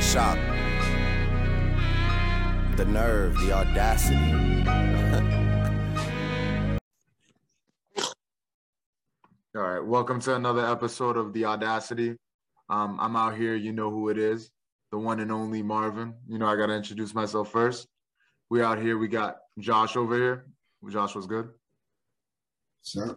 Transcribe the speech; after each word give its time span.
shock. 0.00 0.38
The 2.76 2.84
nerve, 2.84 3.38
the 3.40 3.52
audacity. 3.52 4.66
All 9.56 9.62
right, 9.62 9.82
welcome 9.82 10.20
to 10.20 10.34
another 10.34 10.66
episode 10.66 11.16
of 11.16 11.32
The 11.32 11.46
Audacity. 11.46 12.16
Um, 12.68 12.98
I'm 13.00 13.16
out 13.16 13.36
here, 13.36 13.54
you 13.54 13.72
know 13.72 13.90
who 13.90 14.10
it 14.10 14.18
is, 14.18 14.50
the 14.92 14.98
one 14.98 15.20
and 15.20 15.32
only 15.32 15.62
Marvin. 15.62 16.14
You 16.28 16.38
know, 16.38 16.46
I 16.46 16.56
got 16.56 16.66
to 16.66 16.74
introduce 16.74 17.14
myself 17.14 17.50
first. 17.50 17.88
We 18.50 18.62
out 18.62 18.78
here, 18.78 18.98
we 18.98 19.08
got 19.08 19.38
Josh 19.58 19.96
over 19.96 20.14
here. 20.14 20.46
Josh 20.90 21.14
was 21.14 21.26
good. 21.26 21.48
So, 22.82 23.16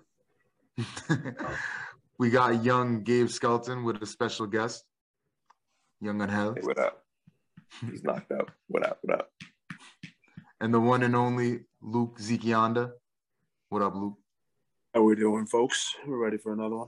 we 2.19 2.29
got 2.29 2.63
young 2.63 3.03
Gabe 3.03 3.29
Skelton 3.29 3.83
with 3.83 4.01
a 4.01 4.05
special 4.05 4.47
guest, 4.47 4.85
young 6.01 6.21
Angel, 6.21 6.53
Hey, 6.55 6.61
what 6.61 6.79
up? 6.79 7.03
He's 7.89 8.03
knocked 8.03 8.31
out. 8.31 8.49
What 8.67 8.85
up? 8.85 8.99
What 9.01 9.19
up? 9.19 9.31
and 10.61 10.73
the 10.73 10.79
one 10.79 11.03
and 11.03 11.15
only 11.15 11.61
Luke 11.81 12.19
Zikianda. 12.19 12.91
What 13.69 13.81
up, 13.81 13.95
Luke? 13.95 14.17
How 14.93 15.03
we 15.03 15.15
doing, 15.15 15.45
folks? 15.45 15.95
We're 16.07 16.17
ready 16.17 16.37
for 16.37 16.53
another 16.53 16.75
one. 16.77 16.87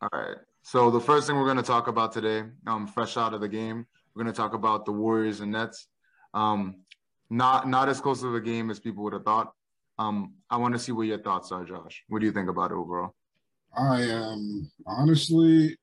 All 0.00 0.08
right. 0.12 0.36
So 0.62 0.90
the 0.90 1.00
first 1.00 1.26
thing 1.26 1.36
we're 1.36 1.44
going 1.44 1.56
to 1.58 1.62
talk 1.62 1.88
about 1.88 2.12
today, 2.12 2.44
um, 2.66 2.86
fresh 2.86 3.16
out 3.16 3.34
of 3.34 3.40
the 3.40 3.48
game, 3.48 3.86
we're 4.14 4.22
going 4.24 4.32
to 4.32 4.36
talk 4.36 4.54
about 4.54 4.84
the 4.84 4.92
Warriors 4.92 5.40
and 5.40 5.52
Nets. 5.52 5.86
Um, 6.34 6.76
not 7.30 7.68
not 7.68 7.88
as 7.88 8.00
close 8.00 8.22
of 8.22 8.34
a 8.34 8.40
game 8.40 8.70
as 8.70 8.78
people 8.80 9.04
would 9.04 9.12
have 9.12 9.24
thought. 9.24 9.52
Um, 9.98 10.34
I 10.48 10.56
want 10.56 10.74
to 10.74 10.78
see 10.78 10.92
what 10.92 11.02
your 11.06 11.18
thoughts 11.18 11.52
are, 11.52 11.64
Josh. 11.64 12.04
What 12.08 12.20
do 12.20 12.26
you 12.26 12.32
think 12.32 12.48
about 12.48 12.70
it 12.70 12.74
overall? 12.74 13.14
I 13.76 14.02
am 14.02 14.70
honestly, 14.86 15.76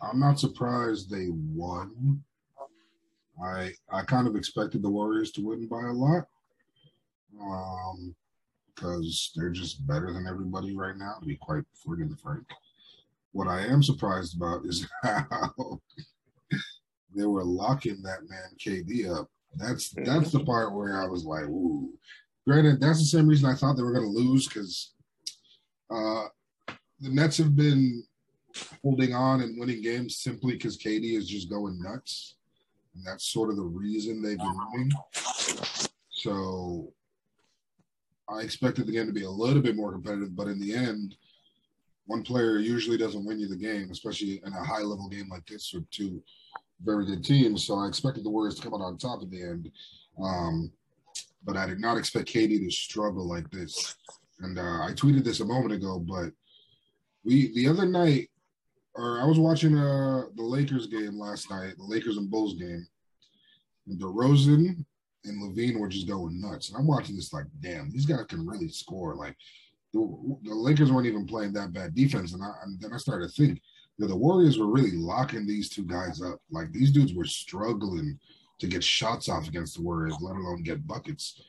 I'm 0.00 0.20
not 0.20 0.38
surprised 0.38 1.10
they 1.10 1.28
won. 1.30 2.22
I 3.42 3.72
I 3.90 4.02
kind 4.02 4.26
of 4.26 4.36
expected 4.36 4.82
the 4.82 4.90
Warriors 4.90 5.30
to 5.32 5.46
win 5.46 5.66
by 5.66 5.82
a 5.82 5.92
lot, 5.92 6.26
um, 7.40 8.14
because 8.74 9.32
they're 9.36 9.50
just 9.50 9.86
better 9.86 10.12
than 10.12 10.26
everybody 10.26 10.76
right 10.76 10.96
now. 10.96 11.14
To 11.20 11.26
be 11.26 11.36
quite 11.36 11.64
friggin' 11.86 12.18
frank, 12.20 12.46
what 13.32 13.48
I 13.48 13.60
am 13.60 13.82
surprised 13.82 14.36
about 14.36 14.64
is 14.66 14.88
how 15.02 15.80
they 17.14 17.26
were 17.26 17.44
locking 17.44 18.02
that 18.02 18.28
man 18.28 18.50
KD 18.58 19.08
up. 19.14 19.28
That's 19.54 19.90
that's 19.90 20.30
the 20.30 20.44
part 20.44 20.74
where 20.74 21.00
I 21.00 21.06
was 21.06 21.24
like, 21.24 21.44
ooh. 21.44 21.92
Granted, 22.46 22.80
that's 22.80 22.98
the 22.98 23.04
same 23.04 23.28
reason 23.28 23.48
I 23.48 23.54
thought 23.54 23.76
they 23.76 23.82
were 23.82 23.92
going 23.92 24.06
to 24.06 24.18
lose 24.18 24.48
because 24.48 24.94
uh, 25.90 26.24
the 26.98 27.10
Nets 27.10 27.36
have 27.36 27.54
been 27.54 28.02
holding 28.82 29.14
on 29.14 29.40
and 29.40 29.58
winning 29.58 29.82
games 29.82 30.18
simply 30.18 30.52
because 30.52 30.76
KD 30.76 31.16
is 31.16 31.28
just 31.28 31.50
going 31.50 31.80
nuts. 31.80 32.36
And 32.94 33.04
that's 33.04 33.26
sort 33.26 33.50
of 33.50 33.56
the 33.56 33.62
reason 33.62 34.22
they've 34.22 34.38
been 34.38 34.60
winning. 34.72 34.92
So 36.10 36.92
I 38.28 38.40
expected 38.40 38.86
the 38.86 38.92
game 38.92 39.06
to 39.06 39.12
be 39.12 39.24
a 39.24 39.30
little 39.30 39.62
bit 39.62 39.76
more 39.76 39.92
competitive, 39.92 40.34
but 40.34 40.48
in 40.48 40.60
the 40.60 40.74
end, 40.74 41.16
one 42.06 42.22
player 42.22 42.58
usually 42.58 42.96
doesn't 42.96 43.24
win 43.24 43.38
you 43.38 43.48
the 43.48 43.56
game, 43.56 43.90
especially 43.90 44.40
in 44.44 44.52
a 44.52 44.64
high 44.64 44.80
level 44.80 45.08
game 45.08 45.28
like 45.28 45.46
this 45.46 45.72
with 45.72 45.88
two 45.90 46.22
very 46.82 47.04
good 47.04 47.24
teams. 47.24 47.64
So 47.64 47.78
I 47.78 47.86
expected 47.86 48.24
the 48.24 48.30
Warriors 48.30 48.54
to 48.56 48.62
come 48.62 48.74
out 48.74 48.80
on 48.80 48.96
top 48.96 49.22
at 49.22 49.30
the 49.30 49.42
end. 49.42 49.70
Um, 50.20 50.72
but 51.44 51.56
I 51.56 51.66
did 51.66 51.80
not 51.80 51.96
expect 51.96 52.28
KD 52.28 52.64
to 52.64 52.70
struggle 52.70 53.26
like 53.28 53.50
this. 53.50 53.96
And 54.40 54.58
uh, 54.58 54.82
I 54.84 54.92
tweeted 54.94 55.24
this 55.24 55.40
a 55.40 55.44
moment 55.44 55.72
ago, 55.72 55.98
but 55.98 56.32
we 57.24 57.52
the 57.54 57.68
other 57.68 57.86
night, 57.86 58.30
or 58.98 59.20
I 59.20 59.24
was 59.24 59.38
watching 59.38 59.78
uh, 59.78 60.24
the 60.34 60.42
Lakers 60.42 60.88
game 60.88 61.18
last 61.18 61.50
night, 61.50 61.74
the 61.76 61.84
Lakers 61.84 62.16
and 62.16 62.28
Bulls 62.28 62.54
game. 62.54 62.84
And 63.86 63.98
DeRozan 63.98 64.84
and 65.24 65.42
LaVine 65.42 65.78
were 65.78 65.88
just 65.88 66.08
going 66.08 66.40
nuts. 66.40 66.68
And 66.68 66.78
I'm 66.78 66.86
watching 66.86 67.14
this 67.14 67.32
like, 67.32 67.46
damn, 67.60 67.90
these 67.90 68.06
guys 68.06 68.26
can 68.28 68.44
really 68.44 68.68
score. 68.68 69.14
Like 69.14 69.36
the, 69.94 70.00
the 70.42 70.52
Lakers 70.54 70.90
weren't 70.90 71.06
even 71.06 71.26
playing 71.26 71.52
that 71.52 71.72
bad 71.72 71.94
defense. 71.94 72.32
And, 72.34 72.42
I, 72.42 72.50
and 72.64 72.80
then 72.80 72.92
I 72.92 72.96
started 72.96 73.30
to 73.30 73.32
think 73.32 73.62
that 73.98 74.08
the 74.08 74.16
Warriors 74.16 74.58
were 74.58 74.66
really 74.66 74.92
locking 74.92 75.46
these 75.46 75.68
two 75.68 75.84
guys 75.84 76.20
up. 76.20 76.40
Like 76.50 76.72
these 76.72 76.90
dudes 76.90 77.14
were 77.14 77.24
struggling 77.24 78.18
to 78.58 78.66
get 78.66 78.82
shots 78.82 79.28
off 79.28 79.46
against 79.46 79.76
the 79.76 79.82
Warriors, 79.82 80.16
let 80.20 80.34
alone 80.34 80.64
get 80.64 80.86
buckets. 80.86 81.40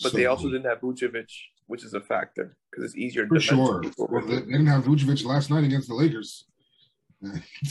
But 0.00 0.12
So- 0.12 0.16
they 0.16 0.26
also 0.26 0.48
didn't 0.48 0.66
have 0.66 0.80
Vucevic, 0.80 1.30
which 1.66 1.84
is 1.84 1.94
a 1.94 2.00
factor 2.00 2.56
because 2.70 2.84
it's 2.84 2.96
easier 2.96 3.26
for 3.26 3.40
sure. 3.40 3.82
Well, 3.98 4.24
they 4.24 4.36
didn't 4.40 4.66
have 4.66 4.84
Vucevic 4.84 5.24
last 5.24 5.50
night 5.50 5.64
against 5.64 5.88
the 5.88 5.94
Lakers. 5.94 6.46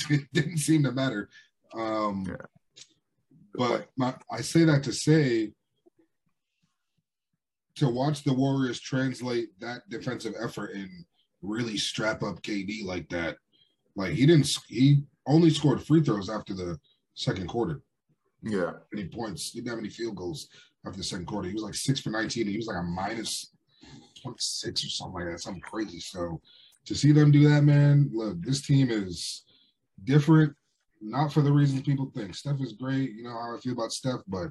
It 0.09 0.22
didn't 0.34 0.58
seem 0.58 0.84
to 0.84 0.91
matter. 0.91 1.30
Um, 1.74 2.25
Yeah. 2.28 2.46
but 3.56 3.90
my, 3.97 4.14
I 4.31 4.41
say 4.41 4.64
that 4.66 4.84
to 4.84 4.94
say 4.94 5.53
to 7.75 7.90
watch 7.90 8.24
the 8.24 8.34
Warriors 8.34 8.80
translate 8.80 9.59
that 9.59 9.88
defensive 9.90 10.34
effort 10.42 10.72
and 10.75 10.90
really 11.42 11.78
strap 11.78 12.22
up 12.24 12.42
KD 12.42 12.86
like 12.86 13.09
that. 13.09 13.38
Like 13.96 14.13
he 14.13 14.25
didn't, 14.25 14.50
he 14.68 15.03
only 15.28 15.50
scored 15.50 15.84
free 15.84 16.02
throws 16.03 16.30
after 16.30 16.53
the 16.53 16.78
second 17.16 17.47
quarter. 17.47 17.81
Yeah. 18.44 18.74
Any 18.94 19.06
points? 19.08 19.52
He 19.52 19.59
didn't 19.59 19.69
have 19.72 19.80
any 19.80 19.90
field 19.90 20.16
goals 20.16 20.50
after 20.86 20.97
the 20.97 21.03
second 21.03 21.25
quarter. 21.25 21.47
He 21.47 21.53
was 21.53 21.63
like 21.63 21.75
six 21.75 22.00
for 22.00 22.09
19. 22.09 22.47
He 22.47 22.58
was 22.58 22.68
like 22.68 22.78
a 22.78 22.84
minus 22.84 23.52
26 24.22 24.86
or 24.86 24.90
something 24.90 25.13
like 25.16 25.31
that, 25.31 25.40
something 25.40 25.62
crazy. 25.62 26.00
So 26.00 26.42
to 26.85 26.95
see 26.95 27.11
them 27.11 27.31
do 27.31 27.47
that, 27.49 27.63
man, 27.63 28.09
look, 28.13 28.41
this 28.41 28.66
team 28.66 28.89
is 28.89 29.44
different, 30.03 30.53
not 31.01 31.31
for 31.31 31.41
the 31.41 31.51
reasons 31.51 31.81
people 31.81 32.11
think. 32.16 32.35
Steph 32.35 32.61
is 32.61 32.73
great. 32.73 33.13
You 33.13 33.23
know 33.23 33.31
how 33.31 33.55
I 33.55 33.59
feel 33.59 33.73
about 33.73 33.91
Steph, 33.91 34.21
but 34.27 34.49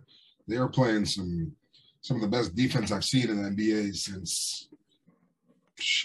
they 0.48 0.56
are 0.56 0.68
playing 0.68 1.04
some 1.04 1.52
some 2.00 2.16
of 2.16 2.22
the 2.22 2.36
best 2.36 2.56
defense 2.56 2.90
I've 2.90 3.04
seen 3.04 3.30
in 3.30 3.42
the 3.42 3.50
NBA 3.50 3.94
since 3.94 4.68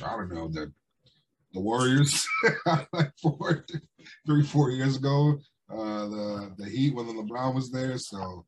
I 0.04 0.16
don't 0.16 0.34
know 0.34 0.48
the 0.48 0.72
the 1.54 1.60
Warriors 1.60 2.28
like 2.94 3.12
four, 3.22 3.66
three, 4.26 4.44
four 4.44 4.72
years 4.72 4.98
ago. 4.98 5.40
Uh, 5.70 6.08
the 6.08 6.54
the 6.58 6.70
Heat 6.70 6.96
when 6.96 7.08
the 7.08 7.14
LeBron 7.14 7.56
was 7.56 7.72
there. 7.72 7.98
So 7.98 8.46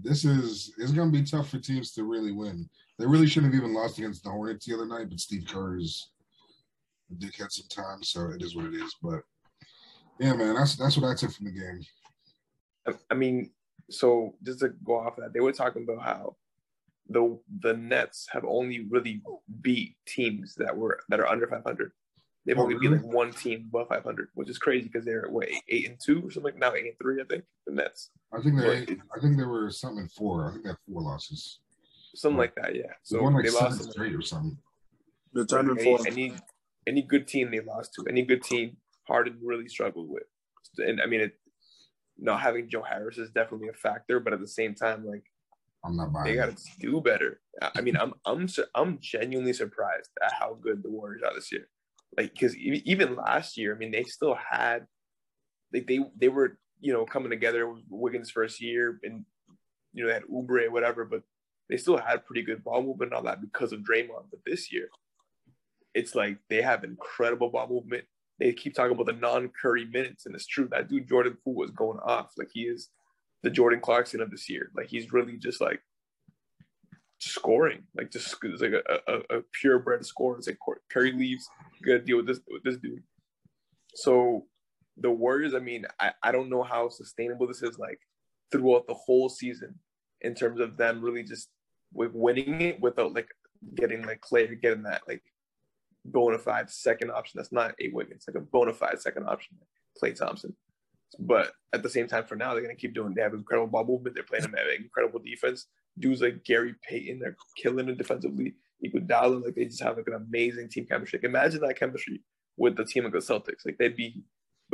this 0.00 0.24
is 0.24 0.72
it's 0.78 0.92
gonna 0.92 1.10
be 1.10 1.22
tough 1.22 1.48
for 1.48 1.58
teams 1.58 1.92
to 1.92 2.04
really 2.04 2.32
win. 2.32 2.68
They 2.98 3.06
really 3.06 3.26
shouldn't 3.26 3.52
have 3.52 3.62
even 3.62 3.74
lost 3.74 3.98
against 3.98 4.22
the 4.22 4.30
Hornets 4.30 4.66
the 4.66 4.74
other 4.74 4.86
night, 4.86 5.08
but 5.08 5.20
Steve 5.20 5.46
Kerr 5.48 5.78
is 5.78 6.10
a 6.13 6.13
dickhead 7.12 7.50
sometimes, 7.52 8.08
so 8.08 8.30
it 8.30 8.42
is 8.42 8.56
what 8.56 8.66
it 8.66 8.74
is. 8.74 8.94
But 9.02 9.22
yeah, 10.18 10.34
man, 10.34 10.54
that's 10.54 10.76
that's 10.76 10.96
what 10.96 11.10
I 11.10 11.14
took 11.14 11.32
from 11.32 11.46
the 11.46 11.52
game. 11.52 11.80
I- 12.86 12.98
I 13.10 13.14
mean, 13.14 13.50
so 13.90 14.34
just 14.42 14.60
to 14.60 14.68
go 14.68 14.98
off 14.98 15.16
that, 15.16 15.32
they 15.32 15.40
were 15.40 15.52
talking 15.52 15.82
about 15.84 16.02
how 16.04 16.36
the 17.08 17.38
the 17.60 17.74
Nets 17.74 18.26
have 18.30 18.44
only 18.44 18.86
really 18.88 19.22
beat 19.60 19.96
teams 20.06 20.54
that 20.56 20.76
were 20.76 21.00
that 21.08 21.20
are 21.20 21.26
under 21.28 21.46
500. 21.46 21.92
They've 22.46 22.58
Oh, 22.58 22.62
only 22.62 22.76
beat 22.78 22.90
like 22.90 23.02
one 23.02 23.32
team 23.32 23.66
above 23.70 23.88
500, 23.88 24.28
which 24.34 24.50
is 24.50 24.58
crazy 24.58 24.84
because 24.88 25.04
they're 25.06 25.28
what 25.30 25.48
eight, 25.48 25.62
eight 25.68 25.88
and 25.88 25.98
two 25.98 26.18
or 26.26 26.30
something. 26.30 26.52
like 26.52 26.58
Now 26.58 26.74
eight 26.74 26.84
and 26.86 26.98
three, 27.00 27.20
I 27.20 27.24
think 27.24 27.44
the 27.66 27.72
Nets, 27.72 28.10
I 28.32 28.40
think 28.42 28.58
they 28.58 28.68
Right. 28.68 28.98
I 29.16 29.20
think 29.20 29.36
there 29.38 29.48
were 29.48 29.70
something 29.70 30.08
four. 30.08 30.46
I 30.48 30.52
think 30.52 30.64
they 30.64 30.68
had 30.70 30.78
four 30.86 31.00
losses. 31.02 31.60
something 32.14 32.38
like 32.38 32.54
that. 32.56 32.74
Yeah. 32.74 32.92
So 33.02 33.16
So 33.16 33.22
one 33.22 33.34
like 33.34 33.44
they 33.44 33.50
seven 33.50 33.78
lost. 33.78 33.92
straight 33.92 34.14
or 34.14 34.22
something. 34.22 34.56
The 35.32 35.44
ten 35.46 35.68
and 35.70 35.78
any, 35.80 35.96
four. 35.96 36.06
Any 36.86 37.02
good 37.02 37.26
team 37.26 37.50
they 37.50 37.60
lost 37.60 37.94
to, 37.94 38.04
any 38.08 38.22
good 38.22 38.42
team 38.42 38.76
Harden 39.06 39.38
really 39.42 39.68
struggled 39.68 40.08
with. 40.08 40.24
And 40.78 41.00
I 41.00 41.06
mean, 41.06 41.20
it, 41.20 41.32
not 42.18 42.40
having 42.40 42.68
Joe 42.68 42.82
Harris 42.82 43.18
is 43.18 43.30
definitely 43.30 43.68
a 43.68 43.72
factor, 43.72 44.20
but 44.20 44.32
at 44.32 44.40
the 44.40 44.48
same 44.48 44.74
time, 44.74 45.06
like 45.06 45.24
I'm 45.84 45.96
not 45.96 46.12
buying 46.12 46.26
they 46.26 46.34
got 46.36 46.56
to 46.56 46.62
do 46.80 47.00
better. 47.00 47.40
I 47.74 47.80
mean, 47.80 47.96
I'm 47.96 48.14
I'm 48.24 48.48
I'm 48.74 48.98
genuinely 49.00 49.52
surprised 49.52 50.10
at 50.24 50.32
how 50.32 50.58
good 50.60 50.82
the 50.82 50.90
Warriors 50.90 51.22
are 51.22 51.34
this 51.34 51.52
year. 51.52 51.68
Like, 52.16 52.32
because 52.32 52.56
even 52.56 53.16
last 53.16 53.56
year, 53.56 53.74
I 53.74 53.78
mean, 53.78 53.90
they 53.90 54.04
still 54.04 54.36
had 54.50 54.86
like 55.72 55.86
they 55.86 56.00
they 56.16 56.28
were 56.28 56.58
you 56.80 56.92
know 56.92 57.04
coming 57.04 57.30
together. 57.30 57.62
It 57.62 57.72
was 57.72 57.82
Wiggins' 57.88 58.30
first 58.30 58.60
year, 58.60 58.98
and 59.02 59.24
you 59.92 60.02
know 60.02 60.08
they 60.08 60.14
had 60.14 60.24
Oubre, 60.24 60.70
whatever, 60.70 61.04
but 61.04 61.22
they 61.68 61.76
still 61.76 61.98
had 61.98 62.24
pretty 62.24 62.42
good 62.42 62.62
ball 62.62 62.82
movement 62.82 63.12
and 63.12 63.14
all 63.14 63.24
that 63.24 63.40
because 63.40 63.72
of 63.72 63.80
Draymond. 63.80 64.30
But 64.30 64.40
this 64.46 64.72
year, 64.72 64.88
it's 65.94 66.14
like 66.14 66.38
they 66.50 66.62
have 66.62 66.84
incredible 66.84 67.50
ball 67.50 67.68
movement. 67.68 68.04
They 68.38 68.52
keep 68.52 68.74
talking 68.74 68.92
about 68.92 69.06
the 69.06 69.12
non-Curry 69.12 69.86
minutes, 69.86 70.26
and 70.26 70.34
it's 70.34 70.46
true. 70.46 70.68
That 70.70 70.88
dude 70.88 71.08
Jordan 71.08 71.36
Poole 71.44 71.54
was 71.54 71.70
going 71.70 71.98
off. 72.00 72.32
Like 72.36 72.50
he 72.52 72.62
is 72.62 72.90
the 73.42 73.50
Jordan 73.50 73.80
Clarkson 73.80 74.20
of 74.20 74.30
this 74.30 74.50
year. 74.50 74.70
Like 74.76 74.88
he's 74.88 75.12
really 75.12 75.36
just 75.36 75.60
like 75.60 75.80
scoring, 77.18 77.84
like 77.94 78.10
just 78.10 78.36
like 78.42 78.72
a, 78.72 79.00
a, 79.06 79.38
a 79.38 79.42
purebred 79.60 80.04
scorer. 80.04 80.38
It's 80.38 80.48
like 80.48 80.58
Curry 80.92 81.12
leaves, 81.12 81.48
you 81.80 81.86
got 81.86 82.00
to 82.00 82.04
deal 82.04 82.16
with 82.16 82.26
this 82.26 82.40
with 82.48 82.64
this 82.64 82.76
dude. 82.76 83.02
So 83.94 84.46
the 84.96 85.10
Warriors, 85.10 85.54
I 85.54 85.60
mean, 85.60 85.86
I, 86.00 86.12
I 86.22 86.32
don't 86.32 86.50
know 86.50 86.62
how 86.62 86.88
sustainable 86.88 87.46
this 87.46 87.62
is 87.62 87.78
like 87.78 88.00
throughout 88.50 88.86
the 88.86 88.94
whole 88.94 89.28
season 89.28 89.78
in 90.20 90.34
terms 90.34 90.60
of 90.60 90.76
them 90.76 91.02
really 91.02 91.22
just 91.22 91.48
with 91.92 92.12
winning 92.14 92.60
it 92.60 92.80
without 92.80 93.14
like 93.14 93.28
getting 93.74 94.04
like 94.04 94.20
Klay 94.20 94.60
getting 94.60 94.82
that 94.82 95.02
like 95.06 95.22
bona 96.04 96.38
fide 96.38 96.70
second 96.70 97.10
option. 97.10 97.38
That's 97.38 97.52
not 97.52 97.74
a 97.80 97.88
Wiggins, 97.88 98.24
like 98.26 98.36
a 98.36 98.40
bona 98.40 98.72
fide 98.72 99.00
second 99.00 99.26
option, 99.28 99.56
Klay 100.00 100.14
Thompson. 100.14 100.54
But 101.18 101.52
at 101.72 101.82
the 101.82 101.88
same 101.88 102.08
time, 102.08 102.24
for 102.24 102.36
now, 102.36 102.52
they're 102.52 102.62
gonna 102.62 102.74
keep 102.74 102.94
doing. 102.94 103.14
They 103.14 103.22
have 103.22 103.34
incredible 103.34 103.68
ball 103.68 103.84
movement. 103.84 104.14
They're 104.14 104.24
playing 104.24 104.42
them 104.42 104.54
have 104.54 104.66
incredible 104.80 105.20
defense. 105.20 105.66
Dudes 105.98 106.22
like 106.22 106.44
Gary 106.44 106.74
Payton, 106.88 107.20
they're 107.20 107.36
killing 107.56 107.88
it 107.88 107.98
defensively. 107.98 108.54
Iguodala, 108.84 109.44
like 109.44 109.54
they 109.54 109.66
just 109.66 109.82
have 109.82 109.96
like 109.96 110.08
an 110.08 110.14
amazing 110.14 110.68
team 110.68 110.86
chemistry. 110.86 111.18
Like, 111.18 111.28
imagine 111.28 111.60
that 111.60 111.78
chemistry 111.78 112.22
with 112.56 112.76
the 112.76 112.84
team 112.84 113.04
like 113.04 113.12
the 113.12 113.18
Celtics. 113.18 113.64
Like 113.64 113.78
they'd 113.78 113.96
be 113.96 114.24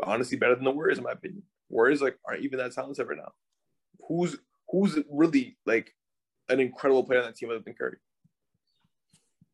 honestly 0.02 0.38
better 0.38 0.54
than 0.54 0.64
the 0.64 0.70
Warriors, 0.70 0.98
in 0.98 1.04
my 1.04 1.12
opinion. 1.12 1.42
Warriors 1.68 2.02
like 2.02 2.18
aren't 2.26 2.42
even 2.42 2.58
that 2.58 2.72
talented 2.72 3.06
right 3.06 3.18
now. 3.18 3.32
Who's 4.08 4.36
who's 4.68 4.98
really 5.10 5.56
like 5.66 5.94
an 6.48 6.60
incredible 6.60 7.04
player 7.04 7.20
on 7.20 7.26
that 7.26 7.36
team 7.36 7.50
other 7.50 7.60
than 7.60 7.74
Curry? 7.74 7.98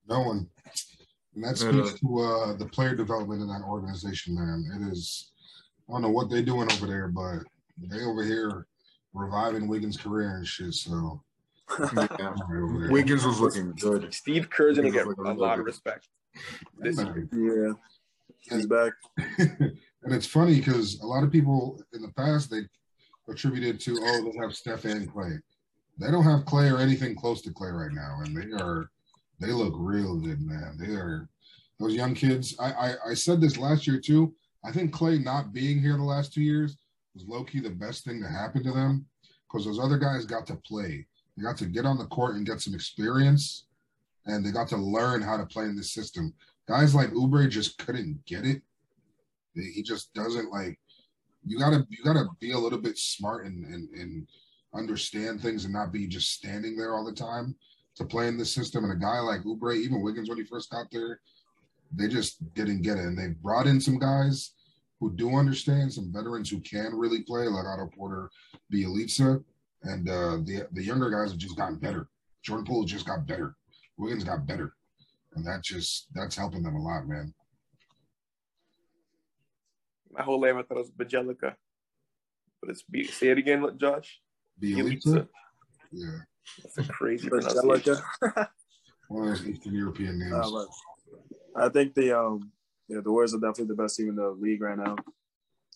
No 0.08 0.20
one. 0.20 0.49
And 1.36 1.44
that 1.44 1.62
No, 1.62 1.70
no. 1.70 1.84
speaks 1.84 2.00
to 2.00 2.18
uh, 2.18 2.52
the 2.56 2.66
player 2.66 2.96
development 2.96 3.42
in 3.42 3.48
that 3.48 3.62
organization, 3.62 4.34
man. 4.34 4.64
It 4.74 4.90
is, 4.92 5.32
I 5.88 5.92
don't 5.92 6.02
know 6.02 6.10
what 6.10 6.30
they're 6.30 6.42
doing 6.42 6.72
over 6.72 6.86
there, 6.86 7.08
but 7.08 7.40
they 7.78 8.02
over 8.02 8.24
here 8.24 8.66
reviving 9.12 9.68
Wiggins' 9.68 9.98
career 9.98 10.36
and 10.38 10.46
shit. 10.46 10.72
So, 10.74 11.22
Yeah. 11.78 12.06
right 12.10 12.62
over 12.62 12.78
there. 12.80 12.90
Wiggins 12.90 13.24
was 13.24 13.38
looking 13.38 13.72
good. 13.72 14.12
Steve 14.14 14.48
Kerr's 14.48 14.76
gonna 14.78 14.90
get 14.90 15.06
a 15.06 15.14
really 15.16 15.36
lot 15.36 15.58
of 15.58 15.66
respect. 15.66 16.08
This 16.78 16.96
Man. 16.96 17.28
Yeah. 17.32 17.72
He's 18.56 18.66
back. 18.66 18.92
and 19.38 19.72
it's 20.14 20.26
funny 20.26 20.56
because 20.56 21.00
a 21.00 21.06
lot 21.06 21.24
of 21.24 21.32
people 21.32 21.82
in 21.92 22.00
the 22.02 22.12
past 22.12 22.50
they 22.50 22.60
attributed 23.28 23.80
to 23.80 23.98
oh 24.00 24.30
they 24.30 24.38
have 24.38 24.54
Steph 24.54 24.84
and 24.84 25.12
Klay. 25.12 25.38
They 25.98 26.10
don't 26.10 26.24
have 26.24 26.44
Klay 26.44 26.72
or 26.72 26.78
anything 26.78 27.14
close 27.16 27.42
to 27.42 27.50
Klay 27.50 27.72
right 27.72 27.92
now, 27.92 28.18
and 28.22 28.36
they 28.36 28.54
are 28.62 28.90
they 29.40 29.52
look 29.52 29.74
real 29.76 30.16
good, 30.16 30.40
man. 30.40 30.76
They 30.78 30.94
are 30.94 31.28
those 31.78 31.94
young 31.94 32.14
kids. 32.14 32.54
I 32.58 32.72
I, 32.72 32.94
I 33.10 33.14
said 33.14 33.40
this 33.40 33.58
last 33.58 33.86
year 33.86 34.00
too. 34.00 34.34
I 34.64 34.72
think 34.72 34.94
Klay 34.94 35.22
not 35.22 35.52
being 35.52 35.80
here 35.80 35.96
the 35.96 36.02
last 36.02 36.32
two 36.32 36.42
years 36.42 36.76
was 37.14 37.24
low 37.26 37.44
key 37.44 37.60
the 37.60 37.70
best 37.70 38.04
thing 38.04 38.20
to 38.20 38.28
happen 38.28 38.62
to 38.64 38.72
them 38.72 39.06
because 39.46 39.64
those 39.64 39.78
other 39.78 39.98
guys 39.98 40.26
got 40.26 40.46
to 40.46 40.56
play. 40.56 41.06
They 41.36 41.42
got 41.42 41.56
to 41.58 41.66
get 41.66 41.86
on 41.86 41.98
the 41.98 42.06
court 42.06 42.36
and 42.36 42.46
get 42.46 42.60
some 42.60 42.74
experience, 42.74 43.66
and 44.26 44.44
they 44.44 44.50
got 44.50 44.68
to 44.68 44.76
learn 44.76 45.22
how 45.22 45.36
to 45.36 45.46
play 45.46 45.64
in 45.64 45.76
this 45.76 45.92
system. 45.92 46.34
Guys 46.66 46.94
like 46.94 47.10
Oubre 47.10 47.48
just 47.48 47.78
couldn't 47.78 48.24
get 48.26 48.44
it. 48.44 48.62
He 49.54 49.82
just 49.82 50.12
doesn't 50.14 50.50
like. 50.50 50.78
You 51.44 51.58
gotta 51.58 51.86
you 51.88 52.02
gotta 52.04 52.26
be 52.40 52.52
a 52.52 52.58
little 52.58 52.80
bit 52.80 52.98
smart 52.98 53.46
and 53.46 53.64
and, 53.66 53.88
and 53.90 54.28
understand 54.74 55.40
things 55.40 55.64
and 55.64 55.72
not 55.72 55.92
be 55.92 56.06
just 56.06 56.32
standing 56.32 56.76
there 56.76 56.94
all 56.94 57.04
the 57.04 57.12
time 57.12 57.54
to 57.96 58.04
play 58.04 58.28
in 58.28 58.37
this 58.37 58.52
system. 58.52 58.84
And 58.84 58.93
a 58.93 58.96
guy 58.96 59.19
like 59.20 59.43
Oubre, 59.43 59.76
even 59.76 60.02
Wiggins 60.02 60.28
when 60.28 60.38
he 60.38 60.44
first 60.44 60.70
got 60.70 60.87
there, 60.90 61.20
they 61.94 62.08
just 62.08 62.54
didn't 62.54 62.82
get 62.82 62.98
it. 62.98 63.04
And 63.04 63.19
they 63.19 63.28
brought 63.28 63.66
in 63.66 63.81
some 63.81 63.98
guys 63.98 64.52
who 65.00 65.12
do 65.14 65.34
understand, 65.37 65.93
some 65.93 66.12
veterans 66.12 66.50
who 66.50 66.60
can 66.60 66.94
really 66.94 67.22
play, 67.22 67.46
like 67.46 67.66
Otto 67.66 67.90
Porter, 67.94 68.31
Bielitsa, 68.72 69.43
and 69.82 70.08
uh, 70.08 70.38
the 70.44 70.66
the 70.72 70.82
younger 70.82 71.10
guys 71.10 71.31
have 71.31 71.38
just 71.38 71.56
gotten 71.56 71.76
better. 71.76 72.08
Jordan 72.43 72.64
Poole 72.64 72.84
just 72.84 73.06
got 73.06 73.26
better. 73.26 73.56
Wiggins 73.99 74.25
got 74.25 74.46
better, 74.46 74.75
and 75.34 75.46
that 75.46 75.62
just 75.62 76.08
that's 76.14 76.37
helping 76.37 76.62
them 76.62 76.76
a 76.76 76.82
lot, 76.82 77.06
man. 77.06 77.32
my 80.16 80.22
whole 80.22 80.40
life 80.40 80.54
I 80.56 80.62
thought 80.62 80.78
it 80.78 80.87
was 80.87 80.90
Bajelica. 80.90 81.54
But 82.60 82.70
it's 82.70 82.82
be 82.82 83.04
say 83.04 83.28
it 83.28 83.38
again, 83.38 83.69
Josh. 83.76 84.20
Bielitsa, 84.62 85.28
yeah, 85.92 86.19
That's 86.62 86.88
a 86.88 86.93
crazy 86.93 87.28
pronunciation. 87.28 87.58
Angelica. 88.22 88.50
one 89.08 89.28
of 89.28 89.38
those 89.38 89.48
Eastern 89.48 89.75
European 89.75 90.19
names. 90.19 90.32
Uh, 90.32 90.64
I 91.56 91.69
think 91.69 91.94
the 91.94 92.19
um 92.19 92.50
yeah 92.88 93.00
the 93.02 93.10
Warriors 93.10 93.34
are 93.34 93.38
definitely 93.38 93.66
the 93.66 93.82
best 93.82 93.96
team 93.96 94.08
in 94.10 94.16
the 94.16 94.31
league 94.31 94.62
right 94.62 94.78
now. 94.78 94.96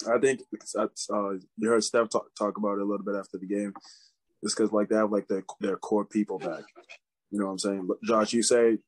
I 0.08 0.19
think 0.19 0.40
it's, 0.52 0.75
it's, 0.75 1.11
uh, 1.11 1.32
you 1.58 1.69
heard 1.69 1.84
Steph 1.84 2.08
talk, 2.08 2.26
talk 2.38 2.56
about 2.56 2.78
it 2.78 2.82
a 2.82 2.84
little 2.84 3.05
bit 3.05 3.17
after 3.17 3.37
the 3.37 3.46
game. 3.46 3.75
It's 4.43 4.55
because 4.55 4.72
like 4.72 4.88
they 4.88 4.96
have 4.96 5.12
like 5.12 5.28
their 5.28 5.44
their 5.61 5.76
core 5.76 6.05
people 6.05 6.38
back. 6.38 6.64
You 7.31 7.38
know 7.38 7.46
what 7.46 7.52
I'm 7.52 7.58
saying? 7.58 7.87
But 7.87 8.02
Josh, 8.02 8.32
you 8.32 8.43
say 8.43 8.78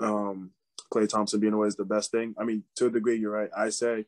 um 0.00 0.52
Klay 0.92 1.08
Thompson 1.08 1.40
being 1.40 1.52
away 1.52 1.68
is 1.68 1.76
the 1.76 1.84
best 1.84 2.10
thing. 2.10 2.34
I 2.38 2.44
mean, 2.44 2.62
to 2.76 2.86
a 2.86 2.90
degree, 2.90 3.18
you're 3.18 3.32
right. 3.32 3.50
I 3.56 3.70
say, 3.70 4.06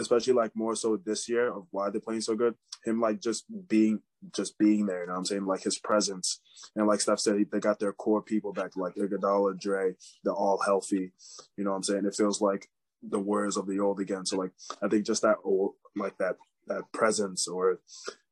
especially 0.00 0.32
like 0.32 0.56
more 0.56 0.74
so 0.74 0.96
this 0.96 1.28
year 1.28 1.52
of 1.52 1.66
why 1.70 1.90
they're 1.90 2.00
playing 2.00 2.22
so 2.22 2.34
good. 2.34 2.54
Him 2.84 3.00
like 3.00 3.20
just 3.20 3.44
being 3.68 4.00
just 4.34 4.58
being 4.58 4.86
there. 4.86 5.00
You 5.00 5.06
know 5.06 5.12
what 5.14 5.18
I'm 5.20 5.24
saying? 5.24 5.46
Like 5.46 5.62
his 5.62 5.78
presence. 5.78 6.40
And 6.76 6.86
like 6.86 7.00
Steph 7.00 7.20
said, 7.20 7.36
they 7.50 7.60
got 7.60 7.78
their 7.78 7.92
core 7.92 8.22
people 8.22 8.52
back, 8.52 8.76
like 8.76 8.94
Iguodala, 8.94 9.58
Dre. 9.60 9.94
They're 10.24 10.32
all 10.32 10.60
healthy. 10.64 11.12
You 11.56 11.64
know 11.64 11.70
what 11.70 11.76
I'm 11.76 11.82
saying? 11.82 12.06
It 12.06 12.14
feels 12.14 12.40
like 12.40 12.68
the 13.02 13.18
Warriors 13.18 13.56
of 13.56 13.66
the 13.66 13.78
old 13.80 14.00
again. 14.00 14.26
So 14.26 14.36
like 14.36 14.50
I 14.82 14.88
think 14.88 15.06
just 15.06 15.22
that 15.22 15.36
old, 15.44 15.74
like 15.96 16.18
that 16.18 16.36
that 16.66 16.82
presence 16.92 17.48
or 17.48 17.80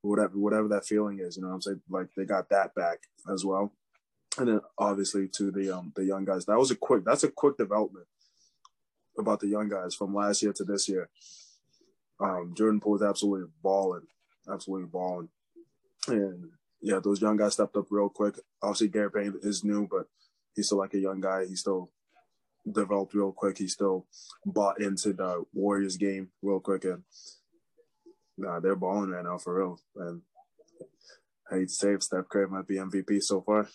whatever 0.03 0.39
whatever 0.39 0.69
that 0.69 0.87
feeling 0.87 1.21
is. 1.21 1.37
You 1.37 1.43
know 1.43 1.49
what 1.49 1.55
I'm 1.55 1.63
saying? 1.63 1.81
Like 1.89 2.09
they 2.17 2.25
got 2.25 2.49
that 2.51 2.75
back 2.75 2.99
as 3.33 3.45
well. 3.45 3.73
And 4.39 4.49
then 4.49 4.61
obviously 4.79 5.29
to 5.35 5.51
the 5.51 5.77
um 5.77 5.93
the 5.97 6.05
young 6.05 6.25
guys. 6.25 6.47
That 6.47 6.59
was 6.59 6.71
a 6.71 6.77
quick. 6.77 7.05
That's 7.05 7.25
a 7.25 7.31
quick 7.31 7.57
development 7.57 8.07
about 9.19 9.41
the 9.41 9.49
young 9.49 9.69
guys 9.69 9.95
from 9.95 10.15
last 10.15 10.43
year 10.43 10.53
to 10.53 10.65
this 10.65 10.89
year. 10.89 11.09
Um, 12.21 12.55
Jordan 12.57 12.81
Poole 12.81 12.97
is 12.97 13.03
absolutely 13.03 13.49
balling, 13.63 14.07
absolutely 14.51 14.89
balling, 14.89 15.29
and 16.09 16.51
yeah, 16.81 17.01
those 17.03 17.21
young 17.21 17.37
guys 17.37 17.55
stepped 17.55 17.77
up 17.77 17.87
real 17.91 18.09
quick. 18.09 18.39
Obviously, 18.63 18.89
Gary 18.89 19.11
Payne 19.11 19.35
is 19.43 19.65
new, 19.65 19.89
but 19.91 20.07
he's 20.55 20.67
still 20.67 20.79
like 20.79 20.95
a 20.95 20.99
young 20.99 21.21
guy. 21.21 21.47
He 21.47 21.57
still 21.57 21.91
developed 22.71 23.15
real 23.15 23.33
quick. 23.33 23.59
He 23.59 23.69
still 23.69 24.07
bought 24.45 24.81
into 24.81 25.13
the 25.13 25.45
Warriors 25.53 25.97
game 25.97 26.29
real 26.43 26.61
quick, 26.61 26.85
and 26.85 27.03
nah, 28.37 28.61
they're 28.61 28.77
balling 28.77 29.11
right 29.11 29.25
now 29.25 29.39
for 29.39 29.59
real. 29.59 29.81
And 29.97 30.23
I 31.51 31.57
hate 31.57 31.69
to 31.69 31.75
say 31.75 31.97
Steph 31.99 32.29
Curry 32.29 32.49
might 32.49 32.67
be 32.67 32.77
MVP 32.77 33.23
so 33.23 33.41
far. 33.41 33.69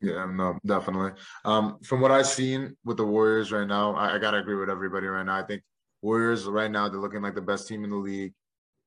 Yeah, 0.00 0.26
no, 0.26 0.58
definitely. 0.64 1.12
Um, 1.44 1.78
from 1.82 2.00
what 2.00 2.10
I've 2.10 2.26
seen 2.26 2.76
with 2.84 2.96
the 2.96 3.04
Warriors 3.04 3.52
right 3.52 3.66
now, 3.66 3.94
I, 3.94 4.14
I 4.14 4.18
gotta 4.18 4.38
agree 4.38 4.56
with 4.56 4.70
everybody 4.70 5.06
right 5.06 5.26
now. 5.26 5.36
I 5.36 5.42
think 5.42 5.62
Warriors 6.02 6.44
right 6.44 6.70
now 6.70 6.88
they're 6.88 7.00
looking 7.00 7.22
like 7.22 7.34
the 7.34 7.42
best 7.42 7.68
team 7.68 7.84
in 7.84 7.90
the 7.90 7.96
league. 7.96 8.32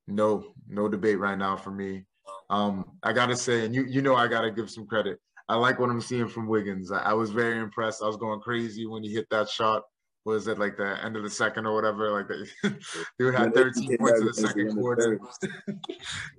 No, 0.07 0.53
no 0.67 0.87
debate 0.87 1.19
right 1.19 1.37
now 1.37 1.55
for 1.55 1.71
me. 1.71 2.05
Um, 2.49 2.85
I 3.03 3.13
gotta 3.13 3.35
say, 3.35 3.65
and 3.65 3.75
you 3.75 3.85
you 3.85 4.01
know 4.01 4.15
I 4.15 4.27
gotta 4.27 4.51
give 4.51 4.69
some 4.69 4.87
credit. 4.87 5.19
I 5.49 5.55
like 5.55 5.79
what 5.79 5.89
I'm 5.89 6.01
seeing 6.01 6.27
from 6.27 6.47
Wiggins. 6.47 6.91
I, 6.91 6.99
I 6.99 7.13
was 7.13 7.31
very 7.31 7.59
impressed. 7.59 8.01
I 8.03 8.07
was 8.07 8.17
going 8.17 8.39
crazy 8.41 8.85
when 8.85 9.03
he 9.03 9.13
hit 9.13 9.27
that 9.31 9.49
shot. 9.49 9.83
Was 10.25 10.47
it 10.47 10.59
like 10.59 10.75
the 10.75 11.01
end 11.05 11.15
of 11.15 11.23
the 11.23 11.29
second 11.29 11.65
or 11.65 11.73
whatever? 11.73 12.11
Like 12.11 12.27
the, 12.27 12.77
dude 13.19 13.33
had 13.33 13.53
13 13.53 13.97
points 13.97 14.19
in 14.19 14.25
the 14.25 14.33
second 14.33 14.75
quarter. 14.75 15.19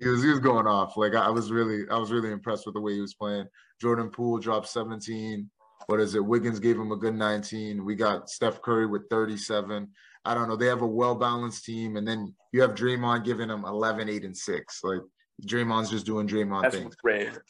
he 0.00 0.08
was 0.08 0.22
he 0.22 0.28
was 0.28 0.40
going 0.40 0.66
off. 0.66 0.96
Like 0.96 1.14
I, 1.14 1.26
I 1.26 1.30
was 1.30 1.50
really 1.50 1.88
I 1.90 1.96
was 1.96 2.10
really 2.10 2.30
impressed 2.30 2.66
with 2.66 2.75
the 2.75 2.80
way 2.82 2.94
he 2.94 3.00
was 3.00 3.14
playing. 3.14 3.46
Jordan 3.80 4.10
Poole 4.10 4.38
dropped 4.38 4.68
17. 4.68 5.48
What 5.87 6.00
is 6.00 6.14
it? 6.14 6.25
Wiggins 6.25 6.60
gave 6.60 6.76
him 6.76 6.92
a 6.92 6.96
good 6.96 7.14
19. 7.14 7.82
We 7.82 7.94
got 7.94 8.28
Steph 8.28 8.60
Curry 8.60 8.87
with 8.87 9.08
37. 9.08 9.88
I 10.28 10.35
don't 10.35 10.49
know. 10.49 10.56
They 10.56 10.66
have 10.66 10.82
a 10.82 10.87
well 10.87 11.14
balanced 11.14 11.64
team, 11.64 11.97
and 11.97 12.06
then 12.06 12.35
you 12.52 12.61
have 12.62 12.75
Draymond 12.75 13.25
giving 13.25 13.49
them 13.49 13.64
11, 13.64 14.08
8, 14.08 14.25
and 14.25 14.37
6. 14.37 14.80
Like 14.85 15.00
Draymond's 15.47 15.90
just 15.90 16.06
doing 16.06 16.28
Draymond 16.28 16.62
That's 16.62 16.76
things. 16.76 16.94
rare. 17.02 17.42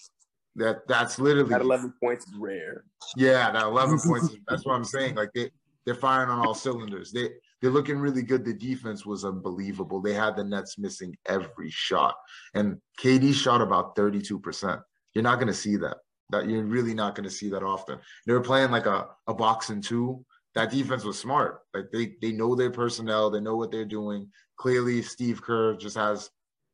That 0.57 0.87
that's 0.89 1.19
literally 1.19 1.51
That 1.51 1.61
11 1.61 1.95
points 2.03 2.27
is 2.27 2.35
rare. 2.37 2.85
yeah, 3.17 3.51
that 3.53 3.63
11 3.65 3.99
points. 4.07 4.35
That's 4.49 4.65
what 4.65 4.75
I'm 4.75 4.85
saying. 4.85 5.15
Like 5.15 5.31
they 5.35 5.51
they're 5.85 5.95
firing 5.95 6.31
on 6.31 6.45
all 6.47 6.55
cylinders. 6.55 7.13
They 7.13 7.31
they're 7.61 7.71
looking 7.71 7.99
really 7.99 8.23
good. 8.23 8.45
The 8.45 8.55
defense 8.55 9.05
was 9.05 9.25
unbelievable. 9.25 10.01
They 10.01 10.15
had 10.15 10.37
the 10.37 10.45
Nets 10.45 10.79
missing 10.79 11.17
every 11.27 11.71
shot, 11.71 12.15
and 12.55 12.77
KD 13.01 13.35
shot 13.35 13.61
about 13.61 13.97
32 13.97 14.39
percent. 14.39 14.81
You're 15.15 15.25
not 15.25 15.37
going 15.37 15.49
to 15.49 15.55
see 15.55 15.77
that. 15.77 15.97
That 16.31 16.49
you're 16.49 16.65
really 16.65 16.93
not 16.95 17.15
going 17.15 17.25
to 17.29 17.35
see 17.35 17.49
that 17.51 17.63
often. 17.63 17.99
They 18.27 18.33
were 18.35 18.41
playing 18.43 18.71
like 18.71 18.87
a 18.87 19.09
a 19.27 19.35
box 19.35 19.71
and 19.71 19.83
two. 19.83 20.25
That 20.59 20.73
defense 20.73 21.05
was 21.05 21.17
smart. 21.17 21.61
Like 21.73 21.93
they 21.93 22.17
they 22.21 22.33
know 22.33 22.57
their 22.57 22.73
personnel. 22.73 23.31
They 23.31 23.39
know 23.39 23.55
what 23.55 23.71
they're 23.71 23.85
doing. 23.85 24.29
Clearly, 24.57 25.03
Steve 25.03 25.41
Kerr 25.41 25.77
just 25.77 25.97
has 25.97 26.31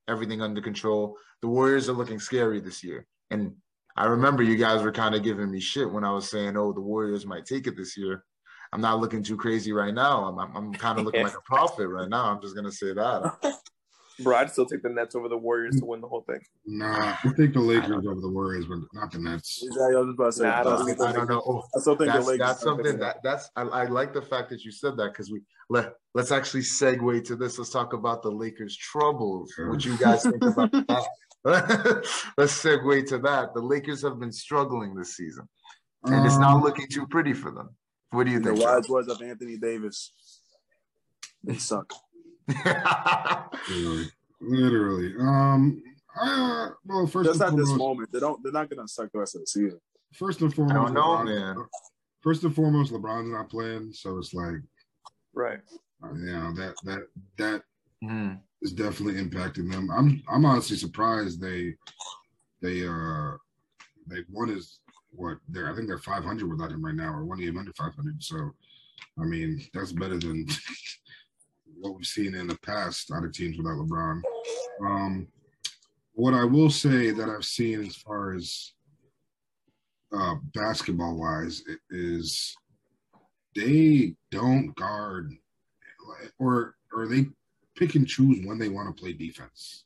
everything 0.08 0.40
under 0.40 0.62
control. 0.62 1.18
The 1.42 1.48
Warriors 1.48 1.90
are 1.90 1.92
looking 1.92 2.18
scary 2.18 2.60
this 2.60 2.82
year, 2.82 3.06
and 3.30 3.52
I 3.94 4.06
remember 4.06 4.42
you 4.42 4.56
guys 4.56 4.82
were 4.82 4.90
kind 4.90 5.14
of 5.14 5.22
giving 5.22 5.50
me 5.50 5.60
shit 5.60 5.90
when 5.90 6.02
I 6.02 6.10
was 6.12 6.30
saying, 6.30 6.56
"Oh, 6.56 6.72
the 6.72 6.80
Warriors 6.80 7.26
might 7.26 7.44
take 7.44 7.66
it 7.66 7.76
this 7.76 7.94
year." 7.94 8.24
I'm 8.72 8.80
not 8.80 9.00
looking 9.00 9.22
too 9.22 9.36
crazy 9.36 9.72
right 9.72 9.92
now. 9.92 10.24
I'm 10.24 10.38
I'm, 10.38 10.56
I'm 10.56 10.72
kind 10.72 10.98
of 10.98 11.04
looking 11.04 11.22
like 11.28 11.36
a 11.36 11.42
prophet 11.42 11.86
right 11.88 12.08
now. 12.08 12.24
I'm 12.30 12.40
just 12.40 12.56
gonna 12.56 12.72
say 12.72 12.94
that. 12.94 13.54
Bro, 14.23 14.37
I'd 14.37 14.50
still 14.50 14.66
take 14.66 14.83
the 14.83 14.88
Nets 14.90 15.14
over 15.16 15.28
the 15.28 15.37
Warriors 15.37 15.78
to 15.80 15.87
win 15.87 16.00
the 16.00 16.06
whole 16.06 16.21
thing. 16.23 16.38
Nah, 16.66 17.16
I 17.25 17.28
think 17.37 17.52
the 17.54 17.61
Lakers 17.61 18.06
over 18.06 18.21
the 18.21 18.28
Warriors, 18.30 18.64
but 18.66 18.78
not 18.92 19.11
the 19.11 19.18
Nets. 19.18 19.61
Exactly. 19.64 19.97
I 19.97 19.99
was 19.99 20.09
about 20.11 20.25
to 20.26 20.33
say. 20.33 20.44
Nah, 20.44 20.61
I 20.61 20.62
don't 20.62 20.73
I 20.73 20.85
think- 20.85 20.97
still 20.99 21.06
I 21.09 21.12
don't 21.12 21.28
know. 21.28 21.42
Oh, 21.47 21.62
I 21.76 21.80
still 21.80 21.97
think 21.97 22.12
that's 22.12 22.25
the 22.25 22.30
Lakers. 22.33 22.47
that's 22.47 22.61
something 22.62 22.99
that 22.99 23.16
that's 23.25 23.50
I, 23.56 23.62
I 23.62 23.85
like 23.87 24.12
the 24.12 24.23
fact 24.23 24.50
that 24.50 24.62
you 24.64 24.71
said 24.71 24.97
that 24.99 25.12
because 25.12 25.30
we 25.33 25.42
let 25.68 25.94
let's 26.14 26.30
actually 26.30 26.61
segue 26.62 27.25
to 27.25 27.35
this. 27.35 27.59
Let's 27.59 27.71
talk 27.71 27.92
about 27.92 28.23
the 28.23 28.30
Lakers' 28.30 28.76
troubles. 28.76 29.52
What 29.59 29.85
you 29.85 29.97
guys 29.99 30.23
think 30.23 30.42
about 30.44 30.71
that? 30.73 31.04
let's 32.38 32.62
segue 32.64 33.06
to 33.09 33.18
that. 33.18 33.52
The 33.54 33.61
Lakers 33.61 34.02
have 34.02 34.21
been 34.21 34.33
struggling 34.33 34.94
this 34.94 35.16
season, 35.16 35.49
and 36.04 36.25
it's 36.25 36.38
not 36.38 36.54
Um, 36.56 36.62
looking 36.62 36.87
too 36.88 37.06
pretty 37.09 37.33
for 37.33 37.50
them. 37.50 37.71
What 38.11 38.26
do 38.26 38.30
you 38.33 38.38
think? 38.38 38.56
the 38.59 38.62
think? 38.64 38.64
wise 38.76 38.88
words 38.88 39.09
of 39.09 39.21
Anthony 39.21 39.56
Davis. 39.56 40.12
They 41.42 41.56
suck. 41.56 41.92
Literally, 42.48 44.04
literally. 44.40 45.14
Um, 45.20 45.82
I, 46.20 46.68
uh, 46.70 46.74
well, 46.84 47.06
first 47.06 47.28
Just 47.28 47.40
and 47.40 47.50
at 47.50 47.56
this 47.56 47.68
foremost, 47.68 47.78
moment, 47.78 48.12
they 48.12 48.20
don't. 48.20 48.42
They're 48.42 48.52
not 48.52 48.70
gonna 48.70 48.86
suck 48.88 49.10
the 49.12 49.18
rest 49.18 49.34
of 49.34 49.40
the 49.42 49.46
season. 49.46 49.80
first 50.14 50.40
and 50.40 50.52
I 50.52 50.54
foremost, 50.56 50.94
don't 50.94 50.94
know, 50.94 51.02
LeBron- 51.32 51.56
man. 51.56 51.64
First 52.20 52.42
and 52.44 52.54
foremost, 52.54 52.92
LeBron's 52.92 53.30
not 53.30 53.50
playing, 53.50 53.92
so 53.92 54.16
it's 54.18 54.32
like, 54.32 54.56
Right. 55.34 55.60
uh, 56.02 56.14
you 56.14 56.26
know, 56.32 56.52
that 56.54 56.74
that 56.84 57.00
that 57.36 57.62
Mhm. 58.02 58.40
is 58.62 58.72
definitely 58.72 59.20
impacting 59.22 59.70
them. 59.70 59.90
I'm 59.90 60.22
I'm 60.28 60.44
honestly 60.46 60.76
surprised 60.76 61.40
they 61.40 61.74
they 62.62 62.86
uh 62.86 63.36
they 64.06 64.24
won 64.30 64.50
is 64.50 64.78
what 65.10 65.38
they're 65.48 65.70
I 65.70 65.74
think 65.74 65.86
they're 65.88 65.98
500 65.98 66.48
without 66.48 66.70
him 66.72 66.84
right 66.84 66.94
now, 66.94 67.12
or 67.12 67.24
one 67.24 67.38
game 67.40 67.58
under 67.58 67.72
500. 67.74 68.22
So, 68.22 68.52
I 69.18 69.24
mean, 69.24 69.60
that's 69.74 69.92
better 69.92 70.18
than 70.18 70.46
what 71.84 71.96
we've 71.96 72.06
seen 72.06 72.34
in 72.34 72.46
the 72.46 72.58
past 72.58 73.12
out 73.12 73.24
of 73.24 73.32
teams 73.32 73.58
without 73.58 73.76
LeBron. 73.76 74.22
Um, 74.82 75.28
what 76.14 76.32
I 76.32 76.44
will 76.44 76.70
say 76.70 77.10
that 77.10 77.28
I've 77.28 77.44
seen 77.44 77.84
as 77.84 77.96
far 77.96 78.34
as 78.34 78.72
uh, 80.16 80.36
basketball 80.54 81.18
wise 81.18 81.62
is 81.90 82.56
they 83.54 84.14
don't 84.30 84.74
guard 84.76 85.32
or 86.38 86.74
or 86.92 87.06
they 87.06 87.26
pick 87.76 87.96
and 87.96 88.06
choose 88.06 88.44
when 88.46 88.58
they 88.58 88.68
want 88.68 88.94
to 88.94 89.00
play 89.00 89.12
defense. 89.12 89.84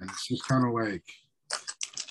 And 0.00 0.10
it's 0.10 0.26
just 0.26 0.46
kind 0.46 0.66
of 0.66 0.74
like 0.74 1.04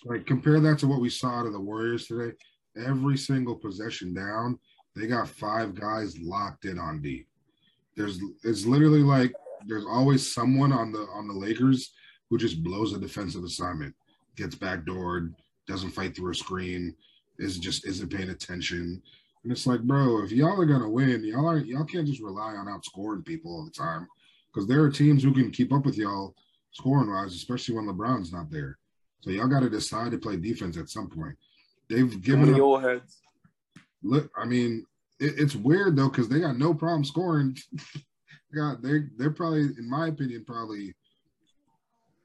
like 0.06 0.26
compare 0.26 0.60
that 0.60 0.80
to 0.80 0.88
what 0.88 1.02
we 1.02 1.10
saw 1.10 1.40
out 1.40 1.46
of 1.46 1.54
the 1.54 1.60
Warriors 1.60 2.08
today. 2.08 2.36
Every 2.78 3.18
single 3.18 3.56
possession 3.56 4.14
down, 4.14 4.58
they 4.96 5.08
got 5.08 5.28
five 5.28 5.76
guys 5.76 6.18
locked 6.20 6.66
in 6.66 6.80
on 6.80 7.02
D. 7.02 7.26
There's 8.00 8.22
it's 8.46 8.66
literally 8.66 9.04
like 9.04 9.34
there's 9.68 9.86
always 9.86 10.34
someone 10.34 10.72
on 10.72 10.94
the 10.94 11.00
on 11.14 11.28
the 11.28 11.34
Lakers 11.34 11.92
who 12.30 12.38
just 12.38 12.64
blows 12.64 12.94
a 12.94 12.98
defensive 12.98 13.44
assignment, 13.44 13.94
gets 14.38 14.56
backdoored, 14.56 15.34
doesn't 15.68 15.90
fight 15.90 16.16
through 16.16 16.32
a 16.32 16.36
screen, 16.36 16.96
is 17.40 17.60
just 17.60 17.86
isn't 17.86 18.08
paying 18.10 18.30
attention. 18.30 19.02
And 19.44 19.52
it's 19.52 19.68
like, 19.68 19.82
bro, 19.82 20.24
if 20.24 20.32
y'all 20.32 20.62
are 20.62 20.66
gonna 20.66 20.90
win, 20.90 21.26
y'all 21.26 21.50
are 21.50 21.58
y'all 21.58 21.84
can't 21.84 22.08
just 22.08 22.22
rely 22.22 22.54
on 22.54 22.68
outscoring 22.68 23.26
people 23.26 23.52
all 23.52 23.66
the 23.66 23.72
time. 23.72 24.08
Because 24.48 24.66
there 24.66 24.82
are 24.82 24.90
teams 24.90 25.22
who 25.22 25.34
can 25.34 25.52
keep 25.52 25.74
up 25.74 25.86
with 25.86 25.98
y'all 25.98 26.36
scoring 26.72 27.12
wise, 27.12 27.36
especially 27.36 27.76
when 27.76 27.86
LeBron's 27.86 28.32
not 28.32 28.50
there. 28.50 28.78
So 29.20 29.30
y'all 29.32 29.50
got 29.50 29.60
to 29.60 29.70
decide 29.70 30.12
to 30.12 30.18
play 30.18 30.38
defense 30.38 30.78
at 30.78 30.88
some 30.88 31.10
point. 31.10 31.36
They've 31.90 32.22
given 32.22 32.54
up. 32.54 32.82
heads. 32.82 33.18
Look, 34.02 34.32
I 34.38 34.46
mean, 34.46 34.86
it, 35.20 35.36
it's 35.38 35.56
weird 35.56 35.96
though 35.96 36.10
because 36.10 36.30
they 36.30 36.40
got 36.40 36.58
no 36.58 36.74
problem 36.74 37.04
scoring. 37.04 37.58
Got 38.56 38.82
they 38.82 39.02
they're 39.16 39.30
probably, 39.30 39.62
in 39.62 39.88
my 39.88 40.08
opinion, 40.08 40.44
probably 40.44 40.96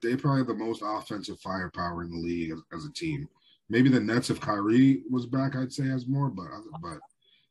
they 0.03 0.17
probably 0.17 0.43
the 0.43 0.55
most 0.55 0.83
offensive 0.83 1.39
firepower 1.41 2.03
in 2.03 2.11
the 2.11 2.17
league 2.17 2.51
as, 2.51 2.61
as 2.73 2.87
a 2.87 2.93
team. 2.93 3.29
Maybe 3.69 3.91
the 3.91 4.01
Nets, 4.01 4.31
if 4.31 4.41
Kyrie 4.41 5.03
was 5.11 5.27
back, 5.27 5.55
I'd 5.55 5.71
say 5.71 5.85
has 5.85 6.07
more, 6.07 6.31
but 6.31 6.47
but 6.81 6.99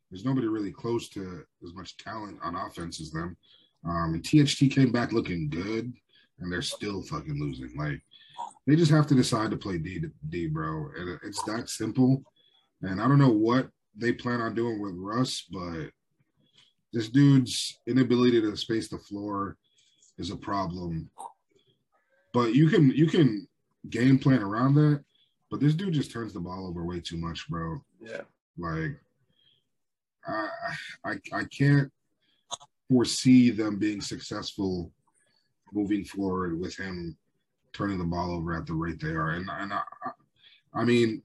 there's 0.09 0.25
nobody 0.25 0.47
really 0.47 0.71
close 0.71 1.07
to 1.09 1.43
as 1.63 1.73
much 1.75 1.97
talent 1.97 2.39
on 2.43 2.55
offense 2.55 2.99
as 2.99 3.11
them. 3.11 3.37
Um, 3.87 4.15
and 4.15 4.23
THT 4.23 4.71
came 4.71 4.91
back 4.91 5.11
looking 5.11 5.49
good, 5.49 5.93
and 6.39 6.51
they're 6.51 6.63
still 6.63 7.03
fucking 7.03 7.39
losing. 7.39 7.75
Like 7.77 8.01
they 8.65 8.75
just 8.75 8.91
have 8.91 9.05
to 9.07 9.15
decide 9.15 9.51
to 9.51 9.57
play 9.57 9.77
D 9.77 10.03
D, 10.29 10.47
bro, 10.47 10.89
and 10.97 11.19
it's 11.23 11.43
that 11.43 11.69
simple. 11.69 12.23
And 12.81 12.99
I 12.99 13.07
don't 13.07 13.19
know 13.19 13.29
what 13.29 13.69
they 13.95 14.11
plan 14.11 14.41
on 14.41 14.55
doing 14.55 14.81
with 14.81 14.95
Russ, 14.95 15.45
but 15.51 15.89
this 16.91 17.09
dude's 17.09 17.79
inability 17.87 18.41
to 18.41 18.55
space 18.55 18.87
the 18.87 18.97
floor 18.97 19.57
is 20.17 20.29
a 20.29 20.35
problem. 20.35 21.09
But 22.33 22.55
you 22.55 22.69
can 22.69 22.91
you 22.91 23.07
can 23.07 23.47
game 23.89 24.17
plan 24.17 24.41
around 24.41 24.75
that. 24.75 25.03
But 25.49 25.59
this 25.59 25.75
dude 25.75 25.93
just 25.93 26.11
turns 26.11 26.33
the 26.33 26.39
ball 26.39 26.67
over 26.67 26.83
way 26.83 26.99
too 26.99 27.17
much, 27.17 27.47
bro. 27.47 27.79
Yeah. 27.99 28.21
Like 28.57 28.99
I 30.25 30.47
I 31.05 31.11
I 31.33 31.43
can't 31.45 31.91
foresee 32.89 33.49
them 33.49 33.77
being 33.77 34.01
successful 34.01 34.91
moving 35.73 36.05
forward 36.05 36.59
with 36.59 36.75
him 36.75 37.17
turning 37.73 37.97
the 37.97 38.03
ball 38.03 38.31
over 38.31 38.55
at 38.55 38.65
the 38.65 38.73
rate 38.73 39.01
they 39.01 39.09
are. 39.09 39.31
And 39.31 39.49
and 39.51 39.73
I, 39.73 39.81
I 40.73 40.83
mean, 40.83 41.21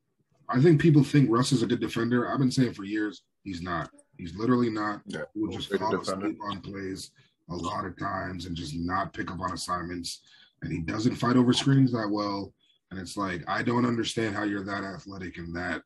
I 0.48 0.60
think 0.60 0.80
people 0.80 1.04
think 1.04 1.30
Russ 1.30 1.52
is 1.52 1.62
a 1.62 1.66
good 1.66 1.80
defender. 1.80 2.30
I've 2.30 2.38
been 2.38 2.50
saying 2.50 2.74
for 2.74 2.84
years 2.84 3.22
he's 3.44 3.60
not. 3.60 3.90
He's 4.16 4.34
literally 4.34 4.70
not. 4.70 5.02
Yeah, 5.06 5.22
He 5.34 5.40
will 5.40 5.52
just 5.52 5.72
fall 5.74 6.00
asleep 6.00 6.38
on 6.42 6.60
plays 6.60 7.10
a 7.50 7.54
lot 7.54 7.84
of 7.84 7.98
times 7.98 8.46
and 8.46 8.56
just 8.56 8.74
not 8.74 9.12
pick 9.12 9.30
up 9.30 9.40
on 9.40 9.52
assignments. 9.52 10.20
And 10.62 10.72
he 10.72 10.80
doesn't 10.80 11.16
fight 11.16 11.36
over 11.36 11.52
screens 11.52 11.92
that 11.92 12.08
well. 12.10 12.52
And 12.90 12.98
it's 12.98 13.16
like 13.16 13.44
I 13.46 13.62
don't 13.62 13.86
understand 13.86 14.34
how 14.34 14.44
you're 14.44 14.64
that 14.64 14.84
athletic 14.84 15.36
and 15.36 15.54
that 15.54 15.82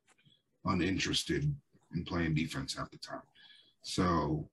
uninterested 0.64 1.54
in 1.94 2.04
playing 2.04 2.34
defense 2.34 2.76
half 2.76 2.90
the 2.90 2.98
time. 2.98 3.22
So 3.82 4.48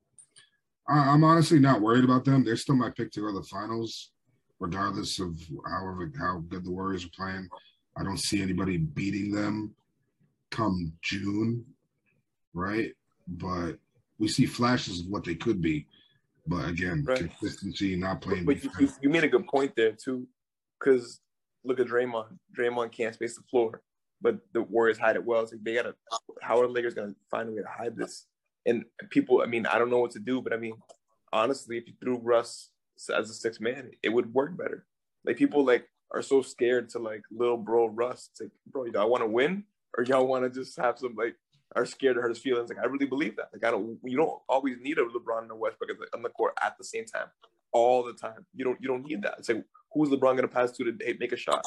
I, 0.88 0.98
I'm 0.98 1.24
honestly 1.24 1.60
not 1.60 1.82
worried 1.82 2.04
about 2.04 2.26
them. 2.26 2.44
They're 2.44 2.56
still 2.56 2.76
my 2.76 2.90
pick 2.90 3.12
to 3.12 3.22
go 3.22 3.28
to 3.28 3.40
the 3.40 3.44
finals, 3.44 4.12
regardless 4.60 5.20
of 5.20 5.40
however 5.70 6.12
how 6.20 6.40
good 6.50 6.66
the 6.66 6.72
Warriors 6.72 7.06
are 7.06 7.10
playing. 7.10 7.48
I 7.96 8.04
don't 8.04 8.20
see 8.20 8.42
anybody 8.42 8.78
beating 8.78 9.32
them 9.32 9.76
come 10.52 10.94
June, 11.02 11.66
right? 12.54 12.94
But 13.28 13.74
we 14.18 14.28
see 14.28 14.46
flashes 14.46 15.02
of 15.02 15.08
what 15.08 15.24
they 15.24 15.36
could 15.36 15.62
be. 15.62 15.88
But 16.48 16.68
again, 16.68 17.04
Right. 17.06 17.20
consistency, 17.20 17.96
not 17.96 18.22
playing 18.22 18.46
But 18.46 18.64
you, 18.64 18.72
you, 18.80 18.90
you 19.02 19.10
made 19.10 19.24
a 19.24 19.28
good 19.28 19.48
point 19.48 19.76
there 19.76 19.92
too, 19.92 20.28
because 20.80 21.22
look 21.64 21.80
at 21.80 21.88
Draymond. 21.88 22.38
Draymond 22.58 22.92
can't 22.92 23.14
space 23.14 23.36
the 23.36 23.44
floor, 23.44 23.82
but 24.22 24.40
the 24.54 24.64
Warriors 24.64 24.98
hide 24.98 25.16
it 25.16 25.24
well. 25.24 25.44
It's 25.44 25.52
like 25.52 25.64
they 25.64 25.76
gotta. 25.76 25.96
How 26.42 26.60
are 26.60 26.68
the 26.68 26.74
Lakers 26.74 26.94
gonna 26.96 27.14
find 27.30 27.50
a 27.50 27.52
way 27.52 27.62
to 27.62 27.68
hide 27.68 27.96
this? 27.96 28.26
And 28.66 28.86
people, 29.10 29.42
I 29.42 29.46
mean, 29.46 29.66
I 29.66 29.78
don't 29.78 29.90
know 29.90 30.00
what 30.00 30.12
to 30.12 30.20
do, 30.20 30.42
but 30.42 30.54
I 30.54 30.58
mean, 30.58 30.74
honestly, 31.32 31.78
if 31.78 31.88
you 31.88 31.94
threw 32.02 32.18
Russ 32.18 32.72
as 33.16 33.30
a 33.30 33.34
six 33.34 33.60
man, 33.60 33.92
it 34.04 34.10
would 34.10 34.34
work 34.34 34.58
better. 34.58 34.86
Like 35.24 35.38
people 35.38 35.64
like 35.64 35.88
are 36.12 36.22
so 36.22 36.42
scared 36.42 36.90
to 36.90 37.00
like 37.00 37.22
little 37.32 37.58
bro 37.58 37.88
Russ. 37.88 38.30
It's 38.32 38.42
like, 38.42 38.52
bro, 38.72 38.86
y'all 38.86 39.10
want 39.10 39.22
to 39.24 39.28
win 39.28 39.66
or 39.98 40.04
y'all 40.04 40.28
want 40.28 40.44
to 40.44 40.50
just 40.60 40.78
have 40.78 40.98
some 41.00 41.16
like 41.16 41.36
are 41.76 41.86
scared 41.86 42.16
to 42.16 42.22
hurt 42.22 42.30
his 42.30 42.40
feelings. 42.40 42.70
Like 42.70 42.80
I 42.84 42.88
really 42.88 43.06
believe 43.06 43.36
that. 43.38 43.50
Like 43.54 43.64
I 43.66 43.72
don't. 43.72 43.98
You 44.04 44.18
don't 44.18 44.40
always 44.48 44.78
need 44.82 44.98
a 44.98 45.02
LeBron 45.04 45.44
and 45.44 45.52
a 45.52 45.56
Westbrook 45.56 45.92
at 45.92 45.98
the- 46.00 46.18
on 46.18 46.24
the 46.24 46.30
court 46.30 46.54
at 46.64 46.78
the 46.78 46.84
same 46.84 47.06
time 47.06 47.28
all 47.72 48.04
the 48.04 48.14
time. 48.14 48.46
You 48.56 48.66
don't. 48.66 48.78
You 48.82 48.88
don't 48.88 49.06
need 49.06 49.22
that. 49.24 49.36
It's 49.40 49.50
like 49.50 49.64
who's 49.94 50.10
LeBron 50.10 50.20
going 50.22 50.38
to 50.42 50.48
pass 50.48 50.72
to 50.74 50.84
to 50.86 51.16
make 51.20 51.32
a 51.32 51.38
shot? 51.38 51.66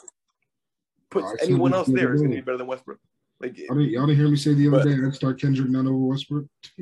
Put 1.11 1.25
Oh, 1.25 1.37
anyone 1.43 1.75
else 1.75 1.87
the 1.89 1.93
other 1.95 2.01
there 2.03 2.15
is 2.15 2.21
going 2.23 2.31
to 2.33 2.37
be 2.39 2.41
better 2.43 2.59
than 2.59 2.67
Westbrook. 2.67 2.99
Like 3.41 3.59
Y'all 3.59 3.75
didn't, 3.77 3.91
y'all 3.91 4.07
didn't 4.07 4.19
hear 4.19 4.29
me 4.29 4.37
say 4.37 4.55
the 4.55 4.69
other 4.69 4.79
But- 4.79 4.85
day 4.85 5.07
I'd 5.07 5.15
start 5.15 5.41
Kendrick 5.41 5.69
Nunn 5.69 5.87
over 5.87 5.97
Westbrook. 5.99 6.47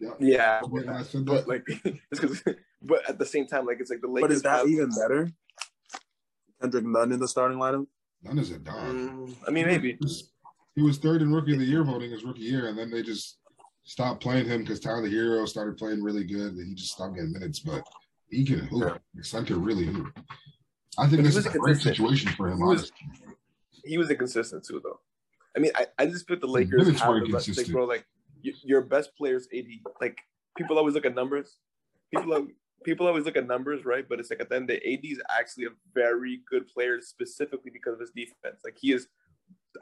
yeah, 0.00 0.10
Yeah, 0.18 0.60
I 0.88 1.02
said 1.02 1.24
but 1.24 1.46
like 1.46 1.62
it's 1.68 2.20
because. 2.20 2.42
But 2.84 3.08
at 3.08 3.18
the 3.18 3.26
same 3.26 3.46
time, 3.46 3.64
like 3.64 3.78
it's 3.80 3.90
like 3.90 4.00
the 4.00 4.08
Lakers. 4.08 4.28
But 4.28 4.34
is 4.34 4.42
that 4.42 4.58
have- 4.60 4.68
even 4.68 4.90
better? 4.90 5.30
Kendrick 6.60 6.84
Nunn 6.84 7.12
in 7.12 7.20
the 7.20 7.28
starting 7.28 7.58
lineup. 7.58 7.86
Nunn 8.22 8.38
is 8.38 8.50
a 8.50 8.58
dog. 8.58 8.76
Mm, 8.76 9.34
I 9.46 9.50
mean, 9.50 9.66
maybe. 9.66 9.92
He 9.92 9.98
was, 10.00 10.30
he 10.76 10.82
was 10.82 10.98
third 10.98 11.22
in 11.22 11.32
rookie 11.32 11.54
of 11.54 11.58
the 11.58 11.64
year 11.64 11.84
voting 11.84 12.10
his 12.10 12.24
rookie 12.24 12.42
year, 12.42 12.68
and 12.68 12.78
then 12.78 12.90
they 12.90 13.02
just 13.02 13.38
stopped 13.84 14.22
playing 14.22 14.46
him 14.46 14.62
because 14.62 14.80
Tyler 14.80 15.08
Herro 15.08 15.46
started 15.48 15.76
playing 15.76 16.02
really 16.02 16.24
good, 16.24 16.54
and 16.54 16.66
he 16.68 16.74
just 16.74 16.92
stopped 16.92 17.14
getting 17.16 17.32
minutes. 17.32 17.58
But 17.60 17.86
he 18.30 18.44
can 18.44 18.60
hoop. 18.60 19.00
His 19.16 19.28
son 19.28 19.44
can 19.44 19.62
really 19.62 19.86
hoop. 19.86 20.16
I 20.98 21.08
think 21.08 21.22
this 21.22 21.36
is 21.36 21.46
a 21.46 21.50
great 21.50 21.78
situation 21.78 22.30
for 22.32 22.48
him. 22.48 22.58
He 22.58 22.64
was- 22.64 22.92
honestly. 22.92 23.36
he 23.84 23.98
was 23.98 24.10
inconsistent 24.10 24.64
too, 24.64 24.80
though. 24.82 25.00
I 25.56 25.60
mean, 25.60 25.72
I, 25.74 25.86
I 25.98 26.06
just 26.06 26.26
feel 26.26 26.38
the 26.38 26.46
Lakers 26.46 26.84
minutes 26.86 27.00
have 27.02 27.14
the 27.14 27.28
best. 27.30 27.56
Like, 27.56 27.70
bro, 27.70 27.84
like 27.84 28.06
your 28.42 28.82
best 28.82 29.14
players, 29.16 29.48
AD. 29.54 29.66
Like 30.00 30.18
people 30.56 30.78
always 30.78 30.94
look 30.94 31.04
at 31.06 31.14
numbers. 31.14 31.56
People 32.14 32.34
al- 32.34 32.46
people 32.84 33.06
always 33.06 33.24
look 33.24 33.36
at 33.36 33.46
numbers, 33.46 33.84
right? 33.84 34.08
But 34.08 34.20
it's 34.20 34.30
like 34.30 34.40
at 34.40 34.48
the 34.48 34.56
end 34.56 34.70
of 34.70 34.76
the 34.76 34.80
day, 34.80 34.94
AD 34.94 35.12
is 35.12 35.22
actually 35.38 35.66
a 35.66 35.70
very 35.94 36.40
good 36.48 36.68
player, 36.68 37.00
specifically 37.00 37.70
because 37.70 37.94
of 37.94 38.00
his 38.00 38.10
defense. 38.10 38.60
Like 38.64 38.76
he 38.80 38.92
is 38.92 39.08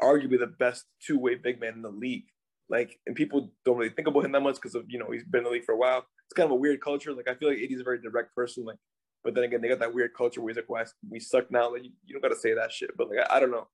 arguably 0.03 0.39
the 0.39 0.47
best 0.47 0.87
two 1.05 1.19
way 1.19 1.35
big 1.35 1.61
man 1.61 1.75
in 1.75 1.83
the 1.83 1.91
league. 1.91 2.25
Like, 2.69 2.99
and 3.07 3.17
people 3.17 3.53
don't 3.65 3.77
really 3.77 3.91
think 3.91 4.09
about 4.09 4.25
him 4.25 4.33
that 4.33 4.41
much 4.41 4.57
because 4.57 4.75
of 4.75 4.85
you 4.89 4.99
know 4.99 5.11
he's 5.11 5.25
been 5.25 5.41
in 5.41 5.45
the 5.45 5.51
league 5.51 5.65
for 5.65 5.73
a 5.73 5.79
while. 5.79 6.05
It's 6.27 6.35
kind 6.37 6.47
of 6.47 6.53
a 6.53 6.57
weird 6.57 6.81
culture. 6.81 7.13
Like 7.13 7.29
I 7.29 7.35
feel 7.35 7.49
like 7.49 7.59
AD 7.59 7.73
is 7.73 7.81
a 7.81 7.85
very 7.85 8.01
direct 8.01 8.35
person. 8.35 8.65
Like, 8.65 8.79
but 9.25 9.35
then 9.35 9.45
again, 9.45 9.61
they 9.61 9.69
got 9.69 9.81
that 9.81 9.95
weird 9.95 10.15
culture 10.17 10.41
where 10.41 10.51
he's 10.51 10.57
like, 10.57 10.69
"Why 10.69 10.85
we 11.09 11.19
suck 11.19 11.51
now?" 11.51 11.73
Like 11.73 11.85
you, 11.85 11.91
you 12.07 12.15
don't 12.15 12.23
got 12.23 12.35
to 12.35 12.41
say 12.41 12.55
that 12.55 12.73
shit. 12.73 12.91
But 12.97 13.11
like 13.11 13.19
I, 13.29 13.37
I 13.37 13.41
don't 13.41 13.51
know. 13.51 13.67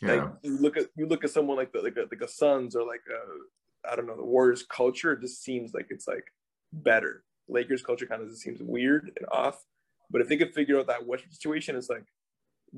Yeah. 0.00 0.14
Like 0.14 0.32
you 0.42 0.58
look 0.58 0.76
at 0.76 0.86
you 0.96 1.06
look 1.06 1.22
at 1.22 1.30
someone 1.30 1.56
like 1.56 1.72
the 1.72 1.80
like 1.80 1.96
a 1.96 2.06
like 2.10 2.22
a 2.22 2.28
Suns 2.28 2.74
or 2.74 2.84
like 2.84 3.02
a 3.08 3.90
I 3.90 3.94
don't 3.94 4.06
know 4.06 4.16
the 4.16 4.24
Warriors 4.24 4.64
culture. 4.64 5.12
It 5.12 5.20
just 5.20 5.42
seems 5.42 5.72
like 5.72 5.86
it's 5.90 6.08
like 6.08 6.24
better. 6.72 7.22
Lakers 7.48 7.82
culture 7.82 8.06
kind 8.06 8.22
of 8.22 8.28
just 8.28 8.42
seems 8.42 8.60
weird 8.62 9.10
and 9.16 9.26
off. 9.30 9.64
But 10.10 10.20
if 10.20 10.28
they 10.28 10.36
could 10.36 10.54
figure 10.54 10.78
out 10.78 10.86
that 10.88 11.06
Westbrook 11.06 11.32
situation, 11.32 11.76
it's 11.76 11.88
like 11.88 12.04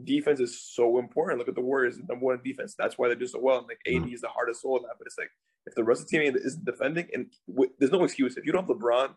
defense 0.04 0.40
is 0.40 0.60
so 0.60 0.98
important. 0.98 1.38
Look 1.38 1.48
at 1.48 1.54
the 1.54 1.60
Warriors, 1.60 1.98
number 1.98 2.24
one 2.26 2.36
in 2.36 2.42
defense. 2.42 2.74
That's 2.76 2.98
why 2.98 3.08
they 3.08 3.14
do 3.14 3.26
so 3.26 3.40
well. 3.40 3.58
And 3.58 3.66
like 3.68 3.80
AD 3.86 3.94
mm-hmm. 3.94 4.14
is 4.14 4.20
the 4.20 4.28
hardest 4.28 4.62
soul 4.62 4.76
of 4.76 4.82
that. 4.82 4.94
But 4.98 5.06
it's 5.06 5.18
like 5.18 5.30
if 5.66 5.74
the 5.74 5.84
rest 5.84 6.02
of 6.02 6.08
the 6.08 6.18
team 6.18 6.36
isn't 6.36 6.64
defending, 6.64 7.08
and 7.12 7.26
w- 7.48 7.70
there's 7.78 7.92
no 7.92 8.04
excuse 8.04 8.36
if 8.36 8.44
you 8.44 8.52
don't 8.52 8.66
have 8.66 8.76
LeBron, 8.76 9.10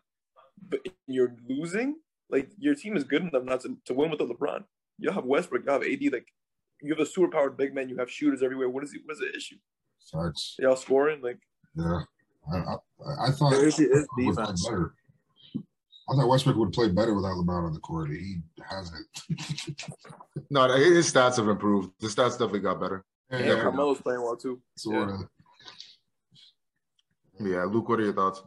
but 0.68 0.80
you're 1.06 1.34
losing. 1.48 1.96
Like 2.30 2.50
your 2.58 2.74
team 2.74 2.96
is 2.96 3.04
good 3.04 3.22
enough 3.22 3.44
not 3.44 3.60
to, 3.62 3.76
to 3.86 3.94
win 3.94 4.10
with 4.10 4.18
the 4.18 4.26
LeBron. 4.26 4.64
You 4.98 5.10
have 5.12 5.24
Westbrook, 5.24 5.64
you 5.64 5.72
have 5.72 5.82
AD, 5.82 6.12
like 6.12 6.26
you 6.82 6.92
have 6.92 7.00
a 7.00 7.06
super 7.06 7.30
powered 7.30 7.56
big 7.56 7.74
man, 7.74 7.88
you 7.88 7.96
have 7.98 8.10
shooters 8.10 8.42
everywhere. 8.42 8.68
What 8.68 8.84
is 8.84 8.92
it? 8.94 9.02
What 9.04 9.14
is 9.14 9.20
the 9.20 9.34
issue? 9.36 9.56
Starts. 9.98 10.56
Y'all 10.58 10.76
scoring 10.76 11.22
like 11.22 11.38
Yeah. 11.74 12.02
I, 12.52 12.56
I, 12.56 13.28
I 13.28 13.30
thought 13.30 13.50
The 13.50 13.66
issue 13.66 13.88
is 13.90 14.06
Westbrook 14.16 14.36
defense. 14.36 14.64
better. 14.66 14.94
I 16.10 16.14
thought 16.14 16.28
Westbrook 16.28 16.56
would 16.56 16.72
play 16.72 16.88
better 16.88 17.12
without 17.14 17.36
LeBron 17.36 17.66
on 17.66 17.74
the 17.74 17.80
court. 17.80 18.10
He 18.10 18.38
hasn't. 18.68 19.06
No, 20.50 20.66
his 20.74 21.12
stats 21.12 21.36
have 21.36 21.48
improved. 21.48 21.90
The 22.00 22.06
stats 22.06 22.32
definitely 22.32 22.60
got 22.60 22.80
better. 22.80 23.04
yeah, 23.30 23.38
Yeah. 23.40 23.60
Carmelo's 23.62 24.00
playing 24.00 24.22
well 24.22 24.36
too. 24.36 24.62
Sort 24.78 25.10
of. 25.10 25.20
Yeah, 27.38 27.64
Luke, 27.64 27.86
what 27.88 28.00
are 28.00 28.04
your 28.04 28.14
thoughts? 28.14 28.42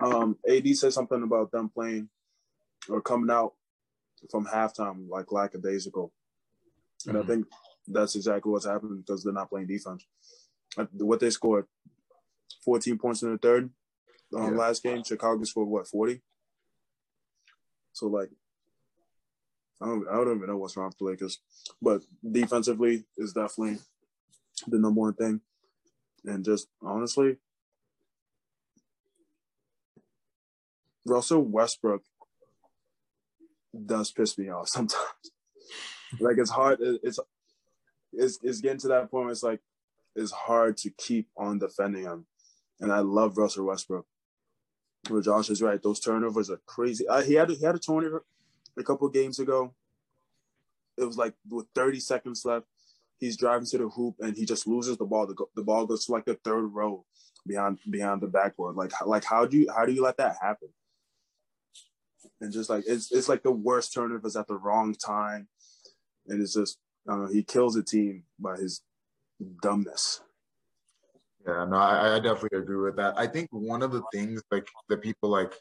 Um, 0.00 0.36
AD 0.48 0.66
said 0.76 0.92
something 0.92 1.22
about 1.22 1.52
them 1.52 1.68
playing 1.68 2.08
or 2.88 3.00
coming 3.00 3.30
out 3.30 3.54
from 4.30 4.44
halftime 4.46 5.08
like 5.08 5.30
lackadaisical, 5.30 6.12
and 7.06 7.16
I 7.16 7.20
Mhm. 7.22 7.26
think 7.26 7.46
that's 7.86 8.16
exactly 8.16 8.50
what's 8.50 8.66
happening 8.66 8.98
because 9.02 9.22
they're 9.22 9.32
not 9.32 9.50
playing 9.50 9.68
defense. 9.68 10.04
Uh, 10.76 10.86
What 10.94 11.20
they 11.20 11.30
scored, 11.30 11.66
14 12.64 12.98
points 12.98 13.22
in 13.22 13.30
the 13.32 13.38
third. 13.38 13.72
Um, 14.36 14.52
Yeah. 14.52 14.58
Last 14.58 14.82
game, 14.82 15.02
Chicago 15.02 15.42
scored 15.44 15.68
what 15.68 15.88
40. 15.88 16.20
So 17.92 18.06
like, 18.06 18.30
I 19.80 19.86
don't, 19.86 20.06
I 20.08 20.12
don't 20.14 20.36
even 20.36 20.48
know 20.48 20.56
what's 20.58 20.76
wrong 20.76 20.88
with 20.88 20.98
the 20.98 21.04
Lakers, 21.04 21.38
but 21.80 22.02
defensively 22.30 23.04
is 23.16 23.32
definitely 23.32 23.78
the 24.66 24.78
number 24.78 25.00
one 25.00 25.14
thing, 25.14 25.40
and 26.24 26.44
just 26.44 26.68
honestly, 26.82 27.38
Russell 31.06 31.42
Westbrook 31.42 32.02
does 33.86 34.10
piss 34.12 34.36
me 34.36 34.50
off 34.50 34.68
sometimes. 34.70 35.04
like 36.18 36.36
it's 36.38 36.50
hard. 36.50 36.78
It's 36.80 37.18
it's 38.12 38.38
it's 38.42 38.60
getting 38.60 38.80
to 38.80 38.88
that 38.88 39.10
point 39.10 39.24
where 39.24 39.32
it's 39.32 39.42
like 39.42 39.60
it's 40.14 40.32
hard 40.32 40.76
to 40.78 40.90
keep 40.90 41.28
on 41.36 41.58
defending 41.58 42.02
him. 42.04 42.26
And 42.80 42.92
I 42.92 43.00
love 43.00 43.36
Russell 43.36 43.66
Westbrook. 43.66 44.06
But 45.08 45.24
Josh 45.24 45.50
is 45.50 45.62
right; 45.62 45.82
those 45.82 46.00
turnovers 46.00 46.50
are 46.50 46.60
crazy. 46.66 47.06
Uh, 47.08 47.22
he 47.22 47.34
had 47.34 47.50
he 47.50 47.64
had 47.64 47.74
a 47.74 47.78
turnover 47.78 48.24
a 48.78 48.82
couple 48.82 49.08
games 49.08 49.38
ago. 49.38 49.74
It 50.98 51.04
was 51.04 51.16
like 51.16 51.34
with 51.48 51.66
30 51.74 52.00
seconds 52.00 52.44
left, 52.44 52.66
he's 53.20 53.36
driving 53.36 53.66
to 53.66 53.78
the 53.78 53.88
hoop 53.88 54.16
and 54.20 54.36
he 54.36 54.44
just 54.44 54.66
loses 54.66 54.96
the 54.96 55.04
ball. 55.04 55.26
The, 55.26 55.36
the 55.54 55.62
ball 55.62 55.86
goes 55.86 56.06
to 56.06 56.12
like 56.12 56.24
the 56.24 56.34
third 56.34 56.66
row 56.66 57.04
behind 57.46 57.78
behind 57.88 58.20
the 58.20 58.26
backboard. 58.26 58.76
Like 58.76 58.92
like 59.06 59.24
how 59.24 59.46
do 59.46 59.58
you 59.58 59.68
how 59.74 59.86
do 59.86 59.92
you 59.92 60.02
let 60.02 60.16
that 60.16 60.36
happen? 60.42 60.68
And 62.40 62.52
just 62.52 62.70
like 62.70 62.84
it's 62.86 63.12
it's 63.12 63.28
like 63.28 63.42
the 63.42 63.52
worst 63.52 63.94
turnovers 63.94 64.36
at 64.36 64.48
the 64.48 64.56
wrong 64.56 64.94
time, 64.94 65.48
and 66.26 66.42
it's 66.42 66.54
just 66.54 66.78
I 67.08 67.12
don't 67.12 67.24
know. 67.24 67.32
He 67.32 67.42
kills 67.42 67.74
the 67.74 67.82
team 67.82 68.24
by 68.38 68.56
his 68.56 68.82
dumbness. 69.62 70.22
Yeah, 71.46 71.64
no, 71.64 71.76
I, 71.76 72.16
I 72.16 72.20
definitely 72.20 72.58
agree 72.58 72.76
with 72.76 72.96
that. 72.96 73.14
I 73.18 73.26
think 73.26 73.48
one 73.50 73.82
of 73.82 73.92
the 73.92 74.02
things 74.12 74.42
like 74.50 74.66
that 74.88 75.00
people 75.00 75.30
like, 75.30 75.54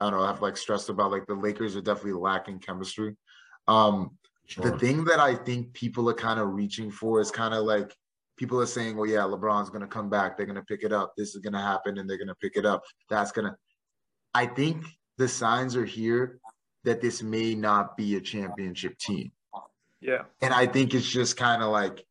I 0.00 0.10
don't 0.10 0.18
know, 0.18 0.26
have 0.26 0.42
like 0.42 0.56
stressed 0.56 0.88
about 0.88 1.12
like 1.12 1.26
the 1.26 1.34
Lakers 1.34 1.76
are 1.76 1.80
definitely 1.80 2.14
lacking 2.14 2.58
chemistry. 2.58 3.16
Um, 3.68 4.18
the 4.58 4.76
thing 4.78 5.04
that 5.04 5.20
I 5.20 5.34
think 5.34 5.72
people 5.72 6.10
are 6.10 6.14
kind 6.14 6.40
of 6.40 6.48
reaching 6.48 6.90
for 6.90 7.20
is 7.20 7.30
kind 7.30 7.54
of 7.54 7.64
like 7.64 7.94
people 8.36 8.60
are 8.60 8.66
saying, 8.66 8.96
well, 8.96 9.08
yeah, 9.08 9.20
LeBron's 9.20 9.70
gonna 9.70 9.86
come 9.86 10.10
back, 10.10 10.36
they're 10.36 10.46
gonna 10.46 10.64
pick 10.64 10.82
it 10.82 10.92
up, 10.92 11.14
this 11.16 11.34
is 11.34 11.40
gonna 11.40 11.62
happen, 11.62 11.98
and 11.98 12.10
they're 12.10 12.18
gonna 12.18 12.34
pick 12.34 12.56
it 12.56 12.66
up. 12.66 12.82
That's 13.08 13.30
gonna. 13.30 13.56
I 14.34 14.46
think 14.46 14.84
the 15.18 15.28
signs 15.28 15.76
are 15.76 15.84
here 15.84 16.40
that 16.84 17.00
this 17.00 17.22
may 17.22 17.54
not 17.54 17.96
be 17.96 18.16
a 18.16 18.20
championship 18.20 18.98
team. 18.98 19.30
Yeah. 20.00 20.24
And 20.40 20.52
I 20.52 20.66
think 20.66 20.94
it's 20.94 21.08
just 21.08 21.36
kind 21.36 21.62
of 21.62 21.70
like 21.70 22.04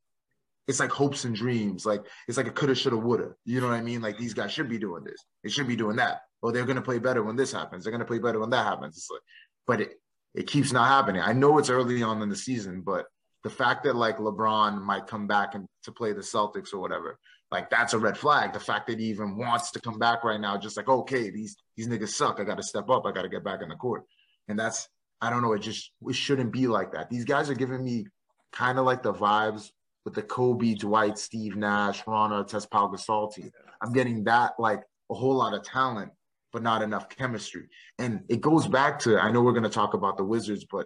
it's 0.71 0.79
like 0.79 0.89
hopes 0.89 1.25
and 1.25 1.35
dreams. 1.35 1.85
Like 1.85 2.05
it's 2.27 2.37
like 2.37 2.47
a 2.47 2.51
coulda, 2.51 2.73
shoulda, 2.73 2.97
woulda. 2.97 3.35
You 3.45 3.59
know 3.59 3.67
what 3.67 3.75
I 3.75 3.81
mean? 3.81 4.01
Like 4.01 4.17
these 4.17 4.33
guys 4.33 4.51
should 4.51 4.69
be 4.69 4.79
doing 4.79 5.03
this. 5.03 5.23
They 5.43 5.49
should 5.49 5.67
be 5.67 5.75
doing 5.75 5.97
that. 5.97 6.21
Or 6.41 6.51
they're 6.51 6.65
gonna 6.65 6.81
play 6.81 6.97
better 6.97 7.21
when 7.23 7.35
this 7.35 7.51
happens. 7.51 7.83
They're 7.83 7.91
gonna 7.91 8.05
play 8.05 8.19
better 8.19 8.39
when 8.39 8.49
that 8.51 8.65
happens. 8.65 8.95
It's 8.95 9.09
like, 9.11 9.21
but 9.67 9.81
it 9.81 10.01
it 10.33 10.47
keeps 10.47 10.71
not 10.71 10.87
happening. 10.87 11.21
I 11.21 11.33
know 11.33 11.57
it's 11.57 11.69
early 11.69 12.01
on 12.01 12.21
in 12.21 12.29
the 12.29 12.35
season, 12.37 12.81
but 12.81 13.05
the 13.43 13.49
fact 13.49 13.83
that 13.83 13.97
like 13.97 14.17
LeBron 14.17 14.81
might 14.81 15.07
come 15.07 15.27
back 15.27 15.55
and 15.55 15.67
to 15.83 15.91
play 15.91 16.13
the 16.13 16.21
Celtics 16.21 16.73
or 16.73 16.79
whatever, 16.79 17.19
like 17.51 17.69
that's 17.69 17.93
a 17.93 17.99
red 17.99 18.17
flag. 18.17 18.53
The 18.53 18.59
fact 18.61 18.87
that 18.87 18.99
he 18.99 19.07
even 19.07 19.35
wants 19.35 19.71
to 19.71 19.81
come 19.81 19.99
back 19.99 20.23
right 20.23 20.39
now, 20.39 20.57
just 20.57 20.77
like 20.77 20.87
okay, 20.87 21.29
these 21.29 21.57
these 21.75 21.89
niggas 21.89 22.09
suck. 22.09 22.39
I 22.39 22.45
got 22.45 22.57
to 22.57 22.63
step 22.63 22.89
up. 22.89 23.05
I 23.05 23.11
got 23.11 23.23
to 23.23 23.29
get 23.29 23.43
back 23.43 23.61
in 23.61 23.67
the 23.67 23.75
court. 23.75 24.05
And 24.47 24.57
that's 24.57 24.87
I 25.19 25.29
don't 25.29 25.41
know. 25.41 25.51
It 25.51 25.59
just 25.59 25.91
it 26.07 26.15
shouldn't 26.15 26.53
be 26.53 26.67
like 26.67 26.93
that. 26.93 27.09
These 27.09 27.25
guys 27.25 27.49
are 27.49 27.55
giving 27.55 27.83
me 27.83 28.07
kind 28.53 28.79
of 28.79 28.85
like 28.85 29.03
the 29.03 29.13
vibes 29.13 29.69
with 30.05 30.13
the 30.13 30.21
Kobe, 30.21 30.73
Dwight, 30.73 31.17
Steve 31.17 31.55
Nash, 31.55 32.05
Ron 32.07 32.31
Artest, 32.31 32.69
Pau 32.69 32.87
Gasol 32.87 33.33
team. 33.33 33.51
I'm 33.81 33.93
getting 33.93 34.23
that 34.25 34.53
like 34.59 34.81
a 35.09 35.13
whole 35.13 35.35
lot 35.35 35.53
of 35.53 35.63
talent, 35.63 36.11
but 36.51 36.63
not 36.63 36.81
enough 36.81 37.09
chemistry. 37.09 37.67
And 37.99 38.21
it 38.29 38.41
goes 38.41 38.67
back 38.67 38.99
to 38.99 39.19
I 39.19 39.31
know 39.31 39.41
we're 39.41 39.51
going 39.51 39.63
to 39.63 39.69
talk 39.69 39.93
about 39.93 40.17
the 40.17 40.23
Wizards, 40.23 40.65
but 40.69 40.85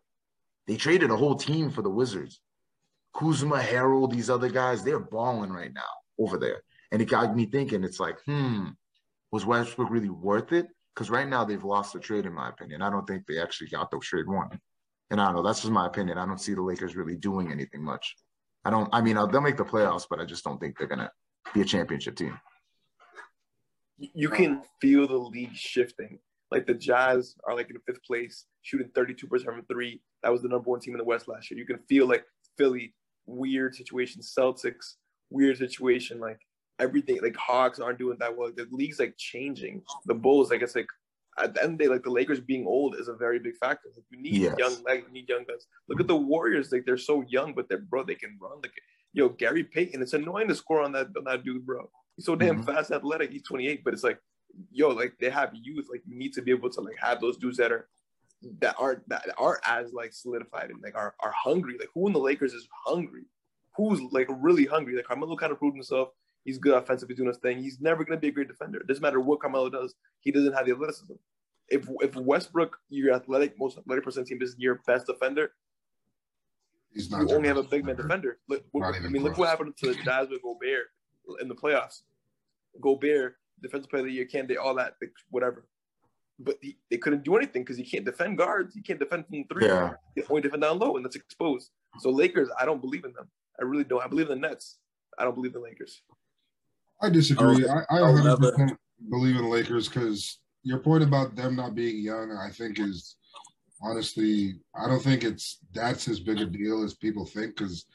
they 0.67 0.75
traded 0.75 1.11
a 1.11 1.17
whole 1.17 1.35
team 1.35 1.69
for 1.69 1.81
the 1.81 1.89
Wizards. 1.89 2.41
Kuzma, 3.15 3.59
Harrell, 3.59 4.11
these 4.11 4.29
other 4.29 4.49
guys, 4.49 4.83
they're 4.83 4.99
balling 4.99 5.51
right 5.51 5.73
now 5.73 5.81
over 6.19 6.37
there. 6.37 6.61
And 6.91 7.01
it 7.01 7.09
got 7.09 7.35
me 7.35 7.45
thinking, 7.45 7.83
it's 7.83 7.99
like, 7.99 8.17
hmm, 8.25 8.67
was 9.31 9.45
Westbrook 9.45 9.89
really 9.89 10.09
worth 10.09 10.51
it? 10.51 10.67
Because 10.93 11.09
right 11.09 11.27
now 11.27 11.43
they've 11.43 11.63
lost 11.63 11.93
the 11.93 11.99
trade, 11.99 12.25
in 12.25 12.33
my 12.33 12.49
opinion. 12.49 12.81
I 12.81 12.89
don't 12.89 13.05
think 13.05 13.25
they 13.25 13.41
actually 13.41 13.67
got 13.67 13.91
the 13.91 13.99
trade 13.99 14.27
one. 14.27 14.49
And 15.11 15.21
I 15.21 15.25
don't 15.25 15.35
know, 15.35 15.43
that's 15.43 15.61
just 15.61 15.71
my 15.71 15.87
opinion. 15.87 16.17
I 16.17 16.25
don't 16.25 16.41
see 16.41 16.53
the 16.53 16.61
Lakers 16.61 16.95
really 16.95 17.15
doing 17.15 17.51
anything 17.51 17.83
much. 17.83 18.15
I 18.65 18.71
don't, 18.71 18.89
I 18.91 19.01
mean, 19.01 19.15
uh, 19.17 19.27
they'll 19.27 19.41
make 19.41 19.57
the 19.57 19.63
playoffs, 19.63 20.07
but 20.09 20.19
I 20.19 20.25
just 20.25 20.43
don't 20.43 20.59
think 20.59 20.77
they're 20.77 20.87
to 20.87 21.11
be 21.53 21.61
a 21.61 21.65
championship 21.65 22.15
team. 22.15 22.37
you 23.97 24.29
can 24.29 24.63
feel 24.81 25.07
the 25.07 25.17
league 25.17 25.55
shifting. 25.55 26.19
Like 26.51 26.65
the 26.65 26.73
Jazz 26.73 27.35
are 27.47 27.55
like 27.55 27.69
in 27.69 27.77
fifth 27.85 28.03
place, 28.03 28.45
shooting 28.63 28.89
32% 28.89 29.43
from 29.45 29.65
three. 29.71 30.01
That 30.23 30.31
was 30.31 30.41
the 30.41 30.49
number 30.49 30.69
one 30.69 30.79
team 30.79 30.93
in 30.93 30.97
the 30.97 31.05
West 31.05 31.27
last 31.27 31.49
year. 31.49 31.59
You 31.59 31.65
can 31.65 31.79
feel 31.87 32.07
like 32.07 32.25
Philly, 32.57 32.93
weird 33.25 33.75
situation. 33.75 34.21
Celtics, 34.21 34.95
weird 35.29 35.57
situation. 35.57 36.19
Like 36.19 36.39
everything, 36.79 37.19
like 37.21 37.35
Hawks 37.35 37.79
aren't 37.79 37.99
doing 37.99 38.17
that 38.19 38.35
well. 38.35 38.51
The 38.55 38.67
league's 38.71 38.99
like 38.99 39.15
changing. 39.17 39.81
The 40.05 40.13
Bulls, 40.13 40.51
like 40.51 40.61
it's 40.61 40.75
like 40.75 40.87
at 41.37 41.53
the 41.53 41.63
end 41.63 41.73
of 41.73 41.77
the 41.77 41.83
day, 41.85 41.89
like 41.89 42.03
the 42.03 42.09
Lakers 42.09 42.39
being 42.39 42.65
old 42.65 42.95
is 42.95 43.07
a 43.07 43.13
very 43.13 43.39
big 43.39 43.55
factor. 43.57 43.89
Like 43.95 44.05
you 44.09 44.21
need 44.21 44.35
Yes. 44.41 44.55
young 44.57 44.83
legs, 44.83 45.03
you 45.07 45.13
need 45.13 45.27
young 45.29 45.43
guys. 45.47 45.67
Look 45.87 45.99
at 45.99 46.07
the 46.07 46.15
Warriors, 46.15 46.71
like 46.71 46.85
they're 46.85 46.97
so 46.97 47.21
young, 47.27 47.53
but 47.53 47.67
they're 47.67 47.79
bro, 47.79 48.03
they 48.03 48.15
can 48.15 48.37
run. 48.41 48.59
Like 48.61 48.71
yo, 49.13 49.29
Gary 49.29 49.63
Payton, 49.63 50.01
it's 50.01 50.13
annoying 50.13 50.47
to 50.47 50.55
score 50.55 50.81
on 50.81 50.91
that 50.93 51.07
on 51.17 51.23
that 51.25 51.43
dude, 51.43 51.65
bro. 51.65 51.89
He's 52.15 52.25
so 52.25 52.35
damn 52.35 52.61
Mhm. 52.63 52.65
fast, 52.65 52.91
athletic. 52.91 53.31
He's 53.31 53.43
28, 53.43 53.83
but 53.83 53.93
it's 53.93 54.03
like, 54.03 54.19
yo, 54.71 54.89
like 54.89 55.17
they 55.19 55.29
have 55.29 55.51
youth. 55.53 55.87
Like 55.91 56.03
you 56.07 56.15
need 56.17 56.33
to 56.33 56.41
be 56.41 56.51
able 56.51 56.69
to 56.69 56.81
like 56.81 56.97
have 56.99 57.19
those 57.21 57.37
dudes 57.37 57.57
that 57.57 57.71
are 57.71 57.89
that 58.59 58.75
aren't 58.77 59.07
that 59.09 59.25
aren't 59.37 59.61
as 59.67 59.91
like 59.93 60.13
solidified 60.13 60.69
and 60.69 60.81
like 60.81 60.95
are 60.95 61.15
are 61.21 61.31
hungry. 61.31 61.77
Like 61.77 61.89
who 61.93 62.07
in 62.07 62.13
the 62.13 62.19
Lakers 62.19 62.53
is 62.53 62.67
hungry? 62.85 63.25
Who's 63.75 63.99
like 64.13 64.27
really 64.29 64.65
hungry? 64.65 64.95
Like 64.95 65.05
Carmelo 65.05 65.35
kind 65.35 65.51
of 65.51 65.59
proved 65.59 65.75
himself. 65.75 66.09
He's 66.45 66.57
good 66.59 66.75
offensively 66.75 67.15
doing 67.15 67.27
his 67.27 67.37
thing. 67.37 67.61
He's 67.61 67.81
never 67.81 68.05
gonna 68.05 68.19
be 68.19 68.27
a 68.29 68.31
great 68.31 68.47
defender. 68.47 68.79
It 68.79 68.87
doesn't 68.87 69.01
matter 69.01 69.19
what 69.19 69.41
Carmelo 69.41 69.69
does. 69.69 69.95
He 70.21 70.31
doesn't 70.31 70.53
have 70.53 70.65
the 70.65 70.71
athleticism. 70.73 71.13
If 71.67 71.89
if 72.01 72.15
Westbrook, 72.15 72.77
your 72.89 73.13
athletic, 73.13 73.57
most 73.59 73.77
athletic 73.77 74.03
percent 74.05 74.27
team 74.27 74.41
is 74.41 74.55
your 74.57 74.75
best 74.87 75.07
defender, 75.07 75.51
He's 76.93 77.11
not 77.11 77.27
you 77.27 77.35
only 77.35 77.47
have 77.49 77.57
a 77.57 77.63
big 77.63 77.83
man 77.85 77.97
defender. 77.97 78.39
Look, 78.47 78.63
what- 78.71 78.95
I 78.95 78.99
mean, 79.09 79.21
look 79.23 79.37
what 79.37 79.49
happened 79.49 79.75
to 79.77 79.87
the 79.93 79.95
Jazz 80.03 80.29
with 80.29 80.41
Gobert 80.43 80.87
in 81.41 81.47
the 81.49 81.55
playoffs. 81.55 82.03
Gobert, 82.79 83.35
defensive 83.61 83.89
player 83.89 84.01
of 84.01 84.05
the 84.07 84.13
year 84.13 84.25
candidate, 84.25 84.57
all 84.57 84.75
that, 84.75 84.95
whatever. 85.29 85.67
But 86.39 86.57
he, 86.61 86.77
they 86.91 86.97
couldn't 86.97 87.23
do 87.23 87.35
anything 87.35 87.63
because 87.63 87.77
he 87.77 87.83
can't 87.83 88.05
defend 88.05 88.37
guards. 88.37 88.73
He 88.75 88.81
can't 88.81 88.99
defend 88.99 89.25
from 89.27 89.43
three. 89.51 89.65
Yeah. 89.65 89.93
He 90.15 90.21
can 90.21 90.29
only 90.31 90.41
defend 90.41 90.61
down 90.61 90.79
low, 90.79 90.95
and 90.95 91.03
that's 91.03 91.15
exposed. 91.15 91.71
So 91.99 92.09
Lakers, 92.09 92.49
I 92.59 92.65
don't 92.65 92.81
believe 92.81 93.03
in 93.05 93.13
them. 93.13 93.29
I 93.59 93.63
really 93.63 93.83
don't. 93.85 94.03
I 94.03 94.07
believe 94.07 94.29
in 94.29 94.39
the 94.41 94.47
Nets. 94.47 94.77
I 95.17 95.23
don't 95.23 95.33
believe 95.33 95.55
in 95.55 95.61
the 95.61 95.67
Lakers. 95.67 96.01
I 97.01 97.09
disagree. 97.09 97.65
Oh, 97.67 97.83
I, 97.89 97.97
I 97.97 97.99
I'll 97.99 98.13
100% 98.13 98.77
believe 99.09 99.35
in 99.35 99.43
the 99.43 99.47
Lakers 99.47 99.87
because 99.87 100.39
your 100.63 100.79
point 100.79 101.03
about 101.03 101.35
them 101.35 101.55
not 101.55 101.75
being 101.75 101.99
young, 101.99 102.31
I 102.31 102.49
think, 102.49 102.79
is 102.79 103.15
honestly, 103.81 104.55
I 104.73 104.87
don't 104.87 105.01
think 105.01 105.23
it's 105.23 105.59
that's 105.73 106.07
as 106.07 106.19
big 106.19 106.39
a 106.39 106.45
deal 106.45 106.83
as 106.83 106.93
people 106.93 107.25
think 107.25 107.57
because 107.57 107.85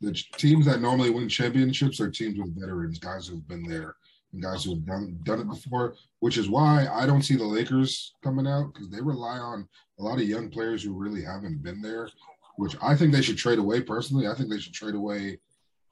the 0.00 0.12
teams 0.36 0.66
that 0.66 0.80
normally 0.80 1.10
win 1.10 1.28
championships 1.28 2.00
are 2.00 2.10
teams 2.10 2.38
with 2.38 2.58
veterans, 2.58 2.98
guys 2.98 3.26
who've 3.26 3.46
been 3.46 3.62
there 3.62 3.96
and 4.32 4.42
guys 4.42 4.64
who've 4.64 4.84
done 4.84 5.18
done 5.24 5.40
it 5.40 5.48
before, 5.48 5.94
which 6.20 6.38
is 6.38 6.48
why 6.48 6.86
I 6.92 7.06
don't 7.06 7.22
see 7.22 7.36
the 7.36 7.44
Lakers 7.44 8.14
coming 8.22 8.46
out 8.46 8.72
because 8.72 8.88
they 8.90 9.00
rely 9.00 9.38
on 9.38 9.68
a 9.98 10.02
lot 10.02 10.20
of 10.20 10.28
young 10.28 10.48
players 10.50 10.82
who 10.82 10.92
really 10.92 11.22
haven't 11.22 11.62
been 11.62 11.82
there, 11.82 12.08
which 12.56 12.76
I 12.82 12.96
think 12.96 13.12
they 13.12 13.22
should 13.22 13.38
trade 13.38 13.58
away 13.58 13.82
personally. 13.82 14.26
I 14.26 14.34
think 14.34 14.50
they 14.50 14.58
should 14.58 14.74
trade 14.74 14.94
away 14.94 15.38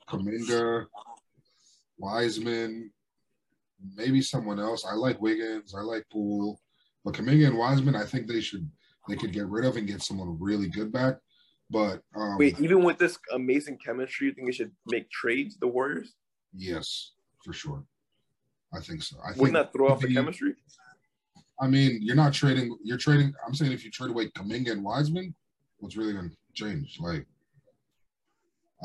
Kuminga, 0.08 0.86
Wiseman, 1.98 2.90
maybe 3.96 4.22
someone 4.22 4.58
else. 4.58 4.84
I 4.84 4.94
like 4.94 5.20
Wiggins. 5.20 5.74
I 5.74 5.80
like 5.80 6.04
Poole, 6.10 6.60
but 7.04 7.14
Kuminga 7.14 7.48
and 7.48 7.58
Wiseman, 7.58 7.96
I 7.96 8.04
think 8.04 8.26
they 8.26 8.40
should 8.40 8.68
they 9.08 9.16
could 9.16 9.32
get 9.32 9.46
rid 9.46 9.64
of 9.64 9.76
and 9.76 9.86
get 9.86 10.02
someone 10.02 10.36
really 10.38 10.68
good 10.68 10.92
back. 10.92 11.16
But 11.70 12.02
um, 12.14 12.38
Wait, 12.38 12.58
even 12.60 12.82
with 12.82 12.98
this 12.98 13.18
amazing 13.32 13.78
chemistry, 13.84 14.28
you 14.28 14.34
think 14.34 14.48
they 14.48 14.52
should 14.52 14.72
make 14.86 15.10
trades? 15.10 15.56
The 15.58 15.66
Warriors 15.66 16.14
yes, 16.54 17.12
for 17.44 17.52
sure. 17.52 17.84
I 18.74 18.80
think 18.80 19.02
so. 19.02 19.16
I 19.24 19.32
wouldn't 19.36 19.54
that 19.54 19.72
throw 19.72 19.88
off 19.88 20.00
the 20.00 20.12
chemistry? 20.12 20.54
I 21.60 21.66
mean, 21.66 21.98
you're 22.02 22.16
not 22.16 22.32
trading. 22.32 22.76
You're 22.82 22.98
trading. 22.98 23.32
I'm 23.46 23.54
saying 23.54 23.72
if 23.72 23.84
you 23.84 23.90
trade 23.90 24.10
away 24.10 24.28
Kuminga 24.28 24.72
and 24.72 24.84
Wiseman, 24.84 25.34
what's 25.78 25.96
really 25.96 26.12
going 26.12 26.30
to 26.30 26.36
change? 26.54 26.98
Like, 27.00 27.26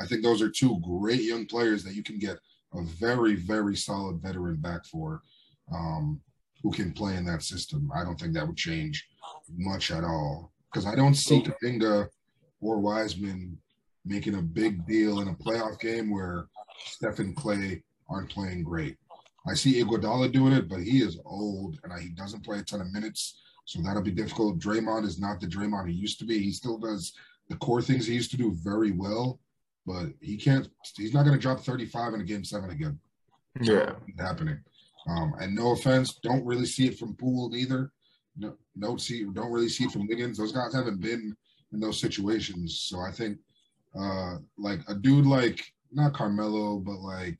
I 0.00 0.06
think 0.06 0.22
those 0.22 0.42
are 0.42 0.48
two 0.48 0.80
great 0.80 1.20
young 1.20 1.46
players 1.46 1.84
that 1.84 1.94
you 1.94 2.02
can 2.02 2.18
get 2.18 2.38
a 2.74 2.82
very, 2.82 3.34
very 3.34 3.76
solid 3.76 4.20
veteran 4.20 4.56
back 4.56 4.84
for, 4.84 5.22
um, 5.72 6.20
who 6.62 6.70
can 6.72 6.92
play 6.92 7.16
in 7.16 7.24
that 7.26 7.42
system. 7.42 7.90
I 7.94 8.04
don't 8.04 8.18
think 8.18 8.34
that 8.34 8.46
would 8.46 8.56
change 8.56 9.06
much 9.56 9.90
at 9.90 10.04
all 10.04 10.52
because 10.72 10.86
I 10.86 10.94
don't 10.94 11.14
see 11.14 11.42
Kuminga 11.42 12.08
or 12.60 12.78
Wiseman 12.78 13.58
making 14.04 14.34
a 14.34 14.42
big 14.42 14.86
deal 14.86 15.20
in 15.20 15.28
a 15.28 15.34
playoff 15.34 15.78
game 15.78 16.10
where 16.10 16.46
Steph 16.86 17.18
and 17.18 17.36
Klay 17.36 17.82
aren't 18.08 18.30
playing 18.30 18.64
great. 18.64 18.96
I 19.46 19.54
see 19.54 19.82
Iguodala 19.82 20.32
doing 20.32 20.52
it, 20.52 20.68
but 20.68 20.80
he 20.80 21.02
is 21.02 21.20
old 21.24 21.78
and 21.84 21.92
he 22.00 22.08
doesn't 22.10 22.44
play 22.44 22.58
a 22.58 22.62
ton 22.62 22.80
of 22.80 22.92
minutes, 22.92 23.40
so 23.66 23.80
that'll 23.82 24.02
be 24.02 24.10
difficult. 24.10 24.58
Draymond 24.58 25.04
is 25.04 25.20
not 25.20 25.40
the 25.40 25.46
Draymond 25.46 25.88
he 25.88 25.94
used 25.94 26.18
to 26.20 26.24
be. 26.24 26.38
He 26.38 26.50
still 26.50 26.78
does 26.78 27.12
the 27.48 27.56
core 27.56 27.82
things 27.82 28.06
he 28.06 28.14
used 28.14 28.30
to 28.30 28.36
do 28.36 28.56
very 28.62 28.90
well, 28.90 29.38
but 29.86 30.06
he 30.20 30.36
can't. 30.36 30.68
He's 30.96 31.14
not 31.14 31.24
going 31.24 31.36
to 31.36 31.40
drop 31.40 31.60
35 31.60 32.14
in 32.14 32.20
a 32.20 32.24
game 32.24 32.44
seven 32.44 32.70
again. 32.70 32.98
Yeah. 33.60 33.92
Happening. 34.18 34.58
Um, 35.08 35.34
and 35.38 35.54
no 35.54 35.72
offense, 35.72 36.14
don't 36.22 36.44
really 36.44 36.66
see 36.66 36.86
it 36.86 36.98
from 36.98 37.14
Poole 37.14 37.54
either. 37.54 37.92
No, 38.36 38.56
don't 38.78 39.00
see, 39.00 39.24
don't 39.24 39.52
really 39.52 39.68
see 39.68 39.84
it 39.84 39.92
from 39.92 40.06
Wiggins. 40.08 40.38
Those 40.38 40.52
guys 40.52 40.74
haven't 40.74 41.00
been 41.00 41.36
in 41.72 41.80
those 41.80 42.00
situations, 42.00 42.78
so 42.78 43.00
I 43.00 43.10
think 43.10 43.38
uh, 43.98 44.36
like 44.58 44.80
a 44.88 44.94
dude 44.94 45.26
like 45.26 45.64
not 45.92 46.14
Carmelo, 46.14 46.78
but 46.78 46.98
like 46.98 47.38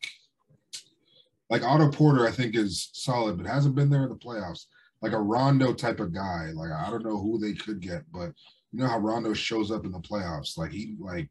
like 1.51 1.63
Otto 1.63 1.91
Porter, 1.91 2.27
I 2.27 2.31
think 2.31 2.57
is 2.57 2.91
solid, 2.93 3.37
but 3.37 3.47
hasn't 3.47 3.75
been 3.75 3.91
there 3.91 4.05
in 4.05 4.09
the 4.09 4.15
playoffs. 4.15 4.67
Like 5.03 5.13
a 5.13 5.21
Rondo 5.21 5.75
type 5.75 6.01
of 6.01 6.15
guy. 6.15 6.51
Like 6.55 6.71
I 6.71 6.91
don't 6.91 7.05
know 7.05 7.19
who 7.19 7.39
they 7.39 7.55
could 7.55 7.81
get, 7.81 8.03
but 8.13 8.33
you 8.73 8.81
know 8.81 8.89
how 8.89 8.99
Rondo 8.99 9.35
shows 9.35 9.71
up 9.71 9.85
in 9.85 9.93
the 9.93 10.01
playoffs. 10.01 10.57
Like 10.57 10.73
he 10.73 10.97
like 10.99 11.29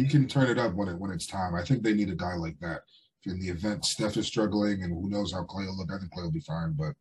he 0.00 0.08
can 0.08 0.26
turn 0.26 0.48
it 0.48 0.58
up 0.58 0.74
when 0.74 0.88
it 0.88 0.98
when 0.98 1.10
it's 1.10 1.26
time. 1.26 1.54
I 1.54 1.64
think 1.64 1.82
they 1.82 1.94
need 1.94 2.10
a 2.10 2.14
guy 2.14 2.34
like 2.34 2.58
that 2.60 2.82
in 3.26 3.38
the 3.38 3.48
event 3.48 3.84
Steph 3.84 4.16
is 4.16 4.26
struggling, 4.26 4.82
and 4.82 4.92
who 4.92 5.10
knows 5.10 5.32
how 5.32 5.44
Klay 5.44 5.66
will 5.66 5.76
look. 5.76 5.90
I 5.92 5.98
think 5.98 6.12
Klay 6.12 6.22
will 6.22 6.30
be 6.30 6.40
fine, 6.40 6.72
but 6.72 6.94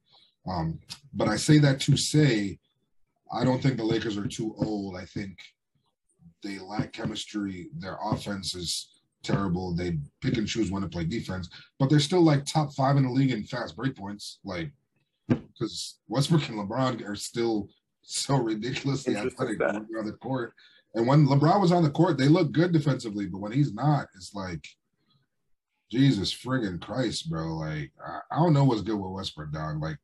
um, 0.50 0.80
but 1.14 1.28
I 1.28 1.38
say 1.38 1.60
that 1.60 1.80
to 1.82 1.96
say 1.96 2.60
I 3.32 3.44
don't 3.44 3.62
think 3.62 3.78
the 3.78 3.84
Lakers 3.84 4.18
are 4.18 4.28
too 4.28 4.54
old. 4.58 4.98
I 4.98 5.06
think 5.06 5.38
they 6.44 6.60
lack 6.60 6.94
chemistry. 6.94 7.70
Their 7.78 7.98
offense 8.04 8.56
is 8.56 8.90
terrible. 9.24 9.76
They 9.76 9.98
pick 10.22 10.38
and 10.38 10.48
choose 10.48 10.72
when 10.72 10.82
to 10.82 10.90
play 10.90 11.06
defense, 11.06 11.50
but 11.78 11.90
they're 11.90 12.00
still 12.00 12.24
like 12.24 12.46
top 12.46 12.74
five 12.74 12.98
in 12.98 13.04
the 13.04 13.12
league 13.12 13.32
in 13.32 13.44
fast 13.44 13.76
break 13.76 13.96
points. 13.96 14.40
Like 14.44 14.72
because 15.28 16.00
Westbrook 16.08 16.50
and 16.50 16.58
LeBron 16.58 17.08
are 17.08 17.16
still 17.16 17.70
so 18.02 18.36
ridiculously 18.38 19.16
athletic 19.16 19.56
stat. 19.56 19.74
when 19.74 19.88
they're 19.90 20.00
on 20.00 20.06
the 20.06 20.14
court. 20.14 20.54
And 20.96 21.06
when 21.08 21.28
LeBron 21.28 21.62
was 21.62 21.72
on 21.72 21.84
the 21.84 21.90
court, 21.90 22.18
they 22.18 22.28
looked 22.28 22.52
good 22.52 22.72
defensively, 22.72 23.28
but 23.28 23.40
when 23.40 23.52
he's 23.52 23.74
not, 23.74 24.08
it's 24.16 24.34
like 24.34 24.66
Jesus 25.92 26.34
friggin' 26.34 26.82
Christ, 26.82 27.30
bro. 27.30 27.56
Like 27.56 27.92
I, 28.06 28.20
I 28.32 28.38
don't 28.38 28.54
know 28.54 28.64
what's 28.64 28.82
good 28.82 29.00
with 29.00 29.12
Westbrook, 29.12 29.52
dog. 29.52 29.82
Like 29.82 29.98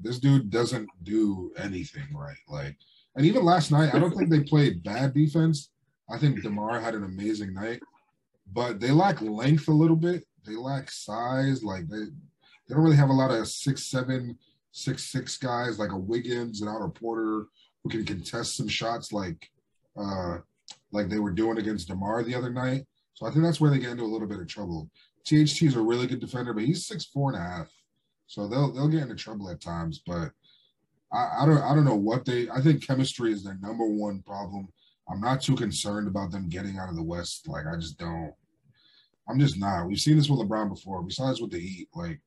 this 0.00 0.18
dude 0.18 0.50
doesn't 0.50 0.88
do 1.02 1.52
anything 1.56 2.06
right. 2.14 2.36
Like, 2.48 2.76
and 3.16 3.26
even 3.26 3.44
last 3.44 3.70
night, 3.72 3.94
I 3.94 3.98
don't 3.98 4.16
think 4.16 4.30
they 4.30 4.40
played 4.40 4.84
bad 4.84 5.14
defense. 5.14 5.70
I 6.10 6.18
think 6.18 6.42
Demar 6.42 6.80
had 6.80 6.94
an 6.94 7.04
amazing 7.04 7.52
night, 7.52 7.80
but 8.52 8.80
they 8.80 8.90
lack 8.90 9.20
length 9.20 9.68
a 9.68 9.72
little 9.72 9.96
bit. 9.96 10.24
They 10.46 10.54
lack 10.54 10.90
size. 10.90 11.62
Like 11.62 11.88
they, 11.88 11.98
they 11.98 12.74
don't 12.74 12.82
really 12.82 12.96
have 12.96 13.10
a 13.10 13.12
lot 13.12 13.30
of 13.30 13.46
six 13.48 13.84
seven, 13.84 14.38
six 14.72 15.04
six 15.04 15.36
guys 15.36 15.78
like 15.78 15.92
a 15.92 15.98
Wiggins 15.98 16.60
and 16.60 16.70
Otto 16.70 16.88
Porter 16.88 17.46
who 17.82 17.90
can 17.90 18.04
contest 18.04 18.56
some 18.56 18.68
shots 18.68 19.12
like, 19.12 19.50
uh, 19.98 20.38
like 20.92 21.08
they 21.08 21.18
were 21.18 21.32
doing 21.32 21.58
against 21.58 21.88
Demar 21.88 22.22
the 22.22 22.34
other 22.34 22.50
night. 22.50 22.86
So 23.14 23.26
I 23.26 23.30
think 23.30 23.42
that's 23.44 23.60
where 23.60 23.70
they 23.70 23.78
get 23.78 23.90
into 23.90 24.04
a 24.04 24.06
little 24.06 24.28
bit 24.28 24.40
of 24.40 24.46
trouble. 24.46 24.90
THT 25.26 25.62
is 25.62 25.76
a 25.76 25.80
really 25.80 26.06
good 26.06 26.20
defender, 26.20 26.54
but 26.54 26.64
he's 26.64 26.86
six 26.86 27.04
four 27.04 27.32
and 27.32 27.38
a 27.38 27.44
half. 27.44 27.68
So 28.26 28.46
they'll 28.46 28.72
they'll 28.72 28.88
get 28.88 29.02
into 29.02 29.14
trouble 29.14 29.50
at 29.50 29.60
times, 29.60 30.00
but 30.06 30.30
I, 31.12 31.42
I 31.42 31.46
don't 31.46 31.62
I 31.62 31.74
don't 31.74 31.84
know 31.84 31.96
what 31.96 32.24
they 32.24 32.48
I 32.50 32.60
think 32.60 32.86
chemistry 32.86 33.32
is 33.32 33.42
their 33.42 33.58
number 33.60 33.86
one 33.86 34.22
problem. 34.22 34.68
I'm 35.10 35.20
not 35.20 35.42
too 35.42 35.56
concerned 35.56 36.06
about 36.06 36.30
them 36.30 36.48
getting 36.48 36.78
out 36.78 36.90
of 36.90 36.96
the 36.96 37.02
West. 37.02 37.48
Like 37.48 37.66
I 37.66 37.76
just 37.76 37.98
don't 37.98 38.32
I'm 39.28 39.38
just 39.38 39.58
not. 39.58 39.86
We've 39.86 39.98
seen 39.98 40.16
this 40.16 40.30
with 40.30 40.40
LeBron 40.40 40.70
before. 40.70 41.02
Besides 41.02 41.40
with 41.40 41.50
the 41.50 41.60
Heat. 41.60 41.88
Like 41.94 42.20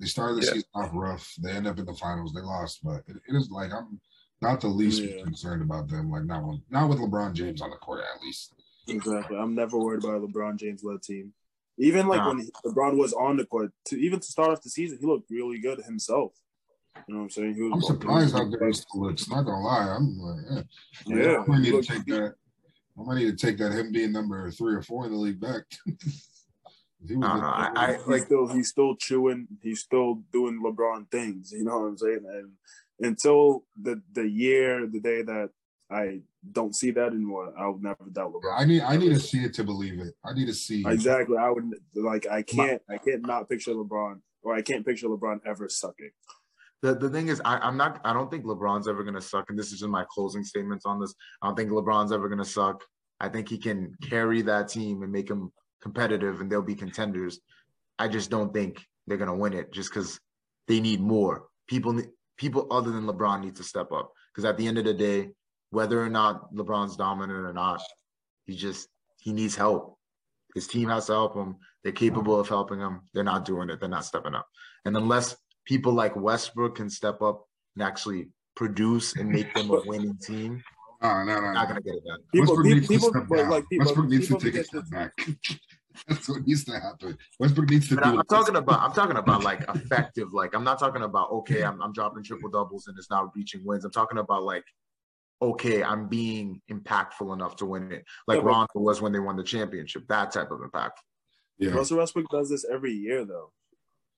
they 0.00 0.06
started 0.06 0.36
the 0.40 0.46
Yeah. 0.46 0.52
season 0.54 0.68
off 0.74 0.90
rough. 0.92 1.32
They 1.40 1.52
end 1.52 1.66
up 1.66 1.78
in 1.78 1.84
the 1.86 1.94
finals. 1.94 2.32
They 2.32 2.40
lost, 2.40 2.80
but 2.82 3.02
it, 3.06 3.16
it 3.28 3.34
is 3.36 3.50
like 3.50 3.72
I'm 3.72 4.00
not 4.42 4.60
the 4.60 4.68
least 4.68 5.02
Yeah. 5.02 5.22
concerned 5.22 5.62
about 5.62 5.88
them. 5.88 6.10
Like 6.10 6.24
not 6.24 6.46
with 6.46 6.60
not 6.70 6.88
with 6.88 6.98
LeBron 6.98 7.32
James 7.34 7.60
on 7.62 7.70
the 7.70 7.76
court 7.76 8.00
at 8.00 8.22
least. 8.22 8.52
Exactly. 8.88 9.36
I'm 9.36 9.54
never 9.54 9.78
worried 9.78 10.04
about 10.04 10.16
a 10.22 10.26
LeBron 10.26 10.56
James 10.58 10.84
led 10.84 11.02
team. 11.02 11.32
Even 11.78 12.06
like 12.06 12.18
Nah. 12.20 12.28
when 12.28 12.48
LeBron 12.64 12.96
was 12.96 13.12
on 13.12 13.36
the 13.36 13.44
court, 13.44 13.72
to 13.86 13.96
even 14.00 14.20
to 14.20 14.26
start 14.26 14.50
off 14.50 14.62
the 14.62 14.70
season, 14.70 14.98
he 15.00 15.06
looked 15.06 15.30
really 15.30 15.58
good 15.58 15.80
himself. 15.80 16.32
You 17.06 17.14
know 17.14 17.18
what 17.20 17.24
I'm 17.24 17.30
saying? 17.30 17.54
He 17.54 17.62
was 17.62 17.72
I'm 17.74 17.82
surprised 17.82 18.34
how 18.34 18.44
good 18.44 18.62
he 18.66 18.72
still 18.72 19.02
looks. 19.02 19.28
Not 19.28 19.42
gonna 19.42 19.60
lie, 19.62 19.94
I'm 19.96 20.18
like, 20.18 20.44
eh. 20.58 20.62
Yeah, 21.06 21.42
I 21.42 21.46
might 21.46 21.60
need 21.60 21.72
to 21.72 21.82
take 21.82 22.04
that. 22.06 22.34
I 22.98 23.02
might 23.02 23.16
need 23.16 23.38
to 23.38 23.46
take 23.46 23.58
that 23.58 23.72
him 23.72 23.92
being 23.92 24.12
number 24.12 24.50
three 24.50 24.74
or 24.74 24.80
four 24.82 25.04
in 25.04 25.12
the 25.12 25.18
league 25.18 25.40
back. 25.40 25.64
He 27.06 27.14
was 27.14 27.28
I 27.28 27.32
don't 27.34 27.40
looking 27.40 27.74
know. 27.74 27.80
I. 27.80 27.86
I 27.88 27.92
he's 27.98 28.06
like 28.06 28.22
still 28.24 28.48
he's 28.48 28.68
still 28.68 28.96
chewing. 28.96 29.46
He's 29.62 29.80
still 29.80 30.22
doing 30.32 30.60
LeBron 30.64 31.08
things. 31.10 31.52
You 31.52 31.62
know 31.64 31.78
what 31.78 31.86
I'm 31.88 31.98
saying? 31.98 32.24
And 32.26 32.52
until 33.00 33.64
the 33.80 34.02
the 34.12 34.28
year, 34.28 34.86
the 34.86 35.00
day 35.00 35.22
that 35.22 35.50
I 35.90 36.20
don't 36.52 36.74
see 36.74 36.90
that 36.92 37.12
anymore, 37.12 37.52
I'll 37.58 37.78
never 37.78 38.04
doubt 38.10 38.32
LeBron. 38.32 38.54
I 38.60 38.64
need 38.64 38.82
I 38.82 38.96
need 38.96 39.10
to 39.10 39.20
see 39.20 39.44
it 39.44 39.54
to 39.54 39.64
believe 39.64 39.98
it. 40.00 40.14
I 40.24 40.32
need 40.32 40.46
to 40.46 40.54
see. 40.54 40.84
Exactly. 40.86 41.36
I 41.38 41.50
would 41.50 41.70
like. 41.94 42.26
I 42.28 42.42
can't. 42.42 42.82
I 42.90 42.98
can't 42.98 43.26
not 43.26 43.48
picture 43.48 43.72
LeBron, 43.72 44.20
or 44.42 44.54
I 44.54 44.62
can't 44.62 44.84
picture 44.84 45.08
LeBron 45.08 45.40
ever 45.46 45.68
sucking. 45.68 46.10
the, 46.82 46.94
the 46.94 47.08
thing 47.08 47.28
is, 47.28 47.40
I, 47.44 47.58
I'm 47.58 47.76
not. 47.76 48.00
I 48.04 48.12
don't 48.12 48.30
think 48.30 48.44
LeBron's 48.44 48.88
ever 48.88 49.02
gonna 49.04 49.20
suck, 49.20 49.46
and 49.50 49.58
this 49.58 49.72
is 49.72 49.80
just 49.80 49.90
my 49.90 50.04
closing 50.10 50.44
statements 50.44 50.86
on 50.86 51.00
this. 51.00 51.14
I 51.42 51.46
don't 51.46 51.56
think 51.56 51.70
LeBron's 51.70 52.12
ever 52.12 52.28
gonna 52.28 52.44
suck. 52.44 52.82
I 53.20 53.28
think 53.28 53.48
he 53.48 53.58
can 53.58 53.94
carry 54.02 54.42
that 54.42 54.68
team 54.68 55.02
and 55.02 55.10
make 55.12 55.28
them 55.28 55.52
competitive, 55.82 56.40
and 56.40 56.50
they'll 56.50 56.62
be 56.62 56.74
contenders. 56.74 57.40
I 57.98 58.08
just 58.08 58.30
don't 58.30 58.52
think 58.52 58.84
they're 59.06 59.16
gonna 59.16 59.36
win 59.36 59.52
it, 59.52 59.72
just 59.72 59.90
because 59.90 60.20
they 60.68 60.80
need 60.80 61.00
more 61.00 61.44
people. 61.68 61.92
ne- 61.92 62.10
People 62.36 62.66
other 62.70 62.90
than 62.90 63.06
LeBron 63.06 63.42
need 63.42 63.56
to 63.56 63.64
step 63.64 63.92
up, 63.92 64.12
because 64.32 64.44
at 64.44 64.56
the 64.56 64.66
end 64.66 64.78
of 64.78 64.84
the 64.84 64.94
day, 64.94 65.30
whether 65.70 66.00
or 66.02 66.08
not 66.08 66.52
LeBron's 66.54 66.96
dominant 66.96 67.38
or 67.38 67.52
not, 67.52 67.82
he 68.44 68.54
just 68.54 68.88
he 69.18 69.32
needs 69.32 69.56
help. 69.56 69.98
His 70.54 70.66
team 70.66 70.88
has 70.88 71.06
to 71.06 71.12
help 71.12 71.34
him. 71.34 71.56
They're 71.82 71.92
capable 71.92 72.38
of 72.38 72.48
helping 72.48 72.80
him. 72.80 73.02
They're 73.12 73.24
not 73.24 73.44
doing 73.44 73.70
it. 73.70 73.80
They're 73.80 73.88
not 73.88 74.04
stepping 74.04 74.34
up. 74.34 74.46
And 74.84 74.96
unless 74.96 75.36
people 75.64 75.92
like 75.92 76.16
Westbrook 76.16 76.76
can 76.76 76.88
step 76.88 77.20
up 77.22 77.46
and 77.74 77.82
actually 77.82 78.28
produce 78.54 79.16
and 79.16 79.28
make 79.30 79.52
them 79.54 79.70
a 79.70 79.82
winning 79.86 80.16
team, 80.18 80.62
no, 81.02 81.24
no, 81.24 81.40
no. 81.40 81.52
not 81.52 81.68
gonna 81.68 81.80
get 81.80 81.94
it 81.94 82.04
done. 82.04 82.18
People, 82.32 82.56
Westbrook 82.56 82.66
needs 82.66 82.88
people, 82.88 83.12
to 83.12 83.18
step 83.18 83.28
but 83.28 83.36
down. 83.36 83.50
like 83.50 83.64
people, 83.68 83.86
Westbrook 83.86 84.08
needs 84.08 84.28
to 84.28 84.38
take 84.38 84.54
a 84.54 84.64
step 84.64 84.84
back. 84.90 85.12
That's 86.08 86.28
what 86.28 86.46
needs 86.46 86.64
to 86.64 86.72
happen. 86.72 87.16
Westbrook 87.40 87.70
needs 87.70 87.88
to 87.88 87.94
But 87.96 88.04
do. 88.04 88.10
I'm, 88.10 88.20
it. 88.20 88.28
Talking 88.28 88.56
about 88.56 88.80
I'm 88.80 88.92
talking 88.92 89.16
about 89.16 89.42
like 89.42 89.62
effective. 89.74 90.32
Like 90.32 90.54
I'm 90.54 90.64
not 90.64 90.78
talking 90.78 91.02
about 91.02 91.30
okay, 91.32 91.62
I'm 91.64 91.80
I'm 91.82 91.92
dropping 91.92 92.22
triple 92.24 92.50
doubles 92.50 92.86
and 92.88 92.96
it's 92.98 93.10
not 93.10 93.34
reaching 93.34 93.64
wins. 93.64 93.84
I'm 93.84 93.90
talking 93.92 94.18
about 94.18 94.42
like 94.44 94.64
okay, 95.42 95.82
I'm 95.82 96.08
being 96.08 96.62
impactful 96.70 97.32
enough 97.32 97.56
to 97.56 97.66
win 97.66 97.92
it. 97.92 98.04
Like 98.26 98.36
Yeah, 98.38 98.42
but- 98.44 98.48
Rondo 98.50 98.68
was 98.76 99.00
when 99.02 99.12
they 99.12 99.18
won 99.20 99.36
the 99.36 99.42
championship. 99.44 100.06
That 100.08 100.30
type 100.32 100.50
of 100.50 100.62
impact. 100.62 101.00
Yeah, 101.58 101.70
Russell 101.70 101.98
Westbrook 101.98 102.28
does 102.30 102.50
this 102.50 102.64
every 102.70 102.92
year, 102.92 103.24
though. 103.24 103.50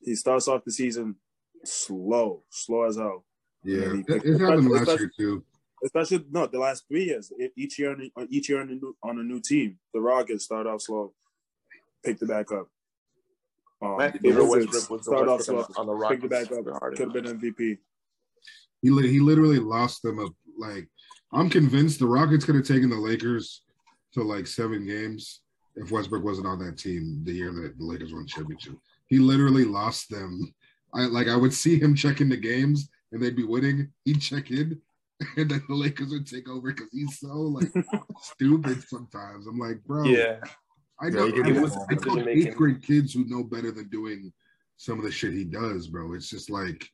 He 0.01 0.15
starts 0.17 0.49
off 0.49 0.65
the 0.65 0.73
season 0.73 1.17
slow, 1.65 2.43
slow 2.51 2.85
as 2.85 2.97
hell. 2.97 3.25
yeah. 3.65 3.93
he 3.93 4.01
It, 4.01 4.07
picked- 4.07 4.27
it 4.27 4.39
happened 4.41 4.71
especially- 4.73 4.87
last 4.87 5.01
year 5.01 5.13
too. 5.17 5.45
Especially 5.85 6.25
no, 6.33 6.47
the 6.49 6.59
last 6.59 6.85
three 6.89 7.05
years. 7.05 7.33
Each 7.57 7.79
year, 7.79 7.93
on 7.93 8.11
a- 8.17 8.27
each 8.31 8.49
year 8.49 8.61
on 8.61 8.69
a 8.71 8.75
new 8.75 8.97
on 9.03 9.19
a 9.21 9.23
new 9.23 9.41
team, 9.41 9.79
the 9.95 10.01
Rockets 10.01 10.45
start 10.45 10.67
off 10.67 10.83
slow, 10.83 11.13
picked 12.05 12.23
it 12.23 12.29
back 12.29 12.53
up. 12.53 12.69
Um, 13.81 13.97
My 13.97 14.09
the 14.11 14.19
favorite 14.19 14.47
Westbrook 14.47 14.91
was 14.91 15.05
the 15.05 15.13
start 15.13 15.29
off 15.29 15.43
slow, 15.43 15.59
on 15.79 15.87
the, 15.87 15.93
on 15.93 16.01
the 16.01 16.09
picked 16.09 16.25
it 16.25 16.31
back 16.31 16.53
up. 16.53 16.81
Could 16.81 16.99
have 16.99 17.13
been 17.13 17.25
MVP. 17.25 17.79
He 18.83 18.91
li- 18.91 19.11
he 19.11 19.21
literally 19.21 19.59
lost 19.59 20.03
them 20.03 20.19
up. 20.19 20.33
Like 20.59 20.89
I'm 21.33 21.49
convinced 21.51 21.99
the 21.99 22.07
Rockets 22.07 22.45
could 22.45 22.55
have 22.57 22.67
taken 22.67 22.91
the 22.91 22.97
Lakers 22.97 23.63
to 24.15 24.23
like 24.23 24.47
seven 24.47 24.87
games 24.87 25.41
if 25.77 25.91
Westbrook 25.93 26.25
wasn't 26.25 26.47
on 26.47 26.59
that 26.65 26.79
team 26.79 27.21
the 27.25 27.33
year 27.33 27.53
that 27.53 27.79
the 27.79 27.85
Lakers 27.85 28.13
won 28.13 28.27
championship. 28.27 28.75
He 29.07 29.19
literally 29.19 29.65
lost 29.65 30.11
them 30.11 30.55
I 30.95 31.03
like 31.03 31.29
I 31.29 31.37
would 31.37 31.53
see 31.53 31.79
him 31.79 31.95
check 31.95 32.21
into 32.21 32.37
games 32.37 32.89
and 33.13 33.23
they'd 33.23 33.37
be 33.37 33.45
winning. 33.45 33.89
He'd 34.05 34.21
check 34.21 34.51
in, 34.51 34.81
and 35.37 35.51
then 35.51 35.63
the 35.69 35.75
Lakers 35.75 36.11
would 36.11 36.27
take 36.27 36.49
over 36.49 36.73
because 36.73 36.91
he's 36.93 37.19
so 37.19 37.35
like 37.35 37.71
stupid 38.23 38.83
sometimes. 38.89 39.47
I'm 39.47 39.59
like, 39.59 39.83
bro, 39.85 40.05
Yeah, 40.05 40.41
I 41.01 41.11
know. 41.11 41.27
Yeah, 41.27 41.35
he 41.35 41.41
I, 41.41 41.45
can 41.45 41.55
know 41.55 41.67
I 41.67 41.95
that. 41.95 42.29
eighth 42.29 42.57
grade 42.57 42.83
kids 42.83 43.13
who 43.13 43.25
know 43.27 43.45
better 43.45 43.71
than 43.71 43.89
doing 43.89 44.33
some 44.77 44.99
of 44.99 45.05
the 45.05 45.11
shit 45.11 45.33
he 45.33 45.45
does, 45.45 45.89
bro. 45.89 46.15
It's 46.15 46.31
just 46.31 46.51
like 46.51 46.89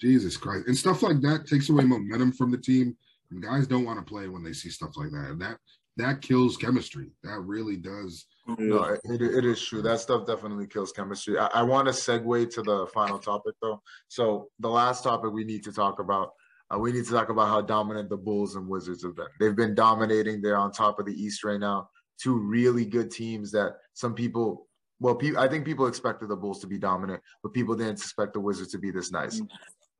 Jesus 0.00 0.36
Christ, 0.36 0.66
and 0.66 0.76
stuff 0.76 1.02
like 1.02 1.20
that 1.22 1.46
takes 1.46 1.68
away 1.68 1.84
momentum 1.84 2.32
from 2.32 2.50
the 2.50 2.58
team, 2.58 2.96
and 3.30 3.42
guys 3.42 3.66
don't 3.66 3.84
want 3.84 3.98
to 3.98 4.04
play 4.04 4.28
when 4.28 4.42
they 4.42 4.52
see 4.52 4.70
stuff 4.70 4.96
like 4.96 5.10
that. 5.10 5.30
And 5.30 5.40
that 5.40 5.58
that 5.96 6.20
kills 6.20 6.56
chemistry. 6.56 7.10
That 7.22 7.40
really 7.40 7.76
does. 7.76 8.26
No, 8.58 8.84
it, 8.84 9.00
it 9.22 9.44
is 9.44 9.64
true. 9.64 9.82
That 9.82 9.98
stuff 9.98 10.26
definitely 10.26 10.66
kills 10.66 10.92
chemistry. 10.92 11.38
I, 11.38 11.46
I 11.46 11.62
want 11.62 11.88
to 11.88 11.92
segue 11.92 12.50
to 12.54 12.62
the 12.62 12.86
final 12.92 13.18
topic, 13.18 13.54
though. 13.60 13.82
So 14.08 14.50
the 14.60 14.68
last 14.68 15.02
topic 15.02 15.32
we 15.32 15.44
need 15.44 15.64
to 15.64 15.72
talk 15.72 15.98
about, 15.98 16.32
uh, 16.72 16.78
we 16.78 16.92
need 16.92 17.06
to 17.06 17.10
talk 17.10 17.30
about 17.30 17.48
how 17.48 17.60
dominant 17.62 18.08
the 18.08 18.16
Bulls 18.16 18.54
and 18.54 18.68
Wizards 18.68 19.02
have 19.02 19.16
been. 19.16 19.26
They've 19.40 19.56
been 19.56 19.74
dominating. 19.74 20.42
They're 20.42 20.58
on 20.58 20.70
top 20.70 21.00
of 21.00 21.06
the 21.06 21.12
East 21.12 21.44
right 21.44 21.58
now. 21.58 21.88
Two 22.18 22.38
really 22.38 22.84
good 22.84 23.10
teams 23.10 23.50
that 23.52 23.76
some 23.94 24.14
people, 24.14 24.66
well, 25.00 25.14
pe- 25.14 25.36
I 25.36 25.48
think 25.48 25.64
people 25.64 25.86
expected 25.86 26.28
the 26.28 26.36
Bulls 26.36 26.60
to 26.60 26.66
be 26.66 26.78
dominant, 26.78 27.22
but 27.42 27.52
people 27.52 27.74
didn't 27.74 27.92
expect 27.92 28.32
the 28.34 28.40
Wizards 28.40 28.70
to 28.72 28.78
be 28.78 28.90
this 28.90 29.10
nice. 29.12 29.40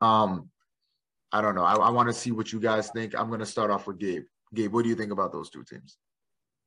Um, 0.00 0.48
I 1.33 1.40
don't 1.42 1.55
know. 1.55 1.64
I, 1.64 1.74
I 1.74 1.90
want 1.90 2.09
to 2.09 2.14
see 2.14 2.31
what 2.33 2.52
you 2.52 2.61
guys 2.61 2.90
think. 2.90 3.14
I'm 3.14 3.29
going 3.29 3.40
to 3.40 3.46
start 3.46 3.70
off 3.70 3.87
with 3.87 3.98
Gabe. 3.98 4.24
Gabe, 4.55 4.72
what 4.72 4.83
do 4.85 4.88
you 4.88 4.94
think 4.94 5.12
about 5.12 5.33
those 5.33 5.50
two 5.50 5.64
teams? 5.64 5.98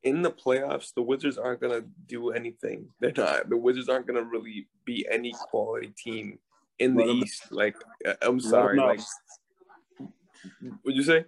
in 0.02 0.22
the 0.22 0.30
playoffs, 0.30 0.94
the 0.94 1.02
Wizards 1.02 1.36
aren't 1.36 1.60
gonna 1.60 1.82
do 2.06 2.30
anything. 2.30 2.88
They're 3.00 3.12
not. 3.14 3.50
The 3.50 3.56
Wizards 3.58 3.90
aren't 3.90 4.06
gonna 4.06 4.22
really 4.22 4.66
be 4.86 5.06
any 5.10 5.34
quality 5.50 5.92
team 5.94 6.38
in 6.78 6.94
the 6.94 7.02
Let 7.04 7.10
'em- 7.10 7.16
East. 7.18 7.52
Like, 7.52 7.76
uh, 8.06 8.14
I'm 8.22 8.40
sorry. 8.40 8.78
Like, 8.78 9.00
what'd 9.98 10.96
you 10.96 11.02
say? 11.02 11.26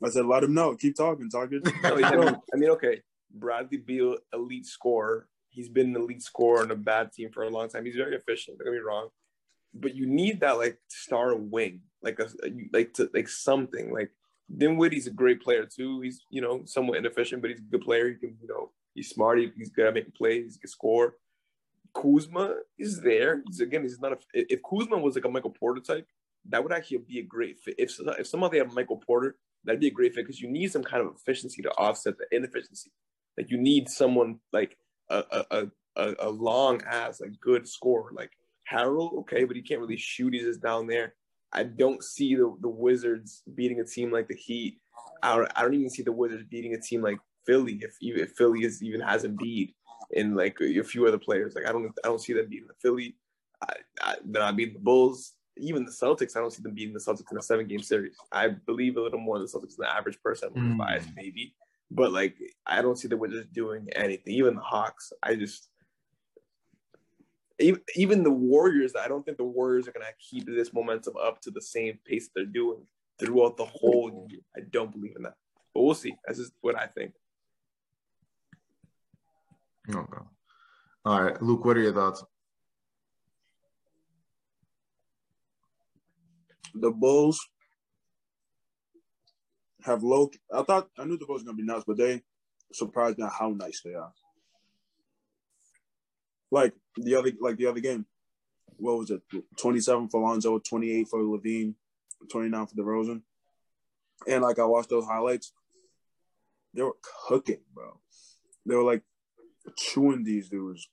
I 0.00 0.10
said, 0.10 0.26
let 0.26 0.44
him 0.44 0.54
know. 0.54 0.76
Keep 0.76 0.94
talking. 0.96 1.28
Talking. 1.28 1.60
No, 1.82 1.96
I 1.96 2.16
mean, 2.16 2.36
I 2.54 2.56
mean, 2.56 2.70
okay. 2.70 3.02
Bradley 3.34 3.78
Beal, 3.78 4.16
elite 4.32 4.66
scorer. 4.66 5.28
He's 5.50 5.68
been 5.68 5.94
an 5.94 6.02
elite 6.02 6.22
scorer 6.22 6.62
on 6.62 6.70
a 6.70 6.76
bad 6.76 7.12
team 7.12 7.30
for 7.30 7.44
a 7.44 7.50
long 7.50 7.68
time. 7.68 7.84
He's 7.84 7.96
very 7.96 8.16
efficient. 8.16 8.58
Don't 8.58 8.66
get 8.66 8.72
me 8.72 8.78
wrong, 8.78 9.08
but 9.72 9.94
you 9.94 10.06
need 10.06 10.40
that 10.40 10.58
like 10.58 10.78
star 10.88 11.34
wing, 11.34 11.82
like 12.02 12.18
a 12.18 12.28
like 12.72 12.94
to 12.94 13.10
like 13.14 13.28
something. 13.28 13.92
Like 13.92 14.10
Dinwiddie's 14.56 15.06
a 15.06 15.12
great 15.12 15.42
player 15.42 15.66
too. 15.66 16.00
He's 16.00 16.22
you 16.30 16.40
know 16.40 16.62
somewhat 16.64 16.98
inefficient, 16.98 17.42
but 17.42 17.50
he's 17.50 17.60
a 17.60 17.70
good 17.70 17.82
player. 17.82 18.08
He 18.08 18.14
can 18.14 18.36
you 18.40 18.48
know 18.48 18.70
he's 18.94 19.10
smart. 19.10 19.38
He, 19.38 19.50
he's 19.56 19.70
good 19.70 19.86
at 19.86 19.94
making 19.94 20.12
plays. 20.12 20.54
He 20.54 20.60
can 20.60 20.70
score. 20.70 21.14
Kuzma 21.94 22.56
is 22.76 23.00
there. 23.00 23.42
He's, 23.46 23.60
again, 23.60 23.82
he's 23.82 24.00
not 24.00 24.12
a. 24.12 24.18
If 24.32 24.60
Kuzma 24.68 24.98
was 24.98 25.14
like 25.14 25.24
a 25.24 25.28
Michael 25.28 25.50
Porter 25.50 25.80
type, 25.80 26.06
that 26.48 26.62
would 26.62 26.72
actually 26.72 26.98
be 26.98 27.20
a 27.20 27.22
great 27.22 27.58
fit. 27.60 27.76
If 27.78 27.96
if 28.18 28.26
somehow 28.26 28.48
they 28.48 28.58
have 28.58 28.74
Michael 28.74 28.96
Porter, 28.96 29.36
that'd 29.64 29.80
be 29.80 29.88
a 29.88 29.92
great 29.92 30.14
fit 30.14 30.26
because 30.26 30.40
you 30.40 30.50
need 30.50 30.70
some 30.72 30.84
kind 30.84 31.06
of 31.06 31.14
efficiency 31.14 31.62
to 31.62 31.70
offset 31.72 32.14
the 32.18 32.26
inefficiency. 32.36 32.90
Like 33.36 33.50
you 33.50 33.58
need 33.58 33.88
someone 33.88 34.38
like 34.52 34.76
a 35.10 35.24
a 35.50 35.66
a, 35.96 36.14
a 36.20 36.30
long 36.30 36.82
ass 36.84 37.20
like 37.20 37.32
good 37.40 37.68
scorer 37.68 38.10
like 38.12 38.30
Harrell. 38.70 39.18
Okay, 39.20 39.44
but 39.44 39.56
he 39.56 39.62
can't 39.62 39.80
really 39.80 39.96
shoot. 39.96 40.32
He's 40.34 40.44
just 40.44 40.62
down 40.62 40.86
there. 40.86 41.14
I 41.52 41.62
don't 41.64 42.02
see 42.02 42.34
the, 42.34 42.54
the 42.60 42.68
Wizards 42.68 43.42
beating 43.54 43.80
a 43.80 43.84
team 43.84 44.10
like 44.10 44.26
the 44.28 44.34
Heat. 44.34 44.78
I 45.22 45.36
don't, 45.36 45.52
I 45.54 45.62
don't 45.62 45.74
even 45.74 45.90
see 45.90 46.02
the 46.02 46.12
Wizards 46.12 46.44
beating 46.50 46.74
a 46.74 46.80
team 46.80 47.00
like 47.02 47.18
Philly 47.46 47.78
if 47.80 47.94
even 48.00 48.20
if 48.22 48.32
Philly 48.32 48.64
is 48.64 48.82
even 48.82 49.00
has 49.00 49.24
a 49.24 49.28
Embiid 49.28 49.74
and 50.16 50.36
like 50.36 50.58
a 50.60 50.82
few 50.82 51.06
other 51.06 51.18
players. 51.18 51.54
Like 51.54 51.68
I 51.68 51.72
don't 51.72 51.92
I 52.04 52.08
don't 52.08 52.20
see 52.20 52.32
them 52.32 52.48
beating 52.48 52.68
the 52.68 52.74
Philly. 52.80 53.16
I, 53.62 53.74
I, 54.02 54.14
they're 54.24 54.42
not 54.42 54.56
beating 54.56 54.74
the 54.74 54.80
Bulls. 54.80 55.34
Even 55.56 55.84
the 55.84 55.92
Celtics, 55.92 56.36
I 56.36 56.40
don't 56.40 56.52
see 56.52 56.62
them 56.62 56.74
beating 56.74 56.94
the 56.94 57.00
Celtics 57.00 57.30
in 57.30 57.38
a 57.38 57.42
seven 57.42 57.68
game 57.68 57.80
series. 57.80 58.16
I 58.32 58.48
believe 58.48 58.96
a 58.96 59.00
little 59.00 59.20
more 59.20 59.38
than 59.38 59.46
the 59.46 59.52
Celtics 59.52 59.76
than 59.76 59.86
the 59.86 59.94
average 59.94 60.20
person. 60.20 60.50
I'm 60.56 60.74
Mm. 60.74 60.78
biased 60.78 61.10
maybe, 61.14 61.54
but 61.90 62.12
like 62.12 62.36
I 62.66 62.82
don't 62.82 62.98
see 62.98 63.08
the 63.08 63.16
Wizards 63.16 63.48
doing 63.52 63.88
anything. 63.94 64.34
Even 64.34 64.56
the 64.56 64.60
Hawks, 64.60 65.12
I 65.22 65.34
just 65.34 65.68
even, 67.60 67.80
even 67.94 68.22
the 68.22 68.30
Warriors, 68.30 68.94
I 69.00 69.06
don't 69.06 69.24
think 69.24 69.38
the 69.38 69.44
Warriors 69.44 69.86
are 69.86 69.92
going 69.92 70.06
to 70.06 70.12
keep 70.18 70.46
this 70.46 70.72
momentum 70.72 71.14
up 71.16 71.40
to 71.42 71.50
the 71.50 71.62
same 71.62 71.98
pace 72.04 72.28
they're 72.34 72.44
doing 72.44 72.84
throughout 73.18 73.56
the 73.56 73.64
whole 73.64 74.10
mm-hmm. 74.10 74.30
year. 74.30 74.40
I 74.56 74.60
don't 74.70 74.90
believe 74.90 75.14
in 75.16 75.22
that. 75.22 75.36
But 75.72 75.82
we'll 75.82 75.94
see. 75.94 76.16
That's 76.26 76.38
just 76.38 76.52
what 76.62 76.76
I 76.76 76.86
think. 76.86 77.12
Okay. 79.88 80.24
All 81.04 81.22
right, 81.22 81.40
Luke, 81.42 81.64
what 81.64 81.76
are 81.76 81.80
your 81.80 81.94
thoughts? 81.94 82.24
the 86.74 86.90
Bulls 86.90 87.40
have 89.84 90.02
low. 90.02 90.30
I 90.52 90.62
thought 90.62 90.88
I 90.98 91.04
knew 91.04 91.18
the 91.18 91.26
Bulls 91.26 91.42
were 91.42 91.46
gonna 91.46 91.56
be 91.56 91.62
nice, 91.62 91.84
but 91.86 91.98
they 91.98 92.22
surprised 92.72 93.18
me 93.18 93.26
how 93.30 93.50
nice 93.50 93.82
they 93.84 93.94
are. 93.94 94.12
Like 96.50 96.72
the 96.96 97.14
other, 97.16 97.32
like 97.40 97.56
the 97.56 97.66
other 97.66 97.80
game, 97.80 98.06
what 98.76 98.98
was 98.98 99.10
it? 99.10 99.22
Twenty-seven 99.56 100.08
for 100.08 100.20
Lonzo, 100.20 100.58
twenty-eight 100.58 101.08
for 101.08 101.20
LaVine, 101.20 101.74
twenty-nine 102.30 102.66
for 102.66 102.74
DeRozan. 102.74 103.22
And 104.26 104.42
like 104.42 104.58
I 104.58 104.64
watched 104.64 104.90
those 104.90 105.04
highlights, 105.04 105.52
they 106.72 106.82
were 106.82 106.96
cooking, 107.28 107.60
bro. 107.74 108.00
They 108.64 108.74
were 108.74 108.82
like 108.82 109.02
chewing 109.76 110.24
these 110.24 110.48
dudes. 110.48 110.88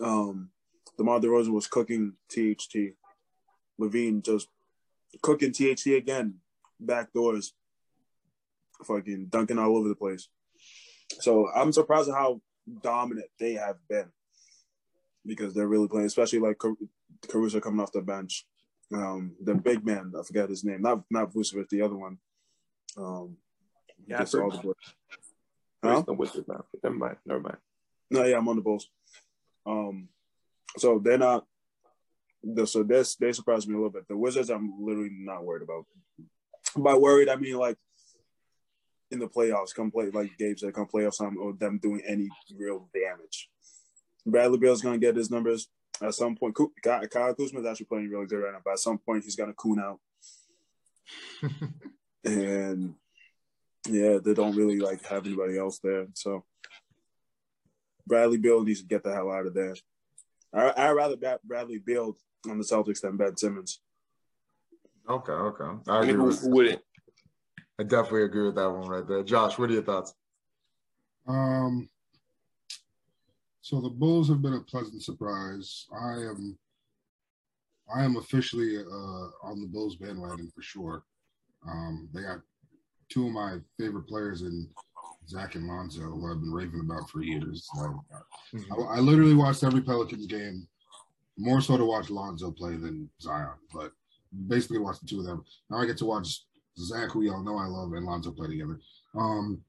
Um, 0.00 0.50
DeMar 0.96 1.20
DeRozan 1.20 1.52
was 1.52 1.66
cooking 1.66 2.14
THT. 2.30 2.94
LaVine 3.78 4.24
just 4.24 4.48
cooking 5.22 5.52
THT 5.52 5.88
again, 5.88 6.36
back 6.80 7.12
doors, 7.12 7.52
fucking 8.86 9.26
dunking 9.30 9.58
all 9.58 9.76
over 9.76 9.88
the 9.88 9.94
place. 9.94 10.28
So 11.20 11.48
I'm 11.54 11.72
surprised 11.72 12.08
at 12.08 12.14
how 12.14 12.40
dominant 12.82 13.28
they 13.38 13.54
have 13.54 13.76
been 13.88 14.10
because 15.26 15.54
they're 15.54 15.68
really 15.68 15.88
playing, 15.88 16.06
especially 16.06 16.38
like 16.38 16.58
Car- 16.58 16.74
Caruso 17.28 17.60
coming 17.60 17.80
off 17.80 17.92
the 17.92 18.00
bench. 18.00 18.46
Um, 18.92 19.36
the 19.42 19.54
big 19.54 19.84
man, 19.84 20.12
I 20.18 20.22
forgot 20.22 20.50
his 20.50 20.64
name, 20.64 20.82
not 20.82 21.02
not 21.10 21.32
Vucevic, 21.32 21.68
the 21.68 21.82
other 21.82 21.96
one. 21.96 22.18
Um, 22.96 23.36
I've 24.14 24.34
all 24.34 24.50
the 24.50 24.58
boys. 24.58 24.74
Huh? 25.82 26.02
no 26.06 26.14
Wizards 26.14 26.46
now. 26.48 26.64
Never 26.82 26.94
mind. 26.94 27.16
Never 27.26 27.40
mind. 27.40 27.56
No, 28.10 28.24
yeah, 28.24 28.36
I'm 28.36 28.48
on 28.48 28.56
the 28.56 28.62
Bulls. 28.62 28.88
Um, 29.66 30.08
so 30.76 31.00
they're 31.02 31.18
not. 31.18 31.44
The, 32.44 32.66
so 32.66 32.82
this 32.82 33.16
they 33.16 33.32
surprised 33.32 33.68
me 33.68 33.74
a 33.74 33.78
little 33.78 33.90
bit. 33.90 34.06
The 34.08 34.16
Wizards, 34.16 34.50
I'm 34.50 34.84
literally 34.84 35.10
not 35.12 35.44
worried 35.44 35.62
about. 35.62 35.86
By 36.76 36.94
worried, 36.94 37.28
I 37.28 37.36
mean 37.36 37.56
like 37.56 37.76
in 39.12 39.18
the 39.18 39.28
playoffs, 39.28 39.74
come 39.74 39.90
play 39.90 40.10
like 40.10 40.36
Gabe 40.38 40.58
said, 40.58 40.72
come 40.72 40.86
playoffs 40.86 41.18
time 41.18 41.36
or 41.38 41.52
them 41.52 41.78
doing 41.78 42.02
any 42.06 42.28
real 42.56 42.88
damage. 42.94 43.50
Bradley 44.26 44.58
Beal's 44.58 44.82
gonna 44.82 44.98
get 44.98 45.16
his 45.16 45.30
numbers 45.30 45.68
at 46.00 46.14
some 46.14 46.34
point. 46.34 46.56
Kyle 46.82 47.06
Kyle 47.06 47.34
Kuzma's 47.34 47.66
actually 47.66 47.86
playing 47.86 48.08
really 48.10 48.26
good 48.26 48.38
right 48.38 48.52
now, 48.52 48.60
but 48.64 48.72
at 48.72 48.78
some 48.78 48.98
point 48.98 49.24
he's 49.24 49.36
gonna 49.36 49.52
coon 49.52 49.78
out. 49.78 50.00
and 52.24 52.94
yeah, 53.88 54.18
they 54.24 54.32
don't 54.32 54.56
really 54.56 54.78
like 54.78 55.04
have 55.06 55.26
anybody 55.26 55.58
else 55.58 55.78
there. 55.80 56.06
So 56.14 56.44
Bradley 58.06 58.38
Beal 58.38 58.64
needs 58.64 58.80
to 58.80 58.86
get 58.86 59.02
the 59.02 59.12
hell 59.12 59.30
out 59.30 59.46
of 59.46 59.54
there. 59.54 59.74
I 60.54 60.72
I'd 60.76 60.90
rather 60.92 61.16
Brad- 61.16 61.42
Bradley 61.44 61.78
Beal 61.78 62.16
on 62.48 62.58
the 62.58 62.64
Celtics 62.64 63.00
than 63.02 63.16
Ben 63.18 63.36
Simmons. 63.36 63.80
Okay, 65.08 65.32
okay. 65.32 65.64
I 65.88 65.96
I 65.98 66.00
mean, 66.02 66.10
agree 66.10 66.24
with 66.26 66.40
who 66.40 66.50
wouldn't? 66.50 66.82
I 67.82 67.84
definitely 67.84 68.22
agree 68.22 68.44
with 68.44 68.54
that 68.54 68.70
one 68.70 68.88
right 68.88 69.08
there. 69.08 69.24
Josh, 69.24 69.58
what 69.58 69.68
are 69.68 69.72
your 69.72 69.82
thoughts? 69.82 70.14
Um, 71.26 71.88
so 73.60 73.80
the 73.80 73.90
Bulls 73.90 74.28
have 74.28 74.40
been 74.40 74.54
a 74.54 74.60
pleasant 74.60 75.02
surprise. 75.02 75.86
I 75.92 76.12
am, 76.12 76.56
I 77.92 78.04
am 78.04 78.18
officially 78.18 78.78
uh, 78.78 79.26
on 79.42 79.60
the 79.60 79.66
Bulls 79.66 79.96
bandwagon 79.96 80.52
for 80.54 80.62
sure. 80.62 81.02
Um, 81.68 82.08
they 82.14 82.22
got 82.22 82.38
two 83.08 83.26
of 83.26 83.32
my 83.32 83.58
favorite 83.80 84.06
players 84.06 84.42
in 84.42 84.68
Zach 85.28 85.56
and 85.56 85.66
Lonzo, 85.66 86.02
who 86.02 86.30
I've 86.30 86.40
been 86.40 86.52
raving 86.52 86.82
about 86.88 87.10
for 87.10 87.20
years. 87.20 87.68
So 87.74 88.04
I, 88.78 88.98
I 88.98 88.98
literally 89.00 89.34
watched 89.34 89.64
every 89.64 89.80
Pelicans 89.80 90.26
game, 90.26 90.68
more 91.36 91.60
so 91.60 91.76
to 91.76 91.84
watch 91.84 92.10
Lonzo 92.10 92.52
play 92.52 92.76
than 92.76 93.10
Zion, 93.20 93.58
but 93.74 93.90
basically 94.46 94.78
watched 94.78 95.00
the 95.00 95.08
two 95.08 95.18
of 95.18 95.26
them. 95.26 95.44
Now 95.68 95.78
I 95.78 95.86
get 95.86 95.96
to 95.96 96.06
watch 96.06 96.44
Zach, 96.78 97.10
who 97.10 97.20
we 97.20 97.28
all 97.30 97.42
know 97.42 97.56
I 97.56 97.66
love, 97.66 97.92
and 97.92 98.04
Lonzo 98.06 98.30
play 98.32 98.48
together. 98.48 98.80
Um, 99.14 99.62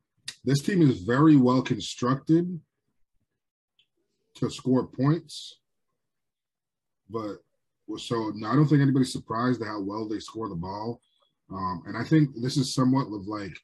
this 0.45 0.61
team 0.61 0.81
is 0.81 1.01
very 1.01 1.35
well 1.35 1.61
constructed 1.61 2.59
to 4.35 4.49
score 4.49 4.87
points, 4.87 5.59
but 7.09 7.37
so 7.97 8.31
I 8.45 8.55
don't 8.55 8.67
think 8.67 8.81
anybody's 8.81 9.11
surprised 9.11 9.61
at 9.61 9.67
how 9.67 9.81
well 9.81 10.07
they 10.07 10.19
score 10.19 10.49
the 10.49 10.55
ball. 10.55 11.01
Um, 11.51 11.83
and 11.85 11.97
I 11.97 12.03
think 12.03 12.29
this 12.41 12.57
is 12.57 12.73
somewhat 12.73 13.07
of 13.07 13.27
like 13.27 13.55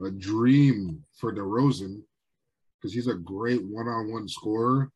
a 0.00 0.10
dream 0.10 1.04
for 1.18 1.32
DeRozan 1.34 2.02
because 2.80 2.94
he's 2.94 3.08
a 3.08 3.14
great 3.14 3.62
one-on-one 3.64 4.28
scorer, 4.28 4.90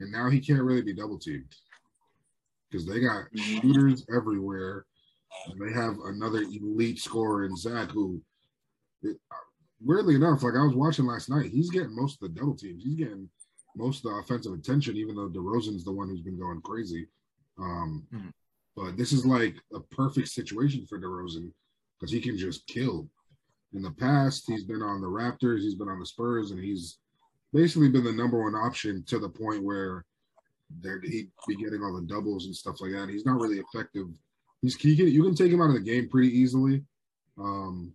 and 0.00 0.12
now 0.12 0.28
he 0.28 0.38
can't 0.40 0.62
really 0.62 0.82
be 0.82 0.92
double 0.94 1.18
teamed. 1.18 1.54
because 2.70 2.86
they 2.86 3.00
got 3.00 3.24
Mhm. 3.32 3.60
shooters 3.62 4.06
everywhere, 4.14 4.86
and 5.46 5.60
they 5.60 5.72
have 5.72 5.96
another 6.04 6.42
elite 6.42 6.98
scorer 6.98 7.44
in 7.44 7.56
Zach 7.56 7.90
who. 7.90 8.20
It, 9.02 9.16
weirdly 9.82 10.14
enough, 10.14 10.42
like 10.42 10.54
I 10.54 10.62
was 10.62 10.74
watching 10.74 11.06
last 11.06 11.30
night, 11.30 11.50
he's 11.50 11.70
getting 11.70 11.96
most 11.96 12.22
of 12.22 12.28
the 12.34 12.40
double 12.40 12.54
teams. 12.54 12.84
He's 12.84 12.96
getting 12.96 13.28
most 13.76 14.04
of 14.04 14.10
the 14.10 14.18
offensive 14.18 14.52
attention, 14.52 14.96
even 14.96 15.14
though 15.16 15.28
DeRozan's 15.30 15.84
the 15.84 15.92
one 15.92 16.08
who's 16.08 16.20
been 16.20 16.38
going 16.38 16.60
crazy. 16.60 17.08
Um, 17.58 18.06
Mhm. 18.12 18.32
But 18.76 18.96
this 18.96 19.12
is 19.12 19.26
like 19.26 19.56
a 19.74 19.80
perfect 19.80 20.28
situation 20.28 20.86
for 20.86 20.98
DeRozan 20.98 21.52
because 21.98 22.12
he 22.12 22.20
can 22.20 22.36
just 22.36 22.66
kill. 22.66 23.08
In 23.72 23.82
the 23.82 23.90
past, 23.90 24.44
he's 24.46 24.64
been 24.64 24.82
on 24.82 25.00
the 25.00 25.06
Raptors, 25.06 25.60
he's 25.60 25.74
been 25.74 25.88
on 25.88 25.98
the 26.00 26.06
Spurs, 26.06 26.50
and 26.50 26.62
he's 26.62 26.98
basically 27.52 27.88
been 27.88 28.04
the 28.04 28.12
number 28.12 28.42
one 28.42 28.54
option 28.54 29.02
to 29.04 29.18
the 29.18 29.28
point 29.28 29.62
where 29.62 30.04
he'd 30.82 31.30
be 31.48 31.56
getting 31.56 31.82
all 31.82 31.94
the 31.94 32.06
doubles 32.06 32.46
and 32.46 32.54
stuff 32.54 32.80
like 32.80 32.92
that. 32.92 33.08
He's 33.08 33.26
not 33.26 33.40
really 33.40 33.58
effective. 33.58 34.08
He's 34.62 34.76
he 34.76 34.96
can, 34.96 35.08
you 35.08 35.22
can 35.22 35.34
take 35.34 35.52
him 35.52 35.60
out 35.60 35.68
of 35.68 35.74
the 35.74 35.80
game 35.80 36.08
pretty 36.08 36.36
easily. 36.36 36.82
Um, 37.38 37.92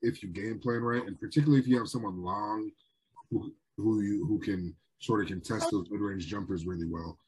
if 0.00 0.22
you 0.22 0.28
game 0.28 0.58
plan 0.58 0.80
right, 0.80 1.06
and 1.06 1.18
particularly 1.20 1.60
if 1.60 1.66
you 1.66 1.78
have 1.78 1.88
someone 1.88 2.22
long 2.22 2.70
who 3.30 3.52
who 3.76 4.00
you 4.02 4.26
who 4.26 4.38
can 4.38 4.74
sort 5.00 5.22
of 5.22 5.28
contest 5.28 5.70
those 5.70 5.90
mid 5.90 6.00
range 6.00 6.26
jumpers 6.26 6.66
really 6.66 6.86
well. 6.86 7.18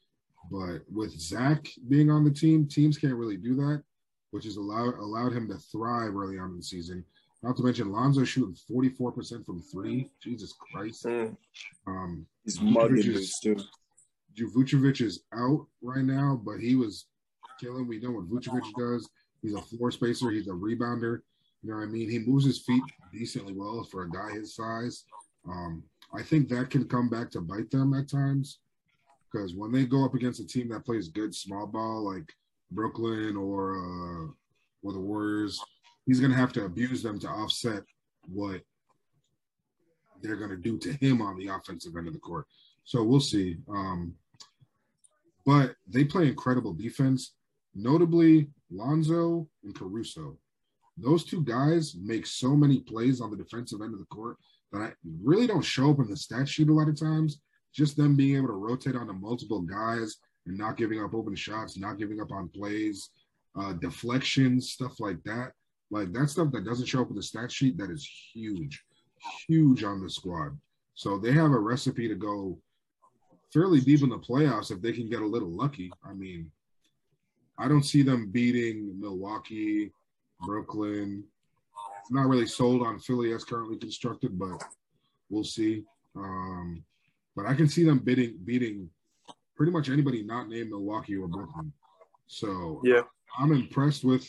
But 0.50 0.80
with 0.90 1.18
Zach 1.18 1.66
being 1.88 2.10
on 2.10 2.24
the 2.24 2.30
team, 2.30 2.66
teams 2.66 2.98
can't 2.98 3.14
really 3.14 3.36
do 3.36 3.54
that, 3.56 3.82
which 4.30 4.44
has 4.44 4.56
allowed 4.56 4.94
allowed 4.94 5.32
him 5.32 5.48
to 5.48 5.58
thrive 5.58 6.16
early 6.16 6.38
on 6.38 6.50
in 6.50 6.56
the 6.56 6.62
season. 6.62 7.04
Not 7.42 7.56
to 7.56 7.62
mention 7.62 7.90
Lonzo 7.90 8.24
shooting 8.24 8.54
44% 8.70 9.46
from 9.46 9.62
three. 9.62 10.10
Jesus 10.22 10.52
Christ. 10.52 11.06
Mm. 11.06 11.36
Um 11.86 12.26
He's 12.44 12.60
mugging 12.60 13.02
dudes 13.02 13.38
too. 13.40 13.56
Vucevic 14.38 15.02
is 15.02 15.20
out 15.34 15.66
right 15.82 16.04
now, 16.04 16.40
but 16.42 16.60
he 16.60 16.74
was 16.74 17.06
killing. 17.60 17.86
We 17.86 18.00
know 18.00 18.12
what 18.12 18.28
Vucevic 18.28 18.72
does. 18.78 19.08
He's 19.42 19.54
a 19.54 19.62
floor 19.62 19.90
spacer. 19.90 20.30
He's 20.30 20.48
a 20.48 20.52
rebounder. 20.52 21.20
You 21.62 21.70
know 21.70 21.76
what 21.76 21.82
I 21.82 21.86
mean? 21.86 22.08
He 22.08 22.18
moves 22.18 22.46
his 22.46 22.60
feet 22.60 22.82
decently 23.12 23.52
well 23.52 23.84
for 23.84 24.02
a 24.02 24.10
guy 24.10 24.32
his 24.32 24.54
size. 24.54 25.04
Um, 25.48 25.82
I 26.14 26.22
think 26.22 26.48
that 26.48 26.70
can 26.70 26.88
come 26.88 27.08
back 27.08 27.30
to 27.32 27.40
bite 27.40 27.70
them 27.70 27.94
at 27.94 28.08
times 28.08 28.58
because 29.30 29.54
when 29.54 29.72
they 29.72 29.84
go 29.84 30.04
up 30.04 30.14
against 30.14 30.40
a 30.40 30.46
team 30.46 30.68
that 30.70 30.84
plays 30.84 31.08
good 31.08 31.34
small 31.34 31.66
ball 31.66 32.02
like 32.02 32.32
Brooklyn 32.70 33.36
or 33.36 33.76
uh, 33.76 34.26
or 34.82 34.92
the 34.92 34.98
Warriors, 34.98 35.60
he's 36.06 36.20
gonna 36.20 36.34
have 36.34 36.52
to 36.54 36.64
abuse 36.64 37.02
them 37.02 37.18
to 37.20 37.28
offset 37.28 37.82
what 38.26 38.60
they're 40.22 40.36
gonna 40.36 40.56
do 40.56 40.78
to 40.78 40.92
him 40.94 41.22
on 41.22 41.38
the 41.38 41.48
offensive 41.48 41.96
end 41.96 42.08
of 42.08 42.14
the 42.14 42.20
court. 42.20 42.46
So 42.84 43.02
we'll 43.02 43.20
see. 43.20 43.58
Um, 43.68 44.14
but 45.46 45.74
they 45.88 46.04
play 46.04 46.28
incredible 46.28 46.72
defense, 46.72 47.32
notably 47.74 48.48
Lonzo 48.70 49.48
and 49.64 49.74
Caruso. 49.74 50.36
Those 50.96 51.24
two 51.24 51.42
guys 51.42 51.96
make 52.00 52.26
so 52.26 52.54
many 52.54 52.80
plays 52.80 53.20
on 53.20 53.30
the 53.30 53.36
defensive 53.36 53.80
end 53.80 53.94
of 53.94 54.00
the 54.00 54.06
court 54.06 54.36
that 54.72 54.82
I 54.82 54.92
really 55.22 55.46
don't 55.46 55.62
show 55.62 55.90
up 55.90 55.98
in 55.98 56.08
the 56.08 56.16
stat 56.16 56.48
sheet 56.48 56.68
a 56.68 56.72
lot 56.72 56.88
of 56.88 56.98
times. 56.98 57.40
Just 57.72 57.96
them 57.96 58.16
being 58.16 58.36
able 58.36 58.48
to 58.48 58.54
rotate 58.54 58.96
onto 58.96 59.12
multiple 59.12 59.60
guys 59.60 60.16
and 60.46 60.58
not 60.58 60.76
giving 60.76 61.02
up 61.02 61.14
open 61.14 61.34
shots, 61.34 61.78
not 61.78 61.98
giving 61.98 62.20
up 62.20 62.32
on 62.32 62.48
plays, 62.48 63.10
uh, 63.58 63.72
deflections, 63.74 64.72
stuff 64.72 65.00
like 65.00 65.22
that. 65.24 65.52
Like 65.90 66.12
that 66.12 66.30
stuff 66.30 66.52
that 66.52 66.64
doesn't 66.64 66.86
show 66.86 67.02
up 67.02 67.10
in 67.10 67.16
the 67.16 67.22
stat 67.22 67.50
sheet 67.50 67.76
that 67.78 67.90
is 67.90 68.08
huge, 68.32 68.84
huge 69.46 69.82
on 69.82 70.02
the 70.02 70.10
squad. 70.10 70.56
So 70.94 71.18
they 71.18 71.32
have 71.32 71.50
a 71.50 71.58
recipe 71.58 72.08
to 72.08 72.14
go 72.14 72.58
fairly 73.52 73.80
deep 73.80 74.02
in 74.02 74.08
the 74.08 74.18
playoffs 74.18 74.70
if 74.70 74.80
they 74.80 74.92
can 74.92 75.08
get 75.08 75.22
a 75.22 75.26
little 75.26 75.50
lucky. 75.50 75.90
I 76.04 76.12
mean, 76.12 76.50
I 77.60 77.68
don't 77.68 77.84
see 77.84 78.02
them 78.02 78.30
beating 78.30 78.98
Milwaukee, 78.98 79.92
Brooklyn. 80.40 81.24
Not 82.10 82.26
really 82.26 82.46
sold 82.46 82.82
on 82.82 82.98
Philly 82.98 83.32
as 83.34 83.44
currently 83.44 83.76
constructed, 83.76 84.38
but 84.38 84.62
we'll 85.28 85.44
see. 85.44 85.84
Um, 86.16 86.82
but 87.36 87.46
I 87.46 87.54
can 87.54 87.68
see 87.68 87.84
them 87.84 87.98
beating 87.98 88.38
beating 88.44 88.88
pretty 89.56 89.72
much 89.72 89.90
anybody 89.90 90.22
not 90.22 90.48
named 90.48 90.70
Milwaukee 90.70 91.16
or 91.16 91.28
Brooklyn. 91.28 91.72
So 92.26 92.80
Yeah. 92.82 93.02
I'm 93.38 93.52
impressed 93.52 94.04
with 94.04 94.26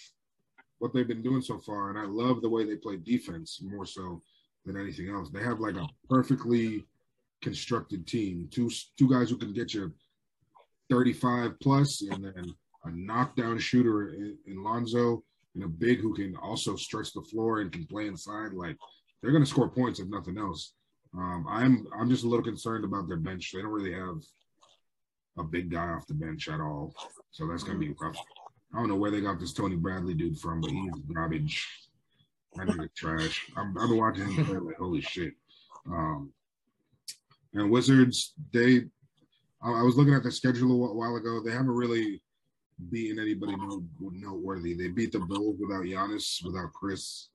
what 0.80 0.94
they've 0.94 1.08
been 1.08 1.24
doing 1.24 1.42
so 1.42 1.58
far, 1.58 1.90
and 1.90 1.98
I 1.98 2.04
love 2.04 2.42
the 2.42 2.50
way 2.50 2.66
they 2.66 2.76
play 2.76 2.98
defense 2.98 3.62
more 3.64 3.86
so 3.86 4.22
than 4.66 4.78
anything 4.78 5.10
else. 5.10 5.30
They 5.30 5.42
have 5.42 5.60
like 5.60 5.76
a 5.76 5.88
perfectly 6.10 6.86
constructed 7.42 8.06
team. 8.06 8.50
Two 8.52 8.70
two 8.98 9.10
guys 9.10 9.30
who 9.30 9.38
can 9.38 9.54
get 9.54 9.74
you 9.74 9.92
35 10.90 11.60
plus, 11.62 12.02
and 12.02 12.26
then 12.26 12.54
a 12.86 12.92
knockdown 12.92 13.60
shooter 13.60 14.14
in, 14.14 14.38
in 14.48 14.64
Lonzo, 14.64 15.24
and 15.56 15.64
a 15.64 15.68
big 15.68 16.00
who 16.00 16.14
can 16.14 16.36
also 16.38 16.76
stretch 16.76 17.14
the 17.14 17.22
floor 17.22 17.62
and 17.62 17.72
can 17.72 17.86
play 17.86 18.08
inside. 18.08 18.54
Like 18.54 18.78
they're 19.22 19.32
going 19.32 19.44
to 19.44 19.50
score 19.50 19.70
points 19.70 20.00
if 20.00 20.08
nothing 20.08 20.38
else. 20.38 20.74
Um, 21.16 21.46
I'm 21.50 21.88
I'm 22.00 22.10
just 22.10 22.24
a 22.24 22.28
little 22.28 22.44
concerned 22.44 22.86
about 22.86 23.08
their 23.08 23.18
bench. 23.18 23.52
They 23.52 23.62
don't 23.62 23.72
really 23.72 23.94
have 23.94 24.22
a 25.38 25.44
big 25.44 25.70
guy 25.70 25.88
off 25.88 26.08
the 26.08 26.14
bench 26.14 26.48
at 26.48 26.62
all, 26.62 26.94
so 27.32 27.48
that's 27.48 27.64
going 27.64 27.80
to 27.80 27.86
be 27.86 27.94
rough. 28.00 28.18
I 28.74 28.78
don't 28.78 28.88
know 28.88 28.96
where 28.96 29.12
they 29.12 29.22
got 29.22 29.40
this 29.40 29.54
Tony 29.54 29.76
Bradley 29.76 30.14
dude 30.14 30.40
from, 30.40 30.62
but 30.62 30.72
he's 30.72 30.92
garbage. 31.14 31.68
That 32.56 32.68
nigga 32.68 32.90
trash. 32.96 33.50
I'm, 33.58 33.78
I've 33.78 33.90
been 33.90 33.98
watching 33.98 34.30
him 34.30 34.46
play 34.46 34.58
like 34.58 34.78
holy 34.78 35.02
shit. 35.02 35.34
Um, 35.88 36.32
and 37.54 37.70
Wizards, 37.70 38.34
they, 38.54 38.84
I, 39.62 39.72
I 39.72 39.82
was 39.84 39.96
looking 39.96 40.14
at 40.14 40.24
the 40.24 40.32
schedule 40.32 40.86
a 40.86 40.94
while 40.94 41.16
ago. 41.16 41.42
They 41.44 41.52
haven't 41.52 41.70
really 41.70 42.22
beaten 42.90 43.20
anybody 43.20 43.56
no, 43.56 43.84
noteworthy. 44.00 44.74
They 44.74 44.88
beat 44.88 45.12
the 45.12 45.20
Bulls 45.20 45.58
without 45.60 45.84
Giannis, 45.84 46.44
without 46.44 46.74
Khris. 46.74 47.30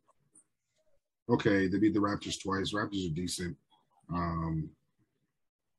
Okay, 1.28 1.66
they 1.68 1.78
beat 1.78 1.94
the 1.94 2.00
Raptors 2.00 2.40
twice. 2.40 2.72
Raptors 2.72 3.10
are 3.10 3.14
decent, 3.14 3.56
um, 4.12 4.70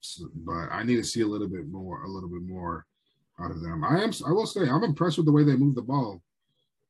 so- 0.02 0.30
but 0.36 0.70
I 0.72 0.84
need 0.84 0.98
to 0.98 1.04
see 1.04 1.22
a 1.22 1.28
little 1.28 1.48
bit 1.48 1.68
more, 1.68 2.04
a 2.04 2.10
little 2.10 2.30
bit 2.30 2.44
more 2.44 2.86
out 3.40 3.52
of 3.52 3.62
them. 3.62 3.84
I 3.84 4.04
am, 4.04 4.12
I 4.26 4.32
will 4.32 4.46
say, 4.48 4.68
I'm 4.68 4.84
impressed 4.84 5.18
with 5.18 5.26
the 5.26 5.32
way 5.32 5.44
they 5.44 5.56
move 5.56 5.76
the 5.76 5.82
ball. 5.82 6.22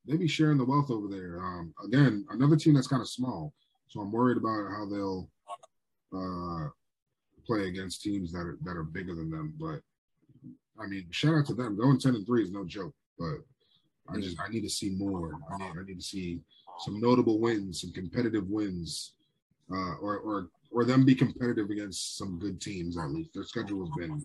They 0.06 0.18
be 0.18 0.28
sharing 0.28 0.58
the 0.58 0.66
wealth 0.66 0.90
over 0.90 1.08
there. 1.08 1.44
Um, 1.44 1.74
again, 1.84 2.26
another 2.30 2.56
team 2.56 2.74
that's 2.74 2.88
kind 2.88 3.02
of 3.02 3.10
small, 3.10 3.54
so 3.88 4.00
I'm 4.00 4.12
worried 4.12 4.38
about 4.38 4.72
how 4.72 4.86
they'll 4.86 5.30
uh, 6.16 6.70
play 7.46 7.68
against 7.68 8.02
teams 8.02 8.32
that 8.32 8.40
are 8.40 8.58
that 8.63 8.78
are 8.78 8.84
bigger 8.84 9.13
than 9.16 9.30
them. 9.30 9.54
But 9.60 9.82
I 10.80 10.88
mean, 10.88 11.08
shout 11.12 11.36
out 11.36 11.46
to 11.48 11.54
them. 11.54 11.78
Going 11.78 12.00
ten 12.00 12.16
and 12.16 12.26
three 12.26 12.44
is 12.44 12.52
no 12.52 12.66
joke. 12.66 12.94
But 13.18 13.38
I 14.10 14.20
just 14.20 14.40
I 14.40 14.50
need 14.50 14.62
to 14.62 14.70
see 14.70 14.92
more. 14.92 15.32
I 15.52 15.58
need 15.58 15.72
I 15.72 15.86
need 15.86 16.00
to 16.00 16.06
see 16.06 16.40
some 16.80 17.00
notable 17.00 17.40
wins, 17.40 17.82
some 17.82 17.92
competitive 17.92 18.48
wins, 18.48 19.13
uh, 19.72 19.96
or 19.96 20.18
or 20.18 20.50
or 20.72 20.86
them 20.86 21.06
be 21.06 21.16
competitive 21.16 21.70
against 21.70 22.18
some 22.18 22.40
good 22.40 22.62
teams 22.62 22.98
at 22.98 23.10
least. 23.10 23.34
Their 23.34 23.44
schedule 23.44 23.86
has 23.86 23.94
been 23.98 24.22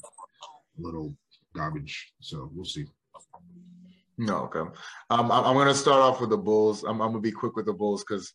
a 0.78 0.82
little 0.82 1.14
garbage, 1.54 2.12
so 2.20 2.50
we'll 2.54 2.64
see. 2.64 2.86
No, 4.18 4.38
okay. 4.44 4.60
Um, 5.10 5.32
I'm, 5.32 5.44
I'm 5.44 5.54
going 5.54 5.68
to 5.68 5.74
start 5.74 6.00
off 6.00 6.20
with 6.20 6.30
the 6.30 6.36
Bulls. 6.36 6.84
I'm, 6.84 7.00
I'm 7.00 7.12
going 7.12 7.14
to 7.14 7.20
be 7.20 7.32
quick 7.32 7.56
with 7.56 7.66
the 7.66 7.72
Bulls 7.72 8.04
because 8.06 8.34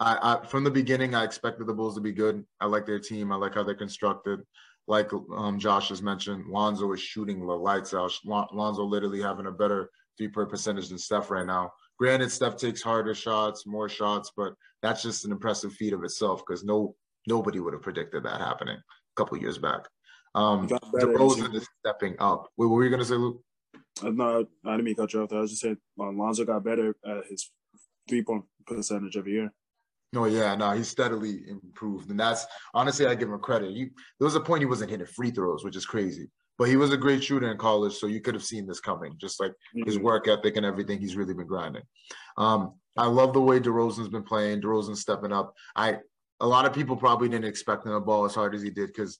I, 0.00 0.18
I, 0.20 0.46
from 0.46 0.64
the 0.64 0.70
beginning, 0.70 1.14
I 1.14 1.24
expected 1.24 1.66
the 1.66 1.74
Bulls 1.74 1.94
to 1.94 2.00
be 2.00 2.12
good. 2.12 2.44
I 2.60 2.66
like 2.66 2.86
their 2.86 2.98
team. 2.98 3.32
I 3.32 3.36
like 3.36 3.54
how 3.54 3.62
they're 3.62 3.74
constructed. 3.74 4.40
Like 4.88 5.10
um, 5.12 5.58
Josh 5.58 5.88
has 5.88 6.02
mentioned, 6.02 6.46
Lonzo 6.48 6.92
is 6.92 7.00
shooting 7.00 7.40
the 7.40 7.52
lights 7.52 7.92
out. 7.92 8.12
Lon- 8.24 8.48
Lonzo 8.52 8.84
literally 8.84 9.20
having 9.20 9.46
a 9.46 9.52
better 9.52 9.90
three-point 10.16 10.48
percentage 10.48 10.88
than 10.88 10.98
Steph 10.98 11.30
right 11.30 11.46
now. 11.46 11.72
Granted, 11.98 12.30
Steph 12.30 12.56
takes 12.56 12.82
harder 12.82 13.14
shots, 13.14 13.66
more 13.66 13.88
shots, 13.88 14.30
but 14.36 14.54
that's 14.82 15.02
just 15.02 15.24
an 15.24 15.32
impressive 15.32 15.72
feat 15.72 15.92
of 15.92 16.04
itself 16.04 16.42
because 16.46 16.62
no 16.62 16.94
nobody 17.26 17.58
would 17.58 17.72
have 17.72 17.82
predicted 17.82 18.22
that 18.22 18.40
happening 18.40 18.76
a 18.76 19.14
couple 19.16 19.36
years 19.38 19.58
back. 19.58 19.88
Um, 20.34 20.68
DeRozan 20.68 21.54
is 21.54 21.66
stepping 21.80 22.14
up. 22.20 22.48
Wait, 22.56 22.66
what 22.66 22.76
were 22.76 22.84
you 22.84 22.90
going 22.90 23.00
to 23.00 23.08
say, 23.08 23.14
Luke? 23.14 23.42
Uh, 24.02 24.10
no, 24.10 24.46
I 24.64 24.70
didn't 24.72 24.84
mean 24.84 24.94
to 24.94 25.00
cut 25.02 25.12
you 25.14 25.22
off. 25.22 25.30
There. 25.30 25.38
I 25.38 25.42
was 25.42 25.50
just 25.50 25.62
saying 25.62 25.78
uh, 25.98 26.10
Lonzo 26.12 26.44
got 26.44 26.62
better 26.62 26.94
at 27.04 27.26
his 27.28 27.50
three 28.08 28.22
point 28.22 28.44
percentage 28.66 29.16
every 29.16 29.32
year. 29.32 29.52
No, 30.16 30.24
yeah, 30.24 30.54
no, 30.54 30.70
he's 30.70 30.88
steadily 30.88 31.42
improved, 31.46 32.08
and 32.10 32.18
that's 32.18 32.46
honestly, 32.72 33.04
I 33.04 33.14
give 33.14 33.28
him 33.28 33.38
credit. 33.38 33.72
He, 33.72 33.90
there 34.18 34.24
was 34.24 34.34
a 34.34 34.40
point 34.40 34.62
he 34.62 34.66
wasn't 34.66 34.90
hitting 34.90 35.04
free 35.04 35.30
throws, 35.30 35.62
which 35.62 35.76
is 35.76 35.84
crazy, 35.84 36.30
but 36.56 36.68
he 36.68 36.76
was 36.76 36.90
a 36.90 36.96
great 36.96 37.22
shooter 37.22 37.50
in 37.50 37.58
college, 37.58 37.92
so 37.92 38.06
you 38.06 38.22
could 38.22 38.32
have 38.32 38.42
seen 38.42 38.66
this 38.66 38.80
coming. 38.80 39.14
Just 39.20 39.40
like 39.40 39.52
his 39.84 39.98
work 39.98 40.26
ethic 40.26 40.56
and 40.56 40.64
everything, 40.64 40.98
he's 40.98 41.16
really 41.16 41.34
been 41.34 41.46
grinding. 41.46 41.82
Um, 42.38 42.76
I 42.96 43.08
love 43.08 43.34
the 43.34 43.42
way 43.42 43.60
DeRozan's 43.60 44.08
been 44.08 44.22
playing. 44.22 44.62
DeRozan's 44.62 45.02
stepping 45.02 45.32
up. 45.32 45.52
I 45.76 45.98
a 46.40 46.46
lot 46.46 46.64
of 46.64 46.72
people 46.72 46.96
probably 46.96 47.28
didn't 47.28 47.44
expect 47.44 47.84
him 47.84 47.92
to 47.92 48.00
ball 48.00 48.24
as 48.24 48.34
hard 48.34 48.54
as 48.54 48.62
he 48.62 48.70
did 48.70 48.86
because 48.86 49.18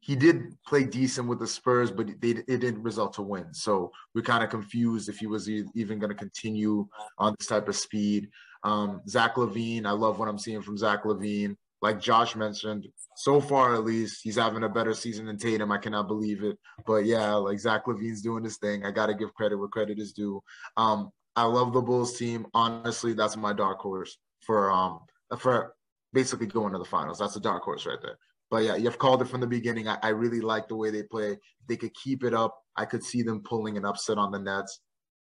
he 0.00 0.16
did 0.16 0.56
play 0.66 0.84
decent 0.84 1.28
with 1.28 1.38
the 1.38 1.46
Spurs, 1.46 1.90
but 1.90 2.06
they, 2.20 2.30
it 2.30 2.46
didn't 2.46 2.82
result 2.82 3.12
to 3.14 3.22
win. 3.22 3.52
So 3.52 3.90
we're 4.14 4.22
kind 4.22 4.44
of 4.44 4.48
confused 4.48 5.08
if 5.08 5.18
he 5.18 5.26
was 5.26 5.50
even 5.50 5.98
going 5.98 6.10
to 6.10 6.14
continue 6.14 6.86
on 7.18 7.34
this 7.38 7.48
type 7.48 7.68
of 7.68 7.76
speed. 7.76 8.30
Um, 8.64 9.02
Zach 9.08 9.34
LaVine, 9.36 9.86
I 9.86 9.92
love 9.92 10.18
what 10.18 10.28
I'm 10.28 10.38
seeing 10.38 10.62
from 10.62 10.76
Zach 10.76 11.04
LaVine. 11.04 11.56
like 11.80 12.00
Josh 12.00 12.34
mentioned, 12.34 12.86
so 13.16 13.40
far 13.40 13.74
at 13.74 13.84
least, 13.84 14.20
he's 14.22 14.36
having 14.36 14.64
a 14.64 14.68
better 14.68 14.94
season 14.94 15.26
than 15.26 15.38
Tatum. 15.38 15.72
I 15.72 15.78
cannot 15.78 16.08
believe 16.08 16.42
it. 16.42 16.58
But 16.86 17.04
yeah, 17.04 17.34
like 17.34 17.58
Zach 17.58 17.86
LaVine's 17.86 18.22
doing 18.22 18.44
his 18.44 18.58
thing. 18.58 18.84
I 18.84 18.90
gotta 18.90 19.14
give 19.14 19.34
credit 19.34 19.56
where 19.56 19.68
credit 19.68 19.98
is 19.98 20.12
due. 20.12 20.42
Um, 20.76 21.10
I 21.36 21.44
love 21.44 21.72
the 21.72 21.80
Bulls 21.80 22.16
team. 22.18 22.46
Honestly, 22.54 23.12
that's 23.12 23.36
my 23.36 23.52
dark 23.52 23.78
horse 23.78 24.18
for 24.44 24.70
um 24.70 25.00
for 25.38 25.74
basically 26.12 26.46
going 26.46 26.72
to 26.72 26.78
the 26.78 26.84
finals. 26.84 27.18
That's 27.18 27.36
a 27.36 27.40
dark 27.40 27.62
horse 27.62 27.86
right 27.86 27.98
there. 28.02 28.18
But 28.50 28.64
yeah, 28.64 28.76
you've 28.76 28.98
called 28.98 29.20
it 29.22 29.28
from 29.28 29.40
the 29.40 29.46
beginning. 29.46 29.88
I, 29.88 29.98
I 30.02 30.08
really 30.08 30.40
like 30.40 30.68
the 30.68 30.76
way 30.76 30.90
they 30.90 31.02
play. 31.02 31.36
They 31.68 31.76
could 31.76 31.94
keep 31.94 32.24
it 32.24 32.32
up. 32.32 32.58
I 32.76 32.86
could 32.86 33.04
see 33.04 33.22
them 33.22 33.42
pulling 33.42 33.76
an 33.76 33.84
upset 33.84 34.16
on 34.16 34.30
the 34.30 34.38
Nets. 34.38 34.80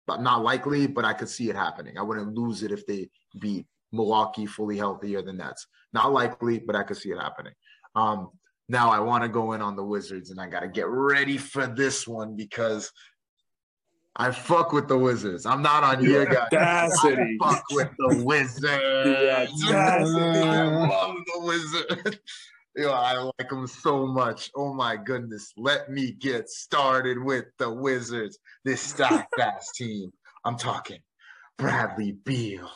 But 0.09 0.23
not 0.23 0.43
likely, 0.43 0.87
but 0.87 1.05
I 1.05 1.13
could 1.13 1.29
see 1.29 1.51
it 1.51 1.55
happening. 1.55 1.99
I 1.99 2.03
wouldn't 2.03 2.35
lose 2.35 2.63
it 2.63 2.73
if 2.73 2.87
they 2.87 3.11
beat 3.39 3.67
Milwaukee 3.93 4.47
fully 4.47 4.79
healthy 4.79 5.15
or 5.15 5.23
the 5.23 5.35
Nets. 5.35 5.67
Not 5.93 6.13
likely, 6.13 6.59
but 6.59 6.75
I 6.75 6.83
could 6.83 6.97
see 6.97 7.11
it 7.11 7.19
happening. 7.19 7.53
Um, 7.95 8.31
now 8.71 8.91
I 8.91 9.01
want 9.01 9.23
to 9.23 9.29
go 9.29 9.53
in 9.53 9.61
on 9.61 9.77
the 9.77 9.85
Wizards, 9.85 10.31
and 10.31 10.41
I 10.41 10.49
got 10.49 10.61
to 10.61 10.69
get 10.69 10.89
ready 10.89 11.37
for 11.37 11.67
this 11.67 12.09
one 12.09 12.37
because 12.37 12.91
I 14.17 14.31
fuck 14.31 14.73
with 14.73 14.89
the 14.89 14.99
Wizards. 14.99 15.47
I'm 15.47 15.63
not 15.63 15.85
on 15.85 16.03
your 16.03 16.27
guys. 16.27 16.49
Audacity. 16.53 17.39
I 17.41 17.55
fuck 17.55 17.65
with 17.71 17.91
the 17.99 18.23
Wizards. 18.25 18.67
Audacity. 18.67 19.75
I 19.75 20.65
love 20.89 21.17
the 21.27 21.41
Wizards. 21.41 22.19
Yo, 22.79 22.93
I 22.93 23.19
like 23.41 23.49
them 23.49 23.67
so 23.67 24.07
much. 24.07 24.53
Oh 24.55 24.73
my 24.73 24.97
goodness. 24.97 25.53
Let 25.57 25.91
me 25.91 26.13
get 26.13 26.49
started 26.49 27.19
with 27.21 27.47
the 27.59 27.69
Wizards. 27.69 28.39
This 28.65 28.81
stacked 28.93 29.37
ass 29.41 29.73
team. 29.75 30.13
I'm 30.45 30.57
talking 30.57 31.01
Bradley 31.57 32.13
Beal. 32.25 32.71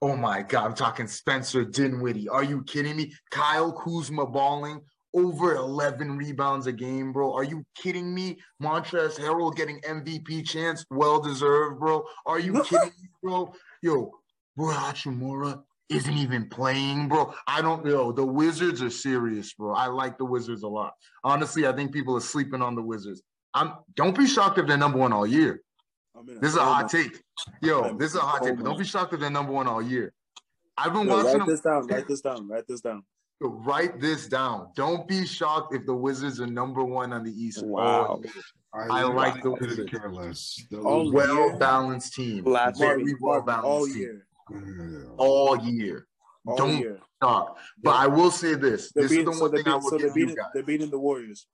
Oh 0.00 0.16
my 0.16 0.42
God. 0.42 0.64
I'm 0.64 0.74
talking 0.74 1.08
Spencer 1.08 1.64
Dinwiddie. 1.64 2.28
Are 2.28 2.44
you 2.44 2.62
kidding 2.62 2.96
me? 2.96 3.12
Kyle 3.32 3.72
Kuzma 3.72 4.26
balling 4.26 4.80
over 5.12 5.56
11 5.56 6.16
rebounds 6.16 6.68
a 6.68 6.72
game, 6.72 7.10
bro. 7.12 7.34
Are 7.34 7.42
you 7.42 7.64
kidding 7.74 8.14
me? 8.14 8.38
Montrezl 8.62 9.18
Harrell 9.18 9.56
getting 9.56 9.80
MVP 9.80 10.46
chance. 10.46 10.84
Well 10.88 11.20
deserved, 11.20 11.80
bro. 11.80 12.04
Are 12.26 12.38
you 12.38 12.62
kidding 12.62 12.92
me, 13.02 13.08
bro? 13.20 13.52
Yo, 13.82 14.12
Hachimura 14.56 15.64
isn't 15.88 16.16
even 16.16 16.48
playing, 16.48 17.08
bro. 17.08 17.32
I 17.46 17.62
don't 17.62 17.84
know. 17.84 18.12
The 18.12 18.24
Wizards 18.24 18.82
are 18.82 18.90
serious, 18.90 19.52
bro. 19.54 19.74
I 19.74 19.86
like 19.86 20.18
the 20.18 20.24
Wizards 20.24 20.62
a 20.62 20.68
lot. 20.68 20.92
Honestly, 21.24 21.66
I 21.66 21.72
think 21.72 21.92
people 21.92 22.16
are 22.16 22.20
sleeping 22.20 22.62
on 22.62 22.74
the 22.74 22.82
Wizards. 22.82 23.22
I'm 23.54 23.72
don't 23.96 24.16
be 24.16 24.26
shocked 24.26 24.58
if 24.58 24.66
they're 24.66 24.76
number 24.76 24.98
one 24.98 25.12
all 25.12 25.26
year. 25.26 25.62
I'm 26.16 26.26
This 26.26 26.50
is 26.52 26.56
a 26.56 26.64
hot 26.64 26.90
coma. 26.90 27.04
take. 27.04 27.22
Yo, 27.62 27.82
I'm 27.84 27.98
this 27.98 28.10
is 28.10 28.16
a 28.16 28.20
hot 28.20 28.42
take, 28.42 28.56
but 28.56 28.64
don't 28.64 28.78
be 28.78 28.84
shocked 28.84 29.14
if 29.14 29.20
they're 29.20 29.30
number 29.30 29.52
one 29.52 29.66
all 29.66 29.80
year. 29.82 30.12
I've 30.76 30.92
been 30.92 31.06
Yo, 31.06 31.16
watching 31.16 31.30
write 31.30 31.38
them. 31.38 31.48
this 31.48 31.60
down. 31.60 31.86
Write 31.86 32.06
this 32.08 32.20
down. 32.20 32.48
Write 32.48 32.66
this 32.68 32.80
down. 32.80 33.02
Write 33.40 34.00
this 34.00 34.26
down. 34.28 34.68
Don't 34.74 35.06
be 35.08 35.24
shocked 35.24 35.72
if 35.74 35.86
the 35.86 35.94
Wizards 35.94 36.40
are 36.40 36.46
number 36.46 36.82
one 36.84 37.12
on 37.12 37.22
the 37.24 37.30
East. 37.32 37.64
Wow. 37.64 38.20
I, 38.74 39.00
I 39.00 39.02
like 39.04 39.42
the 39.42 39.52
Wizards. 39.52 39.90
care 39.90 40.10
less. 40.10 40.60
The 40.70 40.80
Well 40.82 41.56
balanced 41.58 42.14
team. 42.14 42.44
Last 42.44 42.78
Very 42.78 43.04
well 43.20 43.42
Marvin, 43.44 43.54
all 43.64 43.70
balanced 43.86 43.94
team. 43.94 44.02
year. 44.02 44.26
Yeah. 44.50 45.04
All 45.16 45.56
year. 45.58 46.06
All 46.46 46.56
Don't 46.56 46.78
year. 46.78 46.98
talk. 47.20 47.58
But 47.82 47.96
I 47.96 48.06
will 48.06 48.30
say 48.30 48.54
this. 48.54 48.92
They're 48.92 49.04
This 49.04 49.12
beating, 49.12 49.28
is 49.28 49.32
the 49.34 49.38
so 49.38 49.42
one 49.44 49.50
they're 49.52 49.62
thing 49.64 49.72
I 49.72 49.76
will 49.76 49.82
so 49.90 49.98
they're 49.98 50.06
you 50.08 50.14
beating, 50.14 50.34
guys. 50.34 50.46
they're 50.54 50.62
beating 50.62 50.90
the 50.90 50.98
Warriors. 50.98 51.46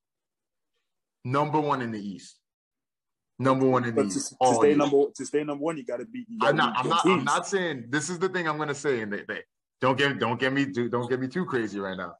Number 1.24 1.61
one 1.61 1.82
in 1.82 1.90
the 1.90 1.99
East. 2.01 2.38
Number 3.38 3.66
one 3.66 3.84
in 3.84 3.95
the 3.95 4.03
But 4.05 4.11
to, 4.12 4.16
East. 4.18 4.28
to 4.30 4.36
all 4.40 4.55
stay 4.61 4.68
year. 4.68 4.76
number 4.76 5.05
to 5.14 5.26
stay 5.26 5.42
number 5.42 5.64
one, 5.64 5.76
you 5.76 5.84
got 5.84 5.99
to 5.99 6.07
beat. 6.07 6.26
You 6.28 6.38
I'm 6.42 6.57
gotta 6.57 6.70
not. 6.72 6.78
I'm 6.78 6.88
not. 6.88 7.03
good 7.03 7.18
I'm 7.18 7.24
not 7.24 7.47
saying. 7.49 7.86
This 7.88 8.09
is 8.11 8.18
the 8.18 8.28
thing 8.28 8.47
I'm 8.49 8.59
gonna 8.59 8.74
say, 8.74 9.01
and 9.01 9.12
they, 9.12 9.22
they 9.26 9.40
don't 9.80 9.99
get 9.99 10.18
don't 10.20 10.38
get 10.38 10.53
me 10.53 10.66
do 10.66 10.88
don't 10.88 11.09
get 11.11 11.18
me 11.18 11.26
too 11.28 11.45
crazy 11.45 11.80
right 11.80 11.97
now. 11.97 12.14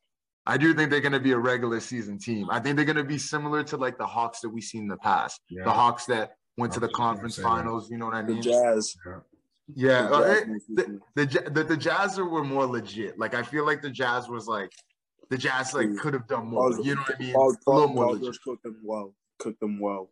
I 0.47 0.57
do 0.57 0.75
think 0.75 0.91
they're 0.91 1.01
gonna 1.01 1.21
be 1.21 1.33
a 1.33 1.39
regular 1.39 1.79
season 1.81 2.19
team. 2.19 2.49
I 2.51 2.59
think 2.61 2.77
they're 2.77 2.85
gonna 2.85 3.05
be 3.05 3.19
similar 3.19 3.63
to 3.65 3.77
like 3.77 3.97
the 3.99 4.07
Hawks 4.07 4.41
that 4.41 4.49
we've 4.51 4.65
seen 4.65 4.83
in 4.83 4.89
the 4.89 4.97
past. 4.97 5.41
Yeah. 5.49 5.65
The 5.65 5.71
Hawks 5.71 6.07
that 6.07 6.33
went 6.59 6.73
to 6.75 6.81
the 6.81 6.87
was 6.87 6.91
just 6.93 6.99
gonna 6.99 7.11
conference 7.15 7.37
say 7.37 7.43
that. 7.43 7.49
finals. 7.49 7.91
You 7.91 7.99
know 7.99 8.07
what 8.07 8.15
I 8.15 8.23
mean? 8.23 8.43
Jazz. 8.43 8.53
The 8.53 8.61
Jazz 8.61 8.97
it- 9.07 9.34
most 9.69 10.47
the, 10.47 10.53
recently. 10.53 10.99
the, 11.15 11.27
Ja- 11.27 11.49
the 11.51 11.65
the 11.65 11.77
Jazz 11.77 12.19
were 12.19 12.45
more 12.45 12.67
legit. 12.67 13.19
Like 13.19 13.35
I 13.35 13.43
feel 13.43 13.65
like 13.67 13.83
the 13.83 13.91
Jazz 13.91 14.29
was 14.29 14.47
like 14.47 14.73
the 15.31 15.39
Jazz 15.39 15.73
like 15.75 15.87
Mm. 15.89 15.99
could 15.99 16.15
have 16.15 16.27
done 16.27 16.49
more. 16.49 16.71
You 16.81 16.95
know 16.97 17.03
what 17.03 17.17
I 17.17 17.19
mean? 17.23 17.33
Paul, 17.35 17.49
a 17.49 17.49
little 17.49 17.59
Paul, 17.65 17.89
more 17.89 18.05
Paul 18.07 18.15
legit. 18.15 18.43
Cooked 18.43 18.63
them 18.63 18.81
well. 18.85 19.15
Cooked 19.39 19.61
them 19.61 19.79
well. 19.81 20.11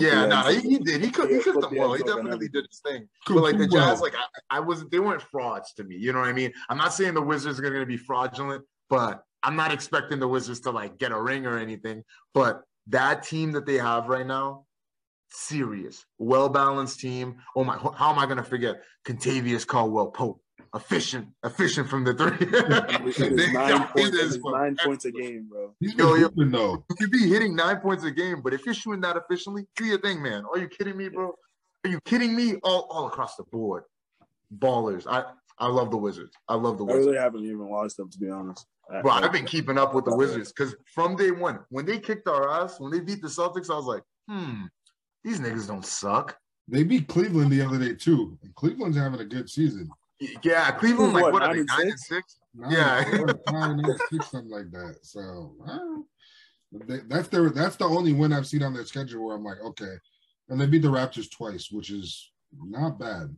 Yeah, 0.00 0.26
no, 0.26 0.46
ends. 0.46 0.62
he, 0.62 0.70
he 0.70 0.78
did. 0.78 1.04
He 1.04 1.10
cooked, 1.10 1.30
he 1.30 1.38
cooked 1.40 1.60
them 1.60 1.78
well. 1.78 1.92
He 1.92 2.00
ends 2.00 2.10
over 2.10 2.20
and 2.20 2.28
definitely 2.28 2.48
did 2.48 2.66
his 2.68 2.80
thing. 2.80 3.08
But 3.28 3.36
like 3.42 3.58
the. 3.58 3.68
Jazz, 3.68 4.00
like 4.00 4.14
I, 4.14 4.56
I 4.56 4.60
was, 4.60 4.84
they 4.90 4.98
weren't 4.98 5.22
frauds 5.22 5.72
to 5.74 5.84
me. 5.84 5.96
You 5.96 6.12
know 6.12 6.20
what 6.20 6.28
I 6.28 6.32
mean? 6.32 6.52
I'm 6.68 6.78
not 6.78 6.94
saying 6.94 7.14
the 7.14 7.22
Wizards 7.22 7.58
are 7.58 7.62
going 7.62 7.74
to 7.78 7.86
be 7.86 7.98
fraudulent, 7.98 8.64
but 8.88 9.22
I'm 9.42 9.56
not 9.56 9.72
expecting 9.72 10.18
the 10.18 10.26
Wizards 10.26 10.60
to 10.60 10.70
like 10.70 10.98
get 10.98 11.12
a 11.12 11.20
ring 11.20 11.46
or 11.46 11.58
anything. 11.58 12.02
But 12.32 12.62
that 12.88 13.22
team 13.22 13.52
that 13.52 13.66
they 13.66 13.76
have 13.76 14.08
right 14.08 14.26
now, 14.26 14.64
serious, 15.34 16.04
well 16.18 16.48
balanced 16.48 17.00
team. 17.00 17.36
Oh 17.56 17.64
my, 17.64 17.76
how 17.76 18.12
am 18.12 18.18
I 18.18 18.24
going 18.26 18.38
to 18.38 18.44
forget 18.44 18.76
Kentavious 19.06 19.66
Caldwell 19.66 20.08
Pope? 20.10 20.40
Efficient, 20.74 21.28
efficient 21.44 21.88
from 21.88 22.02
the 22.04 22.14
three. 22.14 22.30
It 22.40 23.36
They 23.36 23.44
is 23.44 23.52
nine 23.52 23.86
points. 23.88 24.08
It 24.08 24.14
is 24.14 24.38
nine 24.44 24.76
points 24.84 25.04
a 25.04 25.12
game, 25.12 25.46
bro. 25.48 25.72
He's 25.78 25.94
been 25.94 26.06
Yo, 26.06 26.14
yo. 26.14 26.22
hooping. 26.28 26.50
You 26.52 26.96
could 26.98 27.10
be 27.12 27.28
hitting 27.28 27.54
nine 27.54 27.76
points 27.78 28.02
a 28.04 28.10
game, 28.10 28.40
but 28.42 28.52
if 28.52 28.64
you're 28.66 28.74
shooting 28.74 29.00
that 29.02 29.16
efficiently, 29.16 29.66
do 29.76 29.84
your 29.84 30.00
thing, 30.00 30.20
man. 30.20 30.44
Are 30.52 30.58
you 30.58 30.66
kidding 30.68 30.96
me, 30.96 31.08
bro? 31.08 31.32
Are 31.84 31.90
you 31.90 32.00
kidding 32.04 32.34
me? 32.34 32.56
All, 32.64 32.88
all 32.90 33.06
across 33.06 33.36
the 33.36 33.44
board, 33.52 33.84
ballers. 34.56 35.06
I 35.08 35.24
I 35.58 35.68
love 35.68 35.90
the 35.92 35.96
Wizards. 35.96 36.34
I 36.48 36.54
love 36.56 36.78
the 36.78 36.84
Wizards. 36.84 37.06
I 37.06 37.10
Wizards, 37.10 37.12
really 37.12 37.22
haven't 37.22 37.44
even 37.44 37.68
watched 37.68 37.96
them 37.96 38.10
to 38.10 38.18
be 38.18 38.28
honest. 38.30 38.66
I- 38.92 39.00
bro. 39.02 39.12
I've 39.12 39.32
been 39.32 39.46
keeping 39.46 39.78
up 39.78 39.94
with 39.94 40.04
the 40.06 40.16
Wizards 40.16 40.52
because 40.52 40.74
from 40.92 41.14
day 41.14 41.30
one, 41.30 41.60
when 41.70 41.86
they 41.86 41.98
kicked 42.00 42.26
our 42.26 42.50
ass, 42.50 42.80
when 42.80 42.90
they 42.90 43.00
beat 43.00 43.22
the 43.22 43.28
Celtics, 43.28 43.70
I 43.70 43.76
was 43.76 43.84
like, 43.86 44.02
hmm, 44.28 44.64
these 45.24 45.40
niggas 45.40 45.66
don't 45.66 45.84
suck. 45.84 46.36
They 46.68 46.82
beat 46.84 47.08
Cleveland 47.08 47.50
the 47.50 47.62
other 47.62 47.78
day 47.78 47.94
too. 47.94 48.38
And 48.42 48.54
Cleveland's 48.54 48.96
having 48.96 49.20
a 49.20 49.24
good 49.24 49.48
season. 49.50 49.88
Yeah, 50.42 50.70
Cleveland, 50.72 51.12
like 51.12 51.24
What, 51.24 51.32
what 51.34 51.42
are 51.42 51.48
nine 51.48 51.56
they? 51.56 51.60
and 51.60 51.68
Nine 51.68 51.80
and 51.90 51.98
six? 51.98 52.08
six? 52.08 52.38
Nine, 52.54 52.70
Yeah. 52.70 53.04
four, 53.16 53.28
five, 53.48 53.76
nine, 53.76 53.96
six, 54.10 54.30
something 54.30 54.50
like 54.50 54.70
that. 54.70 54.96
So 55.02 55.54
uh, 55.66 56.00
they, 56.86 57.00
that's 57.08 57.28
their 57.28 57.50
that's 57.50 57.76
the 57.76 57.84
only 57.84 58.12
win 58.12 58.32
I've 58.32 58.46
seen 58.46 58.62
on 58.62 58.72
their 58.72 58.84
schedule 58.84 59.26
where 59.26 59.36
I'm 59.36 59.44
like, 59.44 59.60
okay. 59.60 59.94
And 60.48 60.60
they 60.60 60.66
beat 60.66 60.82
the 60.82 60.88
Raptors 60.88 61.30
twice, 61.30 61.70
which 61.70 61.90
is 61.90 62.30
not 62.56 62.98
bad. 62.98 63.34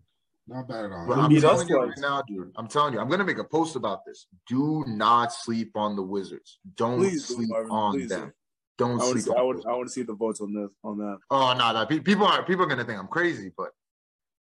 Not 0.49 0.69
bad 0.69 0.85
at 0.85 0.93
all. 0.93 1.07
Bro, 1.07 1.17
I'm 1.17 1.41
telling 1.41 1.69
you 1.69 1.81
right 1.81 1.91
now, 1.99 2.23
dude. 2.23 2.53
I'm 2.57 2.69
telling 2.69 2.95
you, 2.95 3.01
I'm 3.01 3.09
gonna 3.09 3.25
make 3.25 3.39
a 3.39 3.45
post 3.45 3.75
about 3.75 4.05
this. 4.07 4.27
Do 4.49 4.85
not 4.87 5.33
sleep 5.33 5.73
on 5.77 5.97
the 5.97 6.03
Wizards. 6.03 6.59
Don't 6.77 6.99
Please 6.99 7.25
sleep 7.25 7.49
Marvin. 7.49 7.71
on 7.73 7.93
Please 7.95 8.11
do. 8.11 8.31
Them. 8.79 8.89
Don't 8.89 9.01
I 9.01 9.05
want 9.05 9.17
to 9.17 9.23
sleep 9.23 9.25
see. 9.25 9.33
I 9.37 9.41
on 9.41 9.47
want. 9.47 9.67
I 9.67 9.73
want 9.73 9.87
to 9.89 9.93
see 9.93 10.03
the 10.03 10.15
votes 10.15 10.41
on 10.41 10.53
this. 10.53 10.71
On 10.85 10.99
that. 10.99 11.19
Oh 11.31 11.55
no, 11.59 11.73
no. 11.73 11.87
pe- 11.87 12.01
People 12.01 12.27
are 12.27 12.45
people 12.45 12.65
are 12.65 12.69
gonna 12.69 12.85
think 12.85 12.99
I'm 12.99 13.09
crazy, 13.09 13.53
but 13.57 13.71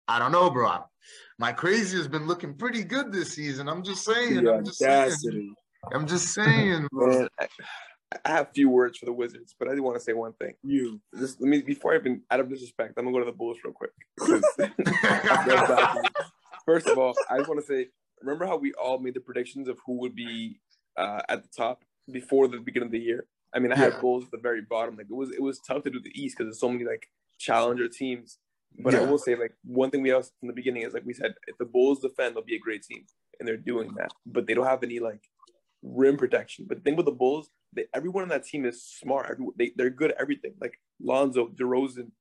I 0.09 0.19
don't 0.19 0.33
know, 0.33 0.51
bro. 0.51 0.69
I- 0.69 0.83
My 1.39 1.53
crazy 1.53 1.97
has 1.97 2.09
been 2.09 2.27
looking 2.27 2.55
pretty 2.55 2.85
good 2.85 3.13
this 3.13 3.35
season. 3.35 3.69
I'm 3.69 3.83
just 3.83 4.05
saying. 4.05 4.45
The 4.45 4.55
I'm 4.55 4.65
just 4.65 4.79
saying. 4.79 5.55
I'm 5.93 6.07
just 6.07 6.33
saying, 6.33 6.89
bro. 6.93 7.09
Man, 7.09 7.29
I, 7.41 7.49
I 8.25 8.31
have 8.31 8.51
few 8.55 8.69
words 8.69 8.99
for 8.99 9.07
the 9.07 9.13
Wizards, 9.13 9.55
but 9.59 9.69
I 9.69 9.75
do 9.75 9.83
want 9.83 9.97
to 9.97 10.03
say 10.03 10.13
one 10.13 10.33
thing. 10.35 10.55
You. 10.63 11.01
Just 11.19 11.41
let 11.41 11.49
me 11.49 11.63
before 11.63 11.93
I 11.93 11.97
even 11.97 12.23
out 12.31 12.41
of 12.41 12.49
disrespect, 12.49 12.95
I'm 12.97 13.05
gonna 13.05 13.15
go 13.15 13.21
to 13.21 13.25
the 13.25 13.37
Bulls 13.37 13.59
real 13.65 13.75
quick. 13.75 13.91
First 16.67 16.89
of 16.89 16.99
all, 16.99 17.15
I 17.29 17.39
just 17.39 17.49
want 17.49 17.61
to 17.61 17.67
say, 17.67 17.89
remember 18.21 18.47
how 18.47 18.57
we 18.57 18.73
all 18.75 18.99
made 18.99 19.15
the 19.15 19.21
predictions 19.21 19.69
of 19.69 19.79
who 19.85 19.95
would 19.99 20.15
be 20.15 20.61
uh, 20.97 21.21
at 21.29 21.43
the 21.43 21.49
top 21.49 21.83
before 22.11 22.49
the 22.49 22.59
beginning 22.59 22.87
of 22.87 22.93
the 22.93 23.01
year? 23.01 23.27
I 23.55 23.59
mean, 23.59 23.73
I 23.73 23.77
had 23.77 23.95
Yeah. 23.95 24.01
Bulls 24.01 24.25
at 24.25 24.31
the 24.31 24.39
very 24.39 24.63
bottom. 24.63 24.97
Like 24.97 25.07
it 25.11 25.15
was, 25.15 25.31
it 25.31 25.43
was 25.43 25.61
tough 25.61 25.83
to 25.85 25.91
do 25.91 26.01
the 26.01 26.13
East 26.15 26.37
because 26.37 26.49
there's 26.49 26.61
so 26.61 26.71
many 26.71 26.85
like 26.85 27.09
challenger 27.39 27.89
teams. 27.89 28.39
But 28.79 28.95
I 28.95 29.03
will 29.03 29.19
say, 29.19 29.35
like 29.37 29.53
one 29.65 29.91
thing 29.91 30.03
we 30.03 30.15
asked 30.15 30.33
from 30.41 30.49
the 30.49 30.55
beginning 30.55 30.83
is 30.83 30.95
like 30.95 31.05
we 31.05 31.13
said, 31.13 31.35
if 31.47 31.59
the 31.59 31.67
Bulls 31.67 32.01
defend, 32.01 32.35
they'll 32.35 32.43
be 32.43 32.57
a 32.57 32.59
great 32.59 32.83
team, 32.83 33.05
and 33.39 33.47
they're 33.47 33.57
doing 33.59 33.93
that. 33.99 34.13
But 34.25 34.47
they 34.47 34.55
don't 34.55 34.67
have 34.67 34.83
any 34.83 34.99
like 34.99 35.23
rim 35.83 36.17
protection. 36.17 36.65
But 36.67 36.79
the 36.79 36.83
thing 36.85 36.97
with 36.97 37.05
the 37.07 37.13
Bulls, 37.13 37.51
they, 37.75 37.85
everyone 37.93 38.23
on 38.23 38.31
that 38.31 38.45
team 38.45 38.65
is 38.65 38.83
smart. 38.83 39.29
Everyone, 39.31 39.55
they 39.59 39.73
they're 39.77 39.91
good 39.91 40.13
at 40.13 40.21
everything. 40.21 40.55
Like 40.59 40.81
Lonzo, 41.03 41.49
DeRozan, 41.49 42.13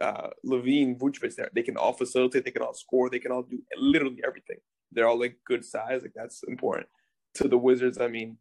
uh, 0.00 0.30
LaVine, 0.44 0.98
Vucevic, 0.98 1.36
there 1.36 1.50
they 1.54 1.62
can 1.62 1.76
all 1.76 1.92
facilitate, 1.92 2.44
they 2.44 2.50
can 2.50 2.62
all 2.62 2.74
score, 2.74 3.08
they 3.08 3.18
can 3.20 3.30
all 3.30 3.42
do 3.42 3.62
literally 3.76 4.20
everything. 4.26 4.56
They're 4.90 5.06
all 5.06 5.20
like 5.20 5.36
good 5.46 5.64
size, 5.64 6.02
like 6.02 6.14
that's 6.14 6.42
important. 6.42 6.88
To 7.34 7.46
the 7.46 7.58
Wizards, 7.58 7.98
I 8.00 8.08
mean, 8.08 8.38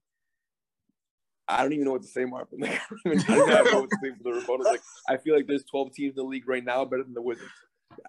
I 1.50 1.64
don't 1.64 1.74
even 1.74 1.86
know 1.86 1.94
what 1.94 2.04
to 2.04 2.08
say, 2.08 2.26
Marvin. 2.26 2.60
Like, 2.60 2.80
I 2.80 3.10
don't 3.10 3.18
even 3.18 3.34
I 3.34 3.38
don't 3.38 3.50
even 3.50 3.74
know 3.74 3.80
what 3.82 3.90
to 3.90 3.98
say 4.04 4.12
for 4.18 4.24
the 4.24 4.40
rebuttals. 4.40 4.66
Like, 4.66 4.82
I 5.10 5.18
feel 5.18 5.36
like 5.36 5.48
there's 5.48 5.64
12 5.66 5.94
teams 5.94 6.12
in 6.12 6.24
the 6.24 6.30
league 6.30 6.48
right 6.48 6.64
now 6.64 6.86
better 6.86 7.04
than 7.04 7.14
the 7.14 7.22
Wizards. 7.22 7.50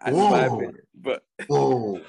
That's 0.05 0.17
my 0.17 0.47
Whoa. 0.47 0.57
opinion. 0.57 0.83
But 0.95 1.25
Whoa. 1.49 2.01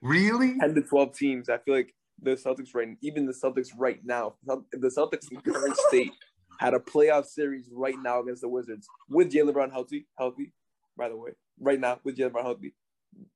Really? 0.00 0.58
10 0.60 0.74
to 0.76 0.82
12 0.82 1.12
teams, 1.16 1.48
I 1.48 1.58
feel 1.58 1.74
like 1.74 1.94
the 2.22 2.32
Celtics 2.32 2.74
right 2.74 2.88
even 3.02 3.26
the 3.26 3.32
Celtics 3.32 3.68
right 3.76 4.00
now, 4.04 4.34
the 4.44 4.92
Celtics 4.96 5.30
in 5.30 5.40
current 5.40 5.76
state 5.88 6.12
had 6.60 6.74
a 6.74 6.78
playoff 6.78 7.26
series 7.26 7.68
right 7.72 7.96
now 8.00 8.20
against 8.20 8.42
the 8.42 8.48
Wizards 8.48 8.88
with 9.08 9.32
Jaylen 9.32 9.52
Brown 9.52 9.70
healthy, 9.70 10.06
healthy, 10.16 10.52
by 10.96 11.08
the 11.08 11.16
way, 11.16 11.30
right 11.60 11.78
now 11.78 11.98
with 12.04 12.16
Jaylen 12.16 12.32
Brown 12.32 12.44
healthy, 12.44 12.74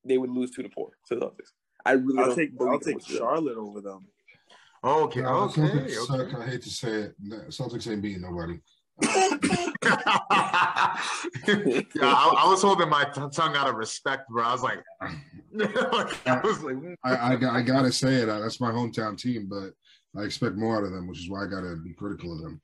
they 0.05 0.19
would 0.19 0.31
lose 0.31 0.51
two 0.51 0.63
to 0.63 0.69
four 0.71 0.91
to 1.09 1.15
the 1.15 1.21
Celtics. 1.21 1.51
I 1.85 1.93
really 1.93 2.19
I'll 2.21 2.27
don't 2.27 2.37
take. 2.37 2.51
I'll 2.61 2.79
take 2.79 2.97
Wizards. 2.97 3.19
Charlotte 3.19 3.59
over 3.59 3.81
them. 3.81 4.07
Okay, 4.85 5.21
No, 5.21 5.29
okay, 5.45 5.61
Celtics, 5.63 6.11
okay. 6.35 6.37
I 6.43 6.47
hate 6.51 6.63
to 6.63 6.71
say 6.71 6.89
it. 6.93 7.15
the 7.21 7.37
Celtics 7.49 7.91
ain't 7.91 8.03
beating 8.03 8.23
nobody. 8.23 8.59
yeah, 9.03 10.99
I, 12.03 12.35
I 12.39 12.49
was 12.49 12.63
holding 12.63 12.89
my 12.89 13.05
t- 13.05 13.21
tongue 13.33 13.57
out 13.57 13.69
of 13.69 13.75
respect, 13.77 14.29
bro. 14.29 14.43
I 14.45 14.53
was 14.53 14.63
like, 14.63 14.81
I 15.01 16.41
was 16.43 16.63
like, 16.63 16.77
I, 17.05 17.33
I, 17.33 17.37
got- 17.37 17.55
I 17.55 17.63
gotta 17.63 17.93
say 17.93 18.15
it. 18.17 18.27
That's 18.27 18.61
my 18.61 18.71
hometown 18.71 19.17
team, 19.19 19.49
but 19.49 19.73
I 20.21 20.25
expect 20.25 20.57
more 20.57 20.77
out 20.79 20.85
of 20.85 20.93
them, 20.93 21.07
which 21.07 21.21
is 21.21 21.31
why 21.31 21.45
I 21.45 21.47
gotta 21.47 21.77
be 21.77 21.95
critical 21.95 22.33
of 22.35 22.43
them. 22.43 22.61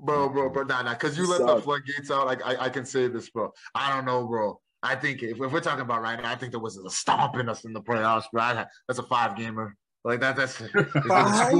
bro, 0.00 0.28
bro, 0.28 0.48
bro, 0.50 0.62
nah, 0.64 0.82
nah, 0.82 0.94
because 0.94 1.16
you 1.18 1.28
let 1.28 1.40
the 1.46 1.60
floodgates 1.60 2.10
out. 2.10 2.26
Like, 2.26 2.44
I, 2.46 2.64
I 2.66 2.68
can 2.70 2.84
say 2.84 3.08
this, 3.08 3.28
bro. 3.30 3.52
I 3.74 3.94
don't 3.94 4.04
know, 4.04 4.26
bro. 4.26 4.60
I 4.82 4.94
think 4.94 5.22
if, 5.22 5.40
if 5.40 5.52
we're 5.52 5.60
talking 5.60 5.80
about 5.82 6.02
right 6.02 6.20
now, 6.20 6.30
I 6.30 6.36
think 6.36 6.52
there 6.52 6.60
was 6.60 6.76
a 6.76 6.88
stomping 6.90 7.48
us 7.48 7.64
in 7.64 7.72
the 7.72 7.80
playoffs, 7.82 8.24
bro. 8.32 8.42
I, 8.42 8.66
that's 8.86 8.98
a 8.98 9.02
five 9.04 9.36
gamer. 9.36 9.76
Like 10.04 10.20
that, 10.20 10.36
that's 10.36 10.60
is 10.60 10.70
it 10.74 10.88
a 10.94 11.00
Five? 11.08 11.52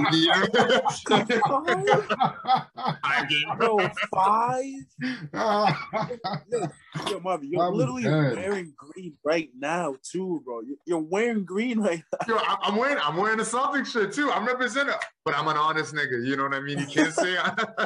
Five 3.02 3.28
gamer. 3.28 3.56
Bro, 3.56 3.78
five? 4.14 4.64
Yo, 7.10 7.20
Marvin, 7.20 7.48
I 7.48 7.50
you're 7.50 7.70
was 7.70 7.76
literally 7.78 8.02
dead. 8.04 8.36
wearing 8.36 8.72
green 8.76 9.14
right 9.24 9.50
now, 9.58 9.96
too, 10.02 10.40
bro. 10.44 10.60
You- 10.60 10.78
You're 10.86 10.98
wearing 11.00 11.44
green 11.44 11.80
right 11.80 12.02
now. 12.12 12.34
Yo, 12.34 12.36
I- 12.40 12.56
I'm 12.62 12.76
wearing 12.76 12.98
I'm 13.02 13.16
wearing 13.16 13.40
a 13.40 13.44
Celtics 13.44 13.86
shirt 13.86 14.12
too. 14.12 14.30
I'm 14.30 14.46
representing, 14.46 14.94
but 15.24 15.34
I'm 15.36 15.48
an 15.48 15.56
honest 15.56 15.94
nigga. 15.94 16.24
You 16.26 16.36
know 16.36 16.44
what 16.44 16.54
I 16.54 16.60
mean? 16.60 16.78
You 16.78 16.86
can't 16.86 17.12
say 17.12 17.36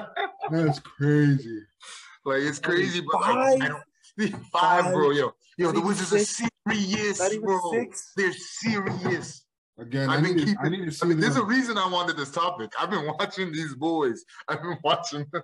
That's 0.50 0.78
crazy. 0.80 1.61
like 2.24 2.42
it's 2.42 2.59
crazy, 2.59 3.00
but 3.00 3.20
like, 3.20 3.34
Five? 3.59 3.62
I 3.62 3.68
don't 3.68 3.82
five, 4.53 4.92
bro. 4.92 5.11
Yo, 5.11 5.32
yo, 5.57 5.68
the 5.72 5.78
even 5.78 5.86
Wizards 5.86 6.12
are 6.12 6.18
serious, 6.68 7.36
bro. 7.38 7.59
six? 7.72 8.12
They're 8.16 8.32
serious. 8.32 9.44
Again, 9.79 10.11
I 10.11 10.16
I've 10.16 10.23
been 10.23 10.37
need, 10.37 10.41
to, 10.41 10.47
keeping. 10.47 10.66
I 10.66 10.68
need 10.68 10.85
to 10.85 10.93
see 10.93 11.07
I 11.07 11.09
mean, 11.09 11.20
there's 11.20 11.37
a 11.37 11.45
reason 11.45 11.79
I 11.79 11.89
wanted 11.89 12.16
this 12.16 12.31
topic. 12.31 12.70
I've 12.79 12.91
been 12.91 13.07
watching 13.18 13.53
these 13.53 13.75
boys. 13.75 14.23
I've 14.49 14.61
been 14.62 14.79
watching. 14.85 15.27
them. 15.33 15.43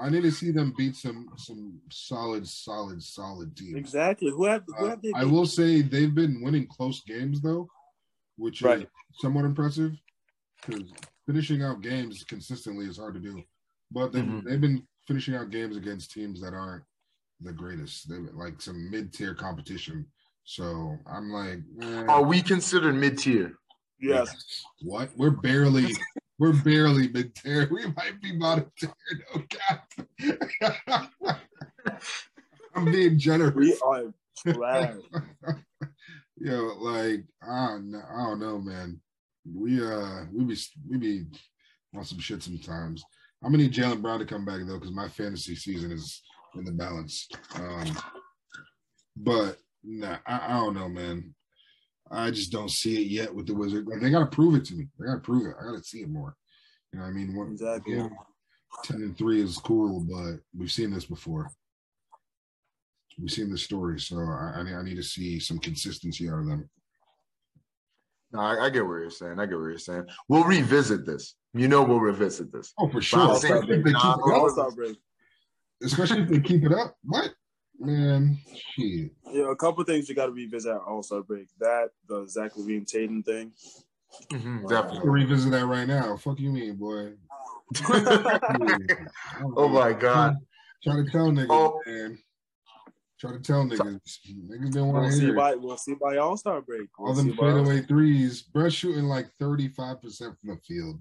I 0.00 0.10
need 0.10 0.22
to 0.22 0.30
see 0.32 0.50
them 0.50 0.74
beat 0.76 0.96
some 0.96 1.28
some 1.36 1.80
solid, 1.90 2.46
solid, 2.46 3.02
solid 3.02 3.56
teams. 3.56 3.76
Exactly. 3.76 4.30
Who 4.30 4.44
have, 4.46 4.64
who 4.66 4.86
Uh, 4.86 4.90
have 4.90 5.02
they 5.02 5.12
I 5.14 5.24
will 5.24 5.46
say 5.46 5.82
they've 5.82 6.14
been 6.14 6.40
winning 6.42 6.66
close 6.66 7.02
games 7.04 7.40
though, 7.40 7.68
which 8.36 8.62
is 8.62 8.84
somewhat 9.20 9.44
impressive. 9.44 9.92
Because 10.66 10.92
finishing 11.26 11.62
out 11.62 11.80
games 11.80 12.24
consistently 12.24 12.86
is 12.86 12.98
hard 12.98 13.14
to 13.14 13.20
do, 13.20 13.42
but 13.92 14.12
they've 14.12 14.24
Mhm. 14.24 14.44
they've 14.44 14.60
been 14.60 14.86
finishing 15.06 15.34
out 15.36 15.50
games 15.50 15.76
against 15.76 16.10
teams 16.10 16.40
that 16.40 16.52
aren't 16.52 16.84
the 17.40 17.52
greatest. 17.52 18.08
They've 18.08 18.28
like 18.34 18.60
some 18.60 18.90
mid 18.90 19.12
tier 19.12 19.34
competition. 19.34 20.04
So 20.44 20.96
I'm 21.06 21.30
like, 21.30 21.60
eh, 21.80 22.04
Are 22.06 22.24
we 22.24 22.42
considered 22.42 22.94
mid 22.94 23.18
tier? 23.18 23.54
Yes. 24.00 24.62
what? 24.82 25.10
We're 25.16 25.30
barely. 25.30 25.94
We're 26.38 26.52
barely 26.52 27.08
mid 27.08 27.34
tier. 27.34 27.68
We 27.70 27.86
might 27.86 28.20
be 28.22 28.38
bottom 28.38 28.70
tier. 28.78 28.92
No 29.34 29.42
cap. 29.48 29.90
I'm 32.74 32.84
being 32.92 33.18
generous. 33.18 33.54
We 33.54 33.76
are 33.84 34.14
trash. 34.36 34.94
Yo, 36.36 36.74
like 36.78 37.24
I 37.42 37.66
don't 37.66 37.90
know, 37.90 38.02
I 38.08 38.22
don't 38.22 38.40
know, 38.40 38.58
man. 38.60 39.00
We 39.52 39.84
uh 39.84 40.26
we 40.32 40.44
be 40.44 40.56
we 40.88 40.96
be 40.96 41.24
on 41.96 42.04
some 42.04 42.20
shit 42.20 42.42
sometimes. 42.42 43.02
I'm 43.42 43.50
gonna 43.50 43.64
need 43.64 43.74
Jaylen 43.74 44.00
Brown 44.00 44.20
to 44.20 44.24
come 44.24 44.44
back 44.44 44.60
though, 44.64 44.78
because 44.78 44.94
my 44.94 45.08
fantasy 45.08 45.56
season 45.56 45.90
is 45.90 46.22
in 46.54 46.64
the 46.64 46.72
balance. 46.72 47.28
Um 47.56 47.96
but 49.16 49.58
nah, 49.82 50.18
I, 50.26 50.40
I 50.46 50.52
don't 50.54 50.74
know, 50.74 50.88
man. 50.88 51.34
I 52.10 52.30
just 52.30 52.52
don't 52.52 52.70
see 52.70 53.02
it 53.02 53.08
yet 53.08 53.34
with 53.34 53.46
the 53.46 53.54
Wizards. 53.54 53.86
Like 53.88 54.00
they 54.00 54.10
gotta 54.10 54.26
prove 54.26 54.54
it 54.54 54.64
to 54.66 54.74
me. 54.74 54.88
They 54.98 55.06
gotta 55.06 55.20
prove 55.20 55.46
it. 55.46 55.54
I 55.60 55.64
gotta 55.64 55.82
see 55.82 56.00
it 56.00 56.08
more. 56.08 56.34
You 56.92 56.98
know 56.98 57.04
what 57.04 57.10
I 57.10 57.14
mean? 57.14 57.36
One, 57.36 57.52
Exactly. 57.52 57.96
yeah, 57.96 58.08
10 58.84 58.96
and 59.02 59.18
3 59.18 59.42
is 59.42 59.58
cool, 59.58 60.00
but 60.00 60.40
we've 60.56 60.72
seen 60.72 60.90
this 60.90 61.04
before. 61.04 61.50
We've 63.20 63.30
seen 63.30 63.50
this 63.50 63.62
story, 63.64 63.98
so 64.00 64.16
I, 64.18 64.54
I, 64.58 64.62
need- 64.62 64.74
I 64.74 64.82
need 64.82 64.94
to 64.96 65.02
see 65.02 65.38
some 65.40 65.58
consistency 65.58 66.28
out 66.30 66.38
of 66.38 66.46
them. 66.46 66.70
No, 68.32 68.40
I, 68.40 68.66
I 68.66 68.70
get 68.70 68.84
what 68.86 68.94
you're 68.94 69.10
saying. 69.10 69.38
I 69.40 69.46
get 69.46 69.56
what 69.58 69.64
you're 69.64 69.78
saying. 69.78 70.06
We'll 70.28 70.44
revisit 70.44 71.04
this. 71.06 71.34
You 71.54 71.66
know, 71.66 71.82
we'll 71.82 71.98
revisit 72.00 72.52
this. 72.52 72.72
Oh, 72.78 72.88
for 72.88 73.00
sure. 73.00 73.34
saying 73.36 73.54
Especially 73.54 73.78
if 73.80 73.84
nah, 73.86 74.14
keep 74.16 74.26
it 74.26 74.34
All 74.34 74.46
up. 74.46 74.52
Star 74.52 74.70
break. 74.70 74.96
Especially 75.82 76.22
if 76.22 76.28
they 76.28 76.40
keep 76.40 76.64
it 76.64 76.72
up. 76.72 76.94
What? 77.04 77.32
Man, 77.78 78.38
shit. 78.74 79.12
Yeah, 79.30 79.50
a 79.52 79.56
couple 79.56 79.84
things 79.84 80.08
you 80.08 80.14
got 80.14 80.26
to 80.26 80.32
revisit 80.32 80.72
at 80.74 80.80
All 80.80 81.02
Star 81.02 81.22
break. 81.22 81.46
That 81.60 81.90
the 82.08 82.26
Zach 82.28 82.54
LaVine 82.54 82.86
Tatum 82.86 83.22
thing. 83.22 83.52
Mhm, 84.32 84.62
I'll 84.62 84.68
definitely. 84.68 85.10
revisit 85.10 85.50
that 85.52 85.66
right 85.66 85.86
now. 85.86 86.16
Fuck 86.16 86.40
you 86.40 86.50
mean, 86.50 86.76
boy. 86.76 87.12
oh 89.56 89.68
my 89.68 89.92
god. 89.92 90.36
Try 90.82 90.96
to 90.96 91.04
tell 91.10 91.28
niggas, 91.30 91.46
Oh. 91.50 91.80
man. 91.86 92.18
Try 93.20 93.32
to 93.32 93.38
tell 93.40 93.64
niggas. 93.64 94.00
Niggas 94.48 94.72
don't 94.72 94.92
We'll 94.92 95.02
want 95.02 95.06
to 95.12 95.12
see 95.12 95.20
hear. 95.26 95.34
it. 95.34 95.36
by 95.36 95.54
we'll 95.56 95.76
see 95.76 95.94
by 96.00 96.16
All 96.16 96.36
Star 96.36 96.60
break. 96.62 96.88
All 96.98 97.06
We'll 97.06 97.14
them 97.14 97.30
see 97.30 97.36
by 97.36 97.50
All- 97.50 97.64
fadeaway 97.64 97.82
threes. 97.86 98.44
Bruh 98.54 98.72
shooting 98.72 99.04
like 99.04 99.28
35% 99.40 100.18
from 100.18 100.50
the 100.50 100.56
field. 100.66 101.00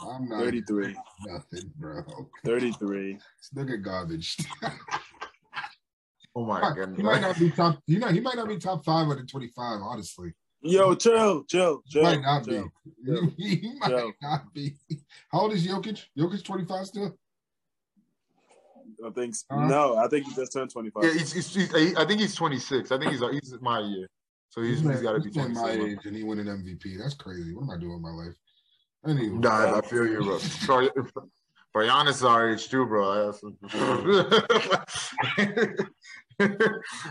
I'm 0.00 0.28
not 0.28 0.44
33. 0.44 0.94
nothing, 1.26 1.72
bro. 1.76 2.02
33. 2.44 3.18
Look 3.54 3.70
at 3.70 3.82
garbage. 3.82 4.36
Oh 6.38 6.44
my 6.44 6.60
God! 6.60 6.92
he 6.94 7.02
might 7.02 7.22
not 7.22 7.38
be 7.38 7.50
top. 7.50 7.78
You 7.86 7.98
know, 7.98 8.08
he 8.08 8.20
might 8.20 8.36
not 8.36 8.46
be 8.46 8.58
top 8.58 8.84
five 8.84 9.08
out 9.08 9.18
of 9.18 9.26
25. 9.26 9.80
Honestly, 9.80 10.34
Yo, 10.60 10.94
chill, 10.94 11.44
chill, 11.44 11.80
he 11.86 11.92
chill. 11.92 12.02
might 12.02 12.20
not 12.20 12.44
chill. 12.44 12.70
be. 12.94 13.32
he 13.38 13.78
might 13.80 13.88
Yo. 13.90 14.12
not 14.20 14.52
be. 14.52 14.74
How 15.32 15.40
old 15.40 15.54
is 15.54 15.66
Jokic? 15.66 16.04
Jokic 16.16 16.44
25 16.44 16.86
still? 16.86 17.18
I 19.04 19.10
think 19.10 19.34
Uh, 19.50 19.66
no. 19.66 19.96
I 19.96 20.08
think 20.08 20.26
he 20.26 20.34
just 20.34 20.52
turned 20.52 20.70
25. 20.70 21.04
Yeah, 21.04 21.12
he's, 21.12 21.32
he's, 21.32 21.54
he's, 21.54 21.96
I 21.96 22.04
think 22.04 22.20
he's 22.20 22.34
26. 22.34 22.92
I 22.92 22.98
think 22.98 23.12
he's 23.12 23.20
he's 23.32 23.54
my 23.62 23.80
year. 23.80 24.06
So 24.50 24.60
he's, 24.60 24.80
he's 24.80 25.00
got 25.00 25.12
to 25.12 25.20
be 25.20 25.28
He's 25.30 25.36
like 25.38 25.50
my 25.52 25.70
age, 25.70 25.98
and 26.04 26.14
he 26.14 26.22
win 26.22 26.38
an 26.38 26.46
MVP. 26.48 26.98
That's 26.98 27.14
crazy. 27.14 27.54
What 27.54 27.62
am 27.62 27.70
I 27.70 27.78
doing 27.78 27.94
with 27.94 28.02
my 28.02 28.10
life? 28.10 28.34
Anyway, 29.06 29.38
Nah, 29.38 29.78
I 29.78 29.80
feel 29.80 30.06
you, 30.06 30.20
bro. 30.22 30.38
Sorry, 30.38 30.90
for 31.76 31.84
Giannis 31.84 32.26
our 32.26 32.54
age 32.54 32.70
too, 32.70 32.86
bro. 32.86 33.34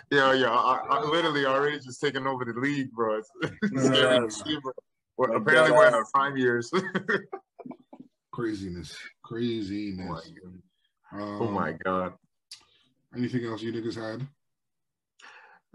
yeah, 0.09 0.33
yeah. 0.33 0.49
I, 0.49 0.79
I, 0.89 1.03
literally, 1.03 1.45
our 1.45 1.69
age 1.69 1.85
is 1.85 1.99
taking 1.99 2.25
over 2.25 2.45
the 2.45 2.59
league, 2.59 2.91
bro. 2.91 3.19
It's, 3.19 3.29
it's 3.43 3.85
scary 3.85 4.25
to 4.25 4.31
see, 4.31 4.57
bro. 4.63 4.71
Well, 5.17 5.35
apparently, 5.35 5.71
we're 5.71 5.87
in 5.87 5.93
our 5.93 6.07
prime 6.11 6.35
years. 6.35 6.71
craziness, 8.33 8.97
oh, 8.97 9.07
craziness. 9.23 10.33
my, 11.11 11.19
Um, 11.19 11.41
oh 11.43 11.51
my 11.51 11.73
god. 11.73 12.13
Anything 13.15 13.45
else 13.45 13.61
you 13.61 13.71
niggas 13.71 13.93
had? 13.93 14.27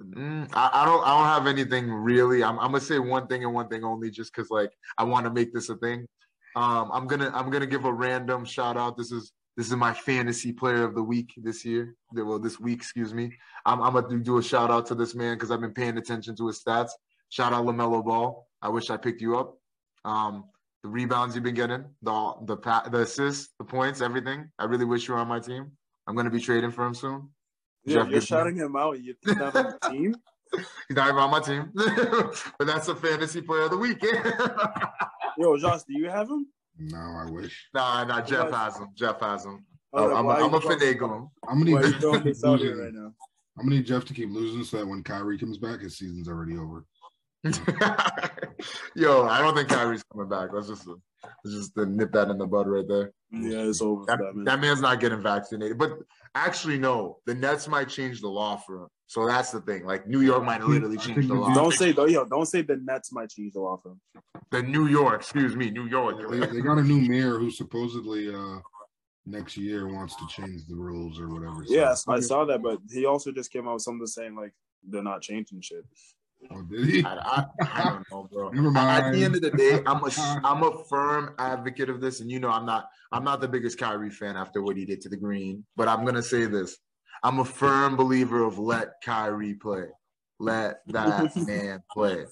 Mm, 0.03 0.51
I, 0.53 0.70
I 0.72 0.84
don't. 0.84 1.07
I 1.07 1.16
don't 1.16 1.28
have 1.28 1.47
anything 1.47 1.93
really. 1.93 2.43
I'm, 2.43 2.59
I'm 2.59 2.72
gonna 2.72 2.80
say 2.80 2.99
one 2.99 3.28
thing 3.28 3.45
and 3.45 3.55
one 3.55 3.68
thing 3.68 3.84
only, 3.84 4.11
just 4.11 4.34
because 4.34 4.51
like 4.51 4.72
I 4.99 5.05
want 5.05 5.26
to 5.26 5.32
make 5.32 5.55
this 5.55 5.68
a 5.68 5.76
thing. 5.76 6.09
Um, 6.57 6.90
I'm 6.92 7.07
gonna 7.07 7.30
I'm 7.34 7.51
gonna 7.51 7.66
give 7.66 7.84
a 7.84 7.92
random 7.92 8.44
shout 8.44 8.76
out. 8.76 8.96
This 8.96 9.12
is 9.12 9.32
this 9.57 9.66
is 9.66 9.76
my 9.76 9.92
fantasy 9.92 10.53
player 10.53 10.84
of 10.84 10.94
the 10.94 11.03
week 11.03 11.32
this 11.36 11.64
year. 11.64 11.94
Well, 12.12 12.38
this 12.38 12.59
week, 12.59 12.78
excuse 12.78 13.12
me. 13.12 13.32
I'm, 13.66 13.82
I'm 13.82 13.92
gonna 13.92 14.18
do 14.18 14.38
a 14.38 14.42
shout 14.42 14.70
out 14.70 14.86
to 14.86 14.94
this 14.94 15.14
man 15.14 15.34
because 15.34 15.51
I've 15.51 15.61
been 15.61 15.74
paying 15.74 15.98
attention 15.98 16.34
to 16.36 16.46
his 16.46 16.62
stats. 16.62 16.90
Shout 17.28 17.53
out 17.53 17.64
LaMelo 17.64 18.05
Ball. 18.05 18.46
I 18.62 18.68
wish 18.68 18.90
I 18.90 18.96
picked 18.96 19.20
you 19.20 19.38
up. 19.38 19.57
Um, 20.05 20.44
the 20.82 20.88
rebounds 20.88 21.34
you've 21.34 21.44
been 21.44 21.55
getting, 21.55 21.84
the 22.03 22.34
the 22.46 22.57
pa- 22.57 22.88
the 22.90 23.01
assists, 23.03 23.51
the 23.59 23.64
points, 23.64 24.01
everything. 24.01 24.48
I 24.59 24.64
really 24.64 24.86
wish 24.86 25.07
you 25.09 25.14
were 25.14 25.20
on 25.20 25.28
my 25.28 25.40
team. 25.40 25.72
I'm 26.07 26.16
gonna 26.16 26.30
be 26.30 26.40
trading 26.40 26.70
for 26.70 26.86
him 26.86 26.94
soon. 26.94 27.28
Yeah, 27.84 27.94
Jeff 27.94 28.05
you're 28.07 28.12
Gibson. 28.20 28.26
shouting 28.36 28.57
him 28.57 28.76
out. 28.76 29.01
You're 29.01 29.14
not 29.26 29.55
on 29.57 29.74
the 29.82 29.88
team. 29.90 30.14
He's 30.88 30.96
not 30.96 31.09
even 31.09 31.20
on 31.20 31.30
my 31.30 31.38
team, 31.40 31.70
but 32.59 32.66
that's 32.66 32.88
a 32.88 32.94
fantasy 32.96 33.40
player 33.40 33.62
of 33.62 33.70
the 33.70 33.76
week. 33.76 34.03
Yo, 35.39 35.57
Josh, 35.57 35.83
do 35.85 35.99
you 35.99 36.09
have 36.11 36.28
him? 36.28 36.47
No, 36.78 36.99
I 36.99 37.26
wish. 37.31 37.68
nah, 37.74 38.05
nah. 38.05 38.20
Jeff 38.22 38.51
has 38.51 38.78
him. 38.78 38.89
Jeff 38.95 39.20
has 39.20 39.45
him. 39.45 39.64
Oh, 39.93 40.14
I'm, 40.14 40.24
why 40.26 40.37
I'm, 40.37 40.45
I'm 40.45 40.55
a 40.55 40.61
throwing- 40.61 40.78
finagle 40.78 41.16
him. 41.16 41.28
I'm 41.49 41.59
gonna 41.64 41.81
need 41.83 41.93
Jeff 41.93 42.01
to 42.01 42.12
keep 42.12 42.24
this 42.24 42.45
out 42.45 42.59
here 42.61 42.70
losing. 42.70 42.85
right 42.85 42.95
now? 42.95 43.12
I'm 43.59 43.64
gonna 43.66 43.76
need 43.76 43.87
Jeff 43.87 44.05
to 44.07 44.14
keep 44.14 44.31
losing 44.31 44.64
so 44.64 44.78
that 44.78 44.87
when 44.87 45.03
Kyrie 45.03 45.39
comes 45.39 45.59
back, 45.59 45.81
his 45.81 45.99
season's 45.99 46.28
already 46.28 46.57
over. 46.57 46.85
Yo, 48.95 49.26
I 49.26 49.41
don't 49.41 49.55
think 49.55 49.68
Kyrie's 49.68 50.03
coming 50.12 50.28
back. 50.28 50.51
Let's 50.53 50.68
just 50.68 50.87
let's 50.87 51.57
just 51.57 51.76
nip 51.76 52.12
that 52.12 52.28
in 52.28 52.39
the 52.39 52.47
bud 52.47 52.68
right 52.68 52.87
there. 52.87 53.12
Yeah, 53.33 53.62
it's 53.68 53.81
over 53.83 54.03
for 54.05 54.07
That, 54.07 54.18
that 54.18 54.35
man. 54.37 54.45
that 54.45 54.61
man's 54.61 54.81
not 54.81 55.01
getting 55.01 55.22
vaccinated. 55.22 55.78
But 55.78 55.93
actually, 56.35 56.78
no, 56.78 57.18
the 57.26 57.35
Nets 57.35 57.66
might 57.68 57.89
change 57.89 58.20
the 58.20 58.28
law 58.28 58.57
for 58.57 58.83
him. 58.83 58.89
So 59.11 59.26
that's 59.26 59.50
the 59.50 59.61
thing. 59.62 59.84
Like 59.84 60.06
New 60.06 60.20
York 60.20 60.44
might 60.44 60.62
literally 60.62 60.96
change 60.96 61.26
the 61.26 61.34
law. 61.34 61.52
Don't 61.52 61.74
say 61.74 61.90
though, 61.90 62.06
yo, 62.06 62.24
don't 62.26 62.46
say 62.46 62.62
the 62.62 62.76
Nets 62.76 63.12
might 63.12 63.28
change 63.28 63.54
the 63.54 63.61
law 63.61 63.76
for 63.82 63.90
him. 63.90 64.00
the 64.52 64.62
New 64.62 64.86
York, 64.86 65.20
excuse 65.22 65.56
me, 65.56 65.68
New 65.68 65.86
York. 65.88 66.30
They, 66.30 66.38
they 66.46 66.61
got 66.61 66.78
a 66.78 66.82
new 66.84 67.00
mayor 67.00 67.36
who 67.36 67.50
supposedly 67.50 68.32
uh 68.32 68.58
next 69.26 69.56
year 69.56 69.88
wants 69.88 70.14
to 70.14 70.26
change 70.28 70.64
the 70.68 70.76
rules 70.76 71.18
or 71.18 71.28
whatever. 71.28 71.64
So- 71.66 71.74
Yes, 71.74 72.04
I 72.06 72.20
saw 72.20 72.44
that, 72.44 72.62
but 72.62 72.78
he 72.88 73.04
also 73.04 73.32
just 73.32 73.50
came 73.52 73.66
out 73.66 73.74
with 73.74 73.82
something 73.82 74.06
saying 74.06 74.36
like 74.36 74.52
they're 74.88 75.02
not 75.02 75.22
changing 75.22 75.61
shit. 75.61 75.84
Oh, 76.52 76.62
did 76.62 76.84
he? 76.86 77.04
I, 77.04 77.14
I, 77.16 77.44
I 77.61 77.84
don't 77.90 78.04
know, 78.12 78.28
bro. 78.32 78.48
Never 78.52 78.70
mind. 78.70 79.06
At 79.06 79.12
the 79.12 79.24
end 79.24 79.34
of 79.34 79.42
the 79.42 79.50
day, 79.50 79.82
I'm 79.86 80.04
a 80.04 80.11
I'm 80.44 80.62
a 80.62 80.84
firm 80.84 81.34
advocate 81.40 81.90
of 81.90 82.00
this, 82.00 82.20
and 82.20 82.30
you 82.30 82.38
know 82.38 82.48
I'm 82.50 82.64
not 82.64 82.86
I'm 83.11 83.24
not 83.24 83.40
the 83.40 83.48
biggest 83.48 83.76
Kyrie 83.76 84.08
fan 84.08 84.36
after 84.36 84.62
what 84.62 84.76
he 84.76 84.84
did 84.84 85.00
to 85.00 85.08
the 85.08 85.16
Green, 85.16 85.66
but 85.76 85.88
I'm 85.88 86.04
gonna 86.04 86.22
say 86.22 86.46
this: 86.46 86.78
I'm 87.22 87.38
a 87.40 87.44
firm 87.44 87.96
believer 87.96 88.42
of 88.44 88.58
let 88.58 88.94
Kyrie 89.04 89.54
play, 89.54 89.84
let 90.38 90.80
that 90.88 91.34
man 91.46 91.82
play, 91.92 92.24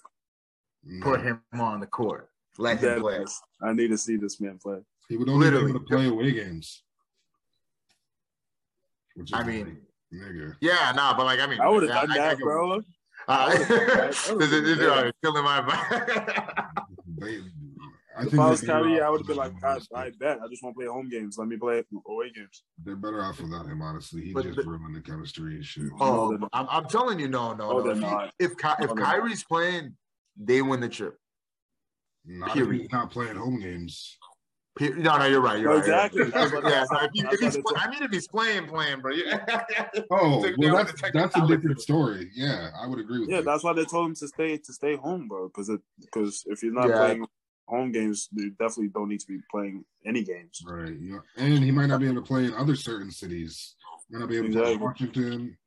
No. 0.84 1.05
put 1.05 1.20
him 1.22 1.43
on 1.55 1.80
the 1.80 1.86
court, 1.86 2.30
let 2.59 2.78
him 2.78 2.95
That 2.95 3.01
play. 3.01 3.24
I 3.62 3.72
need 3.72 3.89
to 3.89 3.99
see 3.99 4.16
this 4.16 4.41
man 4.41 4.59
play. 4.62 4.78
He 5.09 5.16
would 5.16 5.28
only 5.28 5.47
Literally. 5.47 5.66
be 5.66 5.70
able 5.70 5.80
to 5.80 5.86
play 5.86 6.07
away 6.09 6.32
games. 6.32 6.82
Which 9.14 9.30
is 9.32 9.39
I 9.39 9.43
mean, 9.43 9.78
nigga. 10.14 10.55
yeah, 10.61 10.93
nah, 10.95 11.16
but 11.16 11.24
like 11.26 11.41
I 11.41 11.47
mean, 11.47 11.61
I 11.61 11.68
would 11.68 11.82
have 11.84 11.93
done 11.93 12.11
I- 12.11 12.14
I 12.14 12.18
that, 12.28 12.39
get- 12.39 12.45
bro. 12.45 12.80
Uh, 13.26 13.49
that. 13.49 13.59
I 13.66 14.07
this 14.07 14.30
would've 14.30 14.43
is 14.43 14.51
this 14.62 14.78
is 14.78 14.78
done 14.78 15.12
killing 15.22 15.45
my 15.45 15.61
vibe. 17.20 17.51
They, 18.19 18.23
I 18.23 18.27
If 18.27 18.31
think 18.31 18.43
I 18.43 18.51
was 18.51 18.61
Kyrie, 18.62 19.01
I 19.01 19.09
would 19.09 19.21
have 19.21 19.27
been 19.27 19.37
like, 19.37 19.53
him, 19.53 19.61
I, 19.95 20.11
bet. 20.19 20.39
I 20.43 20.49
just 20.49 20.62
want 20.62 20.75
to 20.75 20.79
play 20.81 20.87
home 20.87 21.09
games. 21.09 21.39
Let 21.39 21.49
me 21.49 21.57
play 21.57 21.85
away 22.07 22.31
games. 22.35 22.64
They're 22.85 22.97
better 22.97 23.23
off 23.25 23.41
without 23.41 23.66
him, 23.66 23.81
honestly. 23.83 24.23
He 24.23 24.33
But 24.33 24.45
just 24.45 24.57
the- 24.57 24.64
ruined 24.64 24.95
the 24.97 25.01
chemistry 25.01 25.55
and 25.57 25.64
shit. 25.64 25.85
Oh, 26.01 26.31
they're. 26.37 26.49
I'm, 26.53 26.66
I'm 26.71 26.85
telling 26.87 27.21
you, 27.21 27.29
no, 27.29 27.55
no, 27.55 27.71
Oh, 27.71 27.79
no. 27.79 27.83
they're 27.83 27.93
If, 27.93 27.99
he- 27.99 28.05
not. 28.05 28.33
if, 28.39 28.57
Ky- 28.57 28.69
oh, 28.69 28.85
if 28.85 28.91
Oh, 28.91 28.95
they're 28.95 29.05
not. 29.05 29.14
Kyrie's 29.14 29.45
playing, 29.45 29.97
they 30.37 30.62
win 30.62 30.81
the 30.81 30.89
trip. 30.89 31.16
Not 32.25 32.49
if 32.51 32.55
period. 32.55 32.83
he's 32.83 32.93
not 32.93 33.11
playing 33.11 33.37
home 33.37 33.61
games. 33.61 34.19
Pe- 34.77 34.91
No, 34.91 35.19
no, 35.19 35.25
you're 35.25 35.41
right. 35.41 35.59
You're 35.59 35.71
No, 35.71 35.77
right, 35.79 35.87
you're 36.14 36.25
right. 36.29 36.29
exactly. 36.29 36.71
Yeah, 36.71 36.85
so 36.85 36.99
if, 37.05 37.11
he- 37.12 37.21
if 37.33 37.41
he's, 37.41 37.57
play- 37.57 37.75
I 37.81 37.91
mean, 37.91 38.03
if 38.03 38.11
he's 38.12 38.29
playing, 38.29 38.66
playing, 38.66 39.01
bro. 39.01 39.12
Yeah. 39.12 39.45
Oh, 40.11 40.45
well, 40.59 40.77
that's 40.85 40.93
that's 41.12 41.37
a 41.37 41.47
different 41.47 41.81
story. 41.81 42.31
Yeah, 42.35 42.71
I 42.81 42.87
would 42.87 42.99
agree 43.01 43.21
with 43.21 43.29
that. 43.29 43.33
Yeah, 43.35 43.39
you. 43.41 43.45
that's 43.45 43.64
why 43.64 43.73
they 43.73 43.85
told 43.85 44.07
him 44.09 44.14
to 44.16 44.29
stay 44.29 44.57
to 44.57 44.73
stay 44.73 44.95
home, 44.97 45.27
bro. 45.29 45.49
Because 45.49 45.71
because 46.01 46.45
if 46.47 46.62
you're 46.62 46.73
not 46.73 46.89
Yeah. 46.89 46.97
playing 46.99 47.27
home 47.69 47.93
games, 47.93 48.29
you 48.33 48.51
definitely 48.51 48.89
don't 48.89 49.09
need 49.09 49.21
to 49.21 49.27
be 49.27 49.39
playing 49.51 49.85
any 50.07 50.23
games. 50.25 50.62
Right. 50.66 50.95
Yeah. 51.01 51.19
And 51.37 51.62
he 51.62 51.71
might 51.71 51.87
not 51.87 52.01
be 52.01 52.07
able 52.07 52.23
to 52.23 52.27
play 52.27 52.47
in 52.47 52.55
other 52.55 52.75
certain 52.75 53.11
cities. 53.11 53.77
Might 54.11 54.21
not 54.21 54.29
be 54.29 54.39
able 54.39 54.49
to 54.49 54.62
play 54.62 54.73
in 54.73 54.81
Washington. 54.81 55.59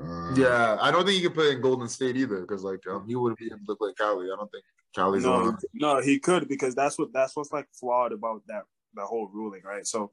Uh, 0.00 0.34
yeah, 0.34 0.76
I 0.80 0.90
don't 0.90 1.04
think 1.04 1.16
he 1.16 1.22
could 1.22 1.34
play 1.34 1.50
in 1.52 1.60
Golden 1.60 1.88
State 1.88 2.16
either 2.16 2.40
because, 2.42 2.62
like, 2.62 2.80
um, 2.88 3.06
he 3.08 3.16
would 3.16 3.36
be 3.36 3.46
able 3.46 3.66
to 3.66 3.76
play 3.76 3.92
Cali. 3.98 4.26
I 4.26 4.36
don't 4.36 4.50
think 4.50 4.64
Cali's 4.94 5.24
No, 5.24 5.32
on. 5.32 5.58
no, 5.74 6.00
he 6.00 6.18
could 6.18 6.48
because 6.48 6.74
that's 6.74 6.98
what 6.98 7.12
that's 7.12 7.36
what's 7.36 7.52
like 7.52 7.66
flawed 7.78 8.12
about 8.12 8.42
that 8.46 8.62
that 8.94 9.06
whole 9.06 9.28
ruling, 9.32 9.62
right? 9.64 9.86
So, 9.86 10.12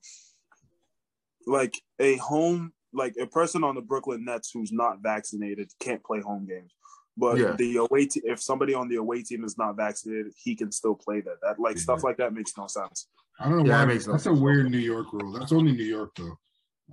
like 1.46 1.76
a 2.00 2.18
home, 2.18 2.74
like 2.94 3.16
a 3.22 3.28
person 3.28 3.64
on 3.64 3.76
the 3.76 3.82
Brooklyn 3.82 4.26
Nets 4.26 4.50
who's 4.52 4.72
not 4.72 5.02
vaccinated 5.02 5.72
can't 5.80 6.04
play 6.04 6.22
home 6.22 6.48
games, 6.48 6.74
but 7.18 7.38
Yeah. 7.38 7.56
the 7.58 7.78
away 7.78 8.06
te- 8.06 8.22
if 8.24 8.42
somebody 8.42 8.74
on 8.74 8.88
the 8.88 8.96
away 8.96 9.24
team 9.24 9.44
is 9.44 9.58
not 9.58 9.76
vaccinated, 9.76 10.34
he 10.38 10.56
can 10.56 10.72
still 10.72 10.96
play 10.96 11.20
that. 11.22 11.38
That 11.42 11.60
like 11.60 11.78
stuff 11.78 12.04
like 12.04 12.18
that 12.18 12.34
makes 12.34 12.54
no 12.58 12.68
sense. 12.68 13.08
I 13.40 13.50
don't 13.50 13.60
know 13.60 13.66
Yeah, 13.66 13.72
why. 13.74 13.78
that 13.80 13.88
makes 13.88 14.08
no 14.08 14.14
that's 14.14 14.26
a 14.26 14.30
sense. 14.30 14.40
weird 14.40 14.72
New 14.72 14.78
York 14.80 15.12
rule. 15.14 15.34
That's 15.34 15.52
only 15.52 15.72
New 15.74 15.84
York 15.84 16.12
though. 16.16 16.38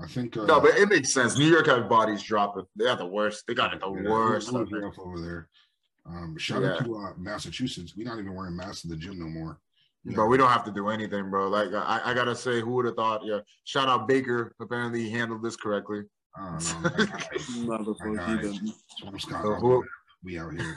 I 0.02 0.06
think. 0.08 0.36
Uh, 0.36 0.44
No, 0.46 0.60
but 0.60 0.76
it 0.76 0.88
makes 0.88 1.12
sense. 1.12 1.38
New 1.38 1.46
York 1.46 1.66
have 1.66 1.88
bodies 1.88 2.22
dropping. 2.22 2.64
They 2.74 2.86
have 2.86 2.98
the 2.98 3.06
worst. 3.06 3.44
They 3.46 3.54
got 3.54 3.72
it 3.74 3.80
the 3.80 3.86
yeah, 3.92 4.10
worst. 4.10 4.48
it 4.48 4.52
was 4.54 4.62
of 4.62 4.72
it. 4.72 4.76
rough 4.80 4.98
over 4.98 5.20
there. 5.20 5.48
Um, 6.06 6.36
shout 6.36 6.62
Yeah. 6.62 6.72
out 6.74 6.84
to 6.84 6.96
uh, 6.96 7.12
Massachusetts. 7.16 7.94
We're 7.96 8.06
not 8.08 8.18
even 8.18 8.34
wearing 8.34 8.56
masks 8.56 8.84
in 8.84 8.90
the 8.90 8.96
gym 8.96 9.18
no 9.18 9.26
more. 9.28 9.60
Yeah. 10.04 10.16
Bro, 10.16 10.26
we 10.26 10.36
don't 10.36 10.50
have 10.50 10.64
to 10.64 10.70
do 10.72 10.88
anything, 10.88 11.30
bro. 11.30 11.48
Like 11.48 11.72
I, 11.72 12.00
I 12.04 12.12
gotta 12.14 12.34
say, 12.36 12.60
who 12.60 12.72
would 12.72 12.84
have 12.86 12.96
thought? 12.96 13.24
Yeah, 13.24 13.38
shout 13.64 13.88
out 13.88 14.06
Baker. 14.08 14.54
Apparently, 14.60 15.02
he 15.04 15.10
handled 15.10 15.42
this 15.42 15.56
correctly. 15.56 16.02
I 16.36 16.44
don't 16.58 16.82
know. 16.82 16.88
That 16.90 17.10
guy, 17.10 17.36
Motherfucker, 17.38 18.18
Alright. 18.20 18.44
he 18.44 18.48
done- 18.58 18.72
Swampscott, 19.00 19.42
So 19.42 19.54
who- 19.54 19.84
we 20.24 20.38
out 20.38 20.52
here. 20.52 20.76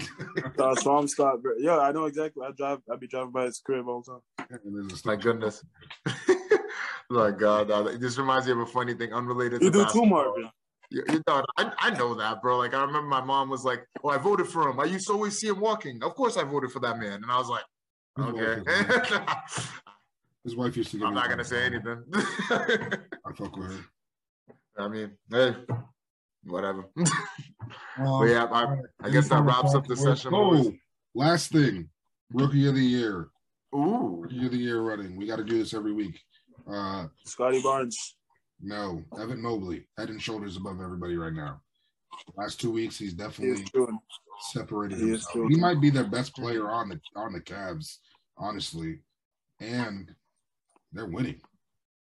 Uh, 0.00 0.74
Swampscott, 0.74 1.40
bro. 1.42 1.52
yeah, 1.58 1.78
I 1.78 1.92
know 1.92 2.04
exactly. 2.06 2.44
I 2.46 2.50
drive. 2.56 2.78
I 2.92 2.96
be 2.96 3.06
driving 3.06 3.30
by 3.32 3.44
his 3.44 3.60
crib 3.60 3.88
all 3.88 4.02
the 4.02 4.12
time. 4.46 4.60
And 4.64 4.74
there's 4.74 4.86
a 4.86 5.08
My 5.08 5.14
stuff- 5.14 5.20
goodness. 5.20 5.64
My 7.10 7.30
God, 7.30 7.70
uh, 7.70 7.82
this 7.98 8.18
reminds 8.18 8.46
me 8.46 8.52
of 8.52 8.58
a 8.60 8.66
funny 8.66 8.94
thing 8.94 9.12
unrelated 9.12 9.60
You 9.62 9.70
to 9.70 9.72
do 9.72 9.78
too, 9.80 9.84
basketball. 9.84 10.06
Marvin. 10.08 10.50
You, 10.90 11.02
you 11.10 11.22
know, 11.28 11.44
I, 11.58 11.72
I 11.78 11.90
know 11.96 12.14
that, 12.14 12.40
bro. 12.42 12.58
Like 12.58 12.74
I 12.74 12.80
remember 12.80 13.08
my 13.08 13.20
mom 13.22 13.50
was 13.50 13.64
like, 13.64 13.84
"Oh, 14.02 14.08
I 14.08 14.18
voted 14.18 14.46
for 14.48 14.68
him. 14.68 14.80
I 14.80 14.84
used 14.84 15.06
to 15.08 15.12
always 15.12 15.38
see 15.38 15.48
him 15.48 15.60
walking. 15.60 16.02
Of 16.02 16.14
course, 16.14 16.36
I 16.36 16.44
voted 16.44 16.70
for 16.72 16.80
that 16.80 16.98
man." 16.98 17.22
And 17.22 17.30
I 17.30 17.38
was 17.38 17.48
like, 17.48 17.64
"Okay." 18.18 18.62
His 20.44 20.56
wife 20.56 20.76
used 20.76 20.90
to 20.90 20.98
give 20.98 21.06
I'm 21.06 21.14
me 21.14 21.20
not 21.20 21.30
gonna 21.30 21.44
say 21.44 21.64
anything. 21.64 22.02
I 22.14 23.32
fuck 23.34 23.56
with 23.56 23.72
her. 23.78 23.84
I 24.78 24.88
mean, 24.88 25.12
hey, 25.30 25.54
whatever. 26.46 26.84
but 26.96 28.02
Um, 28.04 28.28
yeah, 28.28 28.44
I, 28.50 28.76
I 29.02 29.10
guess 29.10 29.28
that 29.28 29.42
wraps 29.42 29.74
up 29.74 29.86
the 29.86 29.96
session. 29.96 30.30
boys. 30.30 30.66
Oh, 30.66 30.72
last 31.14 31.52
thing, 31.52 31.88
rookie 32.32 32.68
of 32.68 32.74
the 32.74 32.80
year, 32.84 33.28
Ooh, 33.74 34.18
rookie 34.22 34.44
of 34.46 34.52
the 34.52 34.58
year 34.58 34.80
running. 34.82 35.16
We 35.16 35.26
got 35.26 35.36
to 35.36 35.44
do 35.44 35.58
this 35.58 35.74
every 35.74 35.92
week. 35.92 36.20
Uh, 36.70 37.06
Scottie 37.24 37.62
Barnes. 37.62 38.16
no, 38.60 39.02
Evan 39.20 39.40
Mobley, 39.42 39.86
head 39.98 40.08
and 40.10 40.20
shoulders 40.20 40.56
above 40.56 40.80
everybody 40.80 41.16
right 41.16 41.32
now. 41.32 41.60
Last 42.36 42.60
two 42.60 42.70
weeks, 42.70 42.96
he's 42.98 43.10
He 43.10 43.16
definitely 43.16 43.64
doing. 43.74 43.98
separated 44.52 44.98
he 44.98 45.08
himself. 45.08 45.32
true. 45.32 45.48
He 45.48 45.56
might 45.56 45.80
be 45.80 45.90
their 45.90 46.04
best 46.08 46.34
player 46.34 46.70
on 46.70 46.88
the 46.88 47.00
on 47.16 47.32
the 47.32 47.40
Cavs, 47.40 47.98
honestly, 48.38 49.00
and 49.60 50.10
they're 50.92 51.06
winning. 51.08 51.40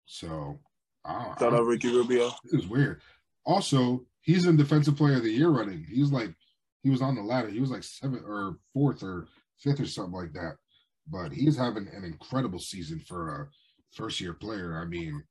So, 0.06 0.60
I 1.06 1.14
don't, 1.14 1.22
I 1.22 1.40
Shout 1.40 1.52
don't- 1.52 1.66
Ricky 1.68 1.90
Rubio. 1.90 2.28
It 2.52 2.56
was 2.58 2.68
weird. 2.68 3.02
Also, 3.46 4.06
he's 4.24 4.46
in 4.48 4.58
defensive 4.58 4.98
player 4.98 5.18
of 5.18 5.24
the 5.24 5.32
year 5.32 5.50
running. 5.50 5.86
He 5.90 6.02
was 6.02 6.12
like, 6.12 6.34
he 6.82 6.90
was 6.90 7.02
on 7.02 7.16
the 7.16 7.22
ladder. 7.22 7.50
He 7.50 7.60
was 7.60 7.70
like 7.70 7.84
seventh 7.84 8.24
or 8.26 8.58
fourth 8.74 9.04
or 9.04 9.28
fifth 9.60 9.80
or 9.80 9.86
something 9.86 10.14
like 10.14 10.34
that. 10.34 10.56
But 11.08 11.32
he's 11.32 11.56
having 11.58 11.88
an 11.94 12.04
incredible 12.04 12.60
season 12.60 13.00
for 13.00 13.42
a 13.42 13.48
first 13.96 14.20
year 14.20 14.34
player. 14.34 14.80
I 14.82 14.86
mean, 14.86 15.22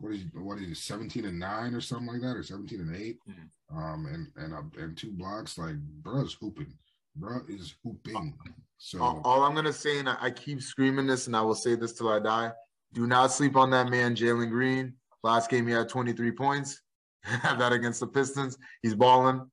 what 0.00 0.12
is 0.12 0.24
what 0.34 0.58
is 0.58 0.66
he, 0.66 0.74
17 0.74 1.24
and 1.24 1.38
nine 1.38 1.74
or 1.74 1.80
something 1.80 2.08
like 2.08 2.22
that, 2.22 2.36
or 2.36 2.42
17 2.42 2.80
and 2.80 2.96
8 2.96 3.18
Mhm. 3.28 3.50
Um, 3.72 4.06
and 4.06 4.26
and 4.36 4.54
uh, 4.54 4.82
and 4.82 4.96
two 4.96 5.12
blocks. 5.12 5.56
Like, 5.58 5.76
bruh's 6.02 6.34
hooping. 6.40 6.72
Bruh 7.18 7.48
is 7.48 7.74
hooping. 7.84 8.34
So 8.78 9.02
all, 9.02 9.20
all 9.24 9.42
I'm 9.42 9.54
gonna 9.54 9.72
say, 9.72 9.98
and 9.98 10.08
I, 10.08 10.16
I 10.20 10.30
keep 10.30 10.62
screaming 10.62 11.06
this, 11.06 11.26
and 11.26 11.36
I 11.36 11.42
will 11.42 11.54
say 11.54 11.74
this 11.76 11.92
till 11.92 12.08
I 12.08 12.18
die: 12.18 12.50
Do 12.92 13.06
not 13.06 13.30
sleep 13.30 13.56
on 13.56 13.70
that 13.70 13.88
man, 13.88 14.16
Jalen 14.16 14.50
Green. 14.50 14.94
Last 15.22 15.50
game 15.50 15.66
he 15.66 15.72
had 15.74 15.88
23 15.88 16.32
points. 16.32 16.80
Had 17.22 17.58
that 17.58 17.72
against 17.72 18.00
the 18.00 18.06
Pistons. 18.06 18.56
He's 18.82 18.94
balling. 18.94 19.48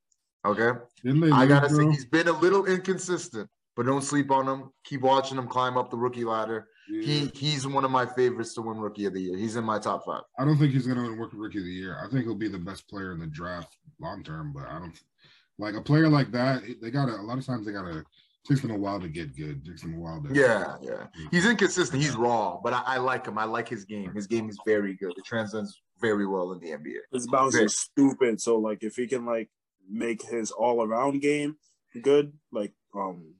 Okay. 0.45 0.79
I 1.05 1.45
gotta 1.45 1.69
say 1.69 1.85
he's 1.85 2.05
been 2.05 2.27
a 2.27 2.39
little 2.39 2.65
inconsistent, 2.65 3.49
but 3.75 3.85
don't 3.85 4.03
sleep 4.03 4.31
on 4.31 4.47
him. 4.47 4.69
Keep 4.85 5.01
watching 5.01 5.37
him 5.37 5.47
climb 5.47 5.77
up 5.77 5.89
the 5.89 5.97
rookie 5.97 6.23
ladder. 6.23 6.67
Yeah. 6.89 7.01
He 7.01 7.31
he's 7.33 7.67
one 7.67 7.83
of 7.83 7.91
my 7.91 8.05
favorites 8.05 8.53
to 8.53 8.61
win 8.61 8.77
rookie 8.77 9.05
of 9.05 9.13
the 9.13 9.21
year. 9.21 9.37
He's 9.37 9.57
in 9.57 9.65
my 9.65 9.77
top 9.77 10.05
five. 10.05 10.21
I 10.39 10.45
don't 10.45 10.57
think 10.57 10.71
he's 10.71 10.87
gonna 10.87 11.01
win 11.01 11.29
Rookie 11.33 11.57
of 11.57 11.65
the 11.65 11.71
Year. 11.71 11.97
I 12.01 12.09
think 12.09 12.23
he'll 12.23 12.35
be 12.35 12.47
the 12.47 12.57
best 12.57 12.87
player 12.87 13.11
in 13.11 13.19
the 13.19 13.27
draft 13.27 13.75
long 13.99 14.23
term, 14.23 14.53
but 14.53 14.67
I 14.67 14.79
don't 14.79 14.97
like 15.59 15.75
a 15.75 15.81
player 15.81 16.07
like 16.07 16.31
that. 16.31 16.63
They 16.81 16.91
gotta 16.91 17.13
a 17.13 17.21
lot 17.21 17.37
of 17.37 17.45
times 17.45 17.65
they 17.65 17.73
gotta 17.73 18.05
takes 18.47 18.61
them 18.61 18.71
a 18.71 18.77
while 18.77 19.01
to 19.01 19.09
get 19.09 19.35
good. 19.35 19.65
takes 19.65 19.81
them 19.81 19.95
a 19.95 19.99
while 19.99 20.23
to 20.23 20.33
Yeah, 20.33 20.77
yeah. 20.81 21.07
He's 21.31 21.45
inconsistent. 21.45 22.01
He's 22.01 22.15
raw, 22.15 22.59
but 22.63 22.71
I, 22.71 22.83
I 22.85 22.97
like 22.97 23.27
him. 23.27 23.37
I 23.37 23.43
like 23.43 23.67
his 23.67 23.83
game. 23.83 24.13
His 24.13 24.27
game 24.27 24.49
is 24.49 24.57
very 24.65 24.93
good. 24.95 25.11
It 25.17 25.25
transcends 25.25 25.81
very 25.99 26.25
well 26.27 26.51
in 26.53 26.59
the 26.59 26.67
NBA. 26.71 26.99
His 27.11 27.27
bounce 27.27 27.55
Great. 27.55 27.65
is 27.65 27.77
stupid. 27.77 28.41
So 28.41 28.57
like, 28.57 28.83
if 28.83 28.95
he 28.95 29.07
can 29.07 29.25
like 29.25 29.49
make 29.89 30.21
his 30.23 30.51
all 30.51 30.83
around 30.83 31.21
game 31.21 31.57
good, 32.01 32.33
like 32.51 32.73
um 32.95 33.33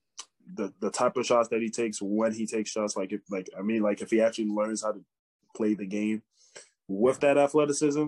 the 0.56 0.74
the 0.80 0.90
type 0.90 1.18
of 1.18 1.26
shots 1.26 1.50
that 1.50 1.62
he 1.62 1.70
takes 1.70 2.02
when 2.02 2.34
he 2.34 2.46
takes 2.48 2.72
shots, 2.72 2.96
like 2.96 3.12
if 3.12 3.22
like 3.30 3.50
I 3.58 3.62
mean 3.62 3.82
like 3.82 4.02
if 4.02 4.10
he 4.10 4.22
actually 4.22 4.48
learns 4.48 4.84
how 4.84 4.92
to 4.94 5.04
play 5.56 5.74
the 5.74 5.86
game 5.86 6.24
with 6.88 7.20
that 7.20 7.38
athleticism. 7.38 8.06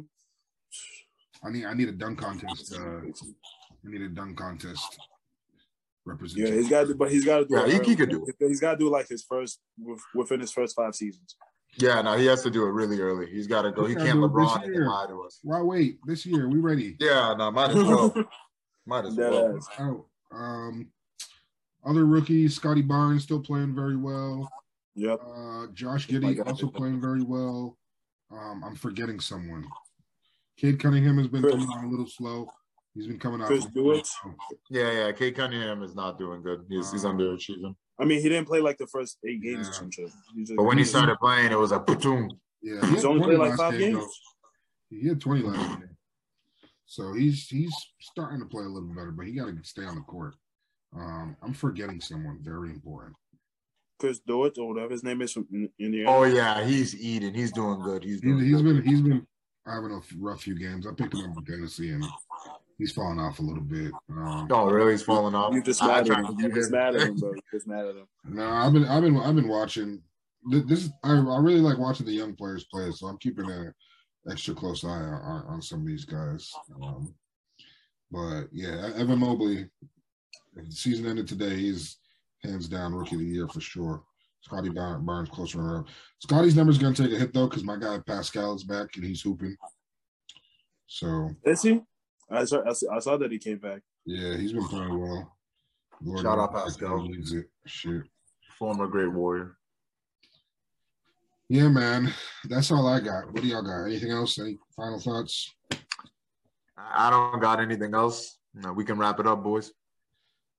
I 1.43 1.49
need 1.51 1.65
I 1.65 1.73
need 1.73 1.89
a 1.89 1.93
dunk 1.93 2.19
contest. 2.19 2.73
Uh, 2.75 2.79
I 3.01 3.89
need 3.89 4.01
a 4.01 4.09
dunk 4.09 4.37
contest 4.37 4.99
Yeah, 6.35 6.47
he's 6.51 6.69
got 6.69 6.87
to, 6.87 6.95
but 6.95 7.11
he's 7.11 7.23
got 7.25 7.39
to 7.39 7.45
do. 7.45 7.55
Yeah, 7.55 7.65
it 7.65 7.83
he- 7.85 7.91
he 7.91 7.95
could 7.95 8.09
do 8.09 8.25
it. 8.27 8.35
He's 8.39 8.59
got 8.59 8.71
to 8.73 8.77
do 8.77 8.89
like 8.89 9.07
his 9.07 9.23
first 9.23 9.59
with- 9.77 10.01
within 10.15 10.39
his 10.39 10.51
first 10.51 10.75
five 10.75 10.95
seasons. 10.95 11.35
Yeah, 11.77 12.01
no, 12.01 12.17
he 12.17 12.25
has 12.25 12.41
to 12.43 12.49
do 12.49 12.65
it 12.65 12.71
really 12.71 12.99
early. 12.99 13.27
He's 13.29 13.47
got 13.47 13.61
to 13.61 13.71
go. 13.71 13.85
He 13.85 13.95
can't 13.95 14.13
do 14.13 14.25
it 14.25 14.27
this 14.27 14.35
LeBron 14.37 14.63
and 14.65 14.85
lie 14.87 15.05
to 15.07 15.21
us. 15.23 15.39
Why 15.43 15.61
wait? 15.61 15.99
This 16.05 16.25
year 16.25 16.49
we 16.49 16.59
ready. 16.59 16.97
Yeah, 16.99 17.33
no, 17.37 17.51
might 17.51 17.69
as 17.69 17.75
well. 17.75 18.13
might 18.85 19.05
as 19.05 19.15
Dead 19.15 19.31
well. 19.31 19.55
ass. 19.57 19.67
Oh, 19.79 20.05
um, 20.31 20.87
other 21.85 22.05
rookies, 22.05 22.55
Scottie 22.55 22.81
Barnes 22.81 23.23
still 23.23 23.39
playing 23.39 23.73
very 23.75 23.95
well. 23.95 24.49
Yep. 24.95 25.21
Uh, 25.23 25.67
Josh 25.73 26.07
Giddey 26.07 26.37
God. 26.37 26.47
also 26.49 26.67
playing 26.67 26.99
very 26.99 27.21
well. 27.21 27.77
Um, 28.31 28.63
I'm 28.65 28.75
forgetting 28.75 29.19
someone. 29.19 29.65
Cade 30.57 30.79
Cunningham 30.79 31.17
has 31.19 31.27
been 31.27 31.41
Chris. 31.41 31.53
coming 31.55 31.69
on 31.69 31.85
a 31.85 31.89
little 31.89 32.07
slow. 32.07 32.49
He's 32.93 33.07
been 33.07 33.19
coming 33.19 33.39
out. 33.41 33.47
Chris 33.47 33.65
Dewitt. 33.65 34.07
Yeah, 34.69 34.91
yeah. 34.91 35.11
Cade 35.13 35.35
Cunningham 35.35 35.83
is 35.83 35.95
not 35.95 36.17
doing 36.19 36.41
good. 36.41 36.65
He's 36.67 36.91
he's 36.91 37.05
Uh, 37.05 37.09
underachieving. 37.09 37.75
I 37.99 38.05
mean, 38.05 38.21
he 38.21 38.29
didn't 38.29 38.47
play 38.47 38.61
like 38.61 38.77
the 38.77 38.87
first 38.87 39.17
eight 39.27 39.41
games 39.41 39.65
Yeah. 39.67 39.71
or 39.71 39.73
some 39.73 39.91
shit. 39.91 40.11
Just- 40.37 40.55
But 40.55 40.63
when 40.63 40.77
he 40.77 40.83
started 40.83 41.17
playing, 41.17 41.51
it 41.51 41.59
was 41.59 41.71
a 41.71 41.79
boom. 41.79 42.29
Yeah, 42.61 42.81
he 42.81 42.87
He's 42.91 43.01
had 43.03 43.05
only 43.05 43.19
20 43.23 43.25
played 43.35 43.37
like 43.39 43.49
last 43.49 43.57
five 43.59 43.79
game, 43.79 43.93
games. 43.95 44.05
though. 44.91 44.97
He 44.97 45.07
had 45.07 45.21
20 45.21 45.41
last 45.43 45.79
game. 45.79 45.89
So 46.85 47.13
he's 47.13 47.47
he's 47.47 47.73
starting 48.01 48.39
to 48.39 48.45
play 48.45 48.63
a 48.63 48.67
little 48.67 48.89
better, 48.89 49.11
but 49.11 49.27
he 49.27 49.33
got 49.33 49.45
to 49.45 49.63
stay 49.63 49.83
on 49.85 49.95
the 49.95 50.01
court. 50.01 50.33
Um, 50.95 51.35
I'm 51.43 51.53
forgetting 51.53 52.01
someone 52.01 52.39
very 52.41 52.69
important. 52.71 53.15
Chris 53.99 54.19
Dort 54.19 54.57
or 54.57 54.69
whatever 54.69 54.91
his 54.91 55.03
name 55.03 55.21
is 55.21 55.33
from 55.33 55.45
In- 55.51 55.69
Indiana. 55.77 56.09
Oh 56.09 56.23
yeah, 56.23 56.65
he's 56.65 56.99
eating. 56.99 57.33
He's 57.33 57.51
doing 57.51 57.81
good. 57.81 58.03
He's 58.03 58.13
He's, 58.13 58.21
doing 58.21 58.39
he's 58.43 58.61
good. 58.61 58.63
been 58.77 58.83
he's 58.83 59.01
been 59.01 59.27
having 59.67 59.91
a 59.91 59.99
rough 60.17 60.41
few 60.41 60.55
games. 60.57 60.87
I 60.87 60.93
picked 60.93 61.13
him 61.13 61.29
up 61.29 61.35
for 61.35 61.41
Tennessee, 61.51 61.91
and 61.91 62.03
he's 62.79 62.91
falling 62.91 63.19
off 63.19 63.37
a 63.37 63.43
little 63.43 63.61
bit. 63.63 63.91
Um, 64.09 64.47
Oh 64.49 64.65
really? 64.71 64.93
He's 64.93 65.03
falling 65.03 65.35
off. 65.35 65.53
You 65.53 65.61
just 65.61 65.83
I- 65.83 65.99
I 65.99 66.01
mad 66.01 66.09
at 66.09 66.25
him. 66.25 66.39
You 66.39 66.51
just 66.53 66.71
mad 66.71 66.95
at 66.95 67.01
him, 67.07 67.15
bro. 67.17 67.33
You 67.33 67.41
just 67.53 67.67
mad 67.67 67.85
at 67.85 67.95
him. 67.95 68.07
No, 68.23 68.49
I've 68.49 68.73
been 68.73 68.85
I've 68.85 69.03
been 69.03 69.17
I've 69.17 69.35
been 69.35 69.47
watching. 69.47 70.01
This 70.49 70.89
I, 71.03 71.11
I 71.11 71.37
really 71.39 71.59
like 71.59 71.77
watching 71.77 72.05
the 72.07 72.13
young 72.13 72.33
players 72.33 72.63
play, 72.63 72.89
so 72.91 73.05
I'm 73.07 73.17
keeping 73.19 73.49
a 73.51 73.71
extra 74.31 74.55
close 74.55 74.83
eye 74.83 74.87
on, 74.87 75.13
on, 75.13 75.45
on 75.47 75.61
some 75.61 75.81
of 75.81 75.85
these 75.87 76.05
guys. 76.05 76.51
Um, 76.81 77.13
but 78.11 78.45
yeah, 78.51 78.91
Evan 78.95 79.19
Mobley, 79.19 79.69
season 80.69 81.05
ended 81.05 81.27
today, 81.27 81.55
he's 81.55 81.97
hands 82.43 82.67
down 82.67 82.95
rookie 82.95 83.15
of 83.15 83.19
the 83.21 83.27
year 83.27 83.47
for 83.47 83.59
sure. 83.61 84.01
Scottie 84.41 84.69
Barnes 84.69 85.29
closer 85.29 85.57
runner 85.59 85.79
up. 85.79 85.87
Scottie's 86.19 86.55
number's 86.55 86.77
gonna 86.77 86.95
take 86.95 87.11
a 87.11 87.17
hit 87.19 87.33
though, 87.33 87.47
because 87.47 87.65
my 87.65 87.75
guy 87.75 87.99
Pascal 88.07 88.55
is 88.55 88.63
back 88.63 88.87
and 88.95 89.03
he's 89.03 89.21
hooping. 89.21 89.55
So 90.87 91.29
Is 91.43 91.61
he? 91.61 91.81
I 92.31 92.45
saw, 92.45 92.61
I 92.67 92.73
saw- 92.73 92.95
I 92.95 92.99
saw 92.99 93.17
that 93.17 93.31
he 93.31 93.39
came 93.39 93.57
back. 93.57 93.81
yeah, 94.05 94.37
he's 94.37 94.53
been 94.53 94.67
playing 94.67 94.99
well. 94.99 95.35
Lord 96.01 96.21
Shout 96.21 96.39
out 96.39 96.53
Pascal. 96.53 97.01
he 97.03 97.13
it. 97.37 97.49
Shit. 97.65 98.03
Former 98.57 98.87
great 98.87 99.11
warrior. 99.11 99.57
Yeah, 101.49 101.67
man. 101.67 102.13
That's 102.45 102.71
all 102.71 102.87
I 102.87 102.99
got. 102.99 103.31
What 103.33 103.41
do 103.41 103.47
y'all 103.47 103.63
got? 103.63 103.85
Anything 103.85 104.11
else? 104.11 104.37
Any 104.39 104.57
final 104.75 104.99
thoughts? 104.99 105.53
I 106.77 107.07
I 107.07 107.09
don't 107.09 107.41
got 107.41 107.59
anything 107.59 107.93
else. 107.95 108.37
No, 108.53 108.71
we 108.73 108.85
can 108.85 108.97
wrap 108.97 109.19
it 109.19 109.27
up, 109.27 109.43
boys. 109.43 109.71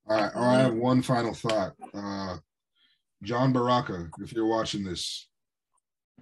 All 0.08 0.16
right. 0.20 0.32
Oh, 0.34 0.42
I 0.42 0.54
have 0.58 0.74
one 0.74 1.00
final 1.02 1.32
thought. 1.32 1.74
Uh, 1.94 2.36
John 3.22 3.52
Baraka, 3.52 4.08
if 4.20 4.32
you're 4.32 4.46
watching 4.48 4.82
this, 4.84 5.28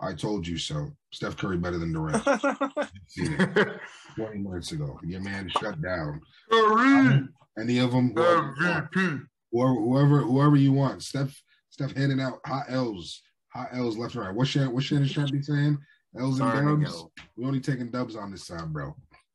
I 0.00 0.14
told 0.14 0.46
you 0.46 0.58
so. 0.58 0.90
Steph 1.12 1.36
Curry 1.36 1.56
better 1.56 1.78
than 1.78 1.92
Durant. 1.92 2.22
Seen 3.08 3.34
it 3.38 3.80
20 4.16 4.38
minutes 4.38 4.72
ago. 4.72 4.98
Your 5.04 5.20
man 5.20 5.48
shut 5.48 5.80
down. 5.82 6.20
Curry, 6.50 7.20
Any 7.58 7.78
of 7.78 7.92
them, 7.92 8.12
whoever, 8.14 8.54
MVP. 8.94 9.26
whoever, 9.50 9.74
whoever, 9.74 10.18
whoever 10.20 10.56
you 10.56 10.72
want. 10.72 11.02
Steph, 11.02 11.34
Steph 11.70 11.92
handing 11.96 12.20
out 12.20 12.40
hot 12.46 12.66
L's, 12.68 13.22
hot 13.48 13.68
L's 13.72 13.96
left 13.96 14.14
and 14.14 14.24
right. 14.24 14.34
What's 14.34 14.50
Shannon, 14.50 14.72
what's 14.72 14.86
Shannon 14.86 15.06
Sharpe 15.08 15.30
be 15.32 15.42
saying? 15.42 15.78
L's 16.18 16.40
and 16.40 16.52
Turning 16.52 16.80
dubs. 16.82 16.94
L. 16.94 17.12
We 17.36 17.44
only 17.46 17.60
taking 17.60 17.90
dubs 17.90 18.16
on 18.16 18.30
this 18.30 18.46
side, 18.46 18.72
bro. 18.72 18.94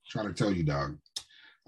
Trying 0.09 0.27
to 0.27 0.33
tell 0.33 0.51
you, 0.51 0.63
dog. 0.63 0.97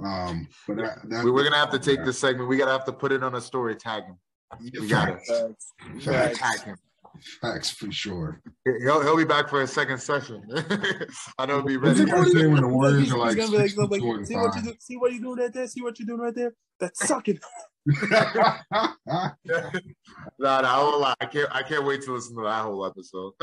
Um, 0.03 0.47
but 0.67 0.77
that, 0.77 1.09
that, 1.09 1.23
We- 1.25 1.31
We're 1.31 1.43
gonna 1.43 1.55
have 1.57 1.71
to 1.71 1.79
take 1.79 2.03
this 2.05 2.19
segment. 2.19 2.49
We 2.49 2.57
gotta 2.57 2.71
have 2.71 2.85
to 2.85 2.91
put 2.93 3.11
it 3.11 3.23
on 3.23 3.35
a 3.35 3.41
story. 3.41 3.75
Tag 3.75 4.03
him. 4.03 4.17
We 4.61 4.87
got 4.87 5.09
it. 5.09 5.19
Facts. 5.27 5.71
We 5.93 5.99
gotta 6.01 6.35
tag 6.35 6.61
him. 6.63 6.75
Facts 7.41 7.72
for 7.72 7.91
sure. 7.91 8.41
He'll, 8.66 9.01
he'll 9.01 9.18
be 9.18 9.26
back 9.26 9.49
for 9.49 9.61
a 9.61 9.68
second 9.68 9.99
session. 9.99 10.43
I 11.38 11.45
know 11.45 11.57
he'll 11.57 11.63
be 11.63 11.78
What's 11.78 11.99
ready. 11.99 12.32
say 12.32 12.47
when 12.47 12.61
the 12.61 12.68
He's 12.68 12.76
Warriors 12.76 13.11
are 13.11 13.16
gonna 13.16 13.22
like, 13.24 13.36
be 13.36 13.57
like, 13.57 13.70
six 13.70 13.78
no, 13.78 13.84
and 13.84 13.91
like, 13.91 14.26
see 14.26 14.36
what 14.36 14.55
you 14.55 14.61
five? 14.61 14.63
do, 14.63 14.76
see 14.80 14.97
what 14.97 15.13
you 15.13 15.22
doing 15.22 15.39
right 15.39 15.53
there, 15.53 15.68
see 15.68 15.82
what 15.82 15.99
you're 15.99 16.05
doing 16.05 16.20
right 16.20 16.36
there. 16.36 16.53
That's 16.80 17.07
sucking. 17.07 17.39
nah, 18.11 18.57
nah, 19.05 20.61
I 20.61 20.80
won't 20.84 21.01
lie. 21.01 21.13
I 21.22 21.26
can't. 21.26 21.49
I 21.55 21.61
can't 21.63 21.86
wait 21.86 22.01
to 22.03 22.13
listen 22.13 22.36
to 22.36 22.43
that 22.43 22.63
whole 22.63 22.86
episode. 22.86 23.34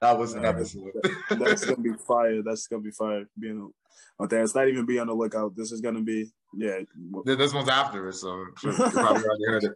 that 0.00 0.18
was 0.18 0.34
an 0.34 0.44
episode. 0.44 0.92
That's 1.30 1.64
gonna 1.64 1.82
be 1.82 1.92
fire. 2.06 2.42
That's 2.42 2.66
gonna 2.66 2.82
be 2.82 2.90
fire. 2.90 3.24
Being 3.38 3.70
out 4.20 4.30
there, 4.30 4.42
it's 4.42 4.54
not 4.54 4.68
even 4.68 4.86
be 4.86 4.98
on 4.98 5.06
the 5.06 5.14
lookout. 5.14 5.56
This 5.56 5.72
is 5.72 5.80
gonna 5.80 6.02
be, 6.02 6.30
yeah. 6.56 6.80
this 7.24 7.54
one's 7.54 7.68
after 7.68 8.08
it, 8.08 8.14
so 8.14 8.44
you 8.62 8.72
probably 8.72 9.24
already 9.24 9.44
heard 9.46 9.64
it. 9.64 9.74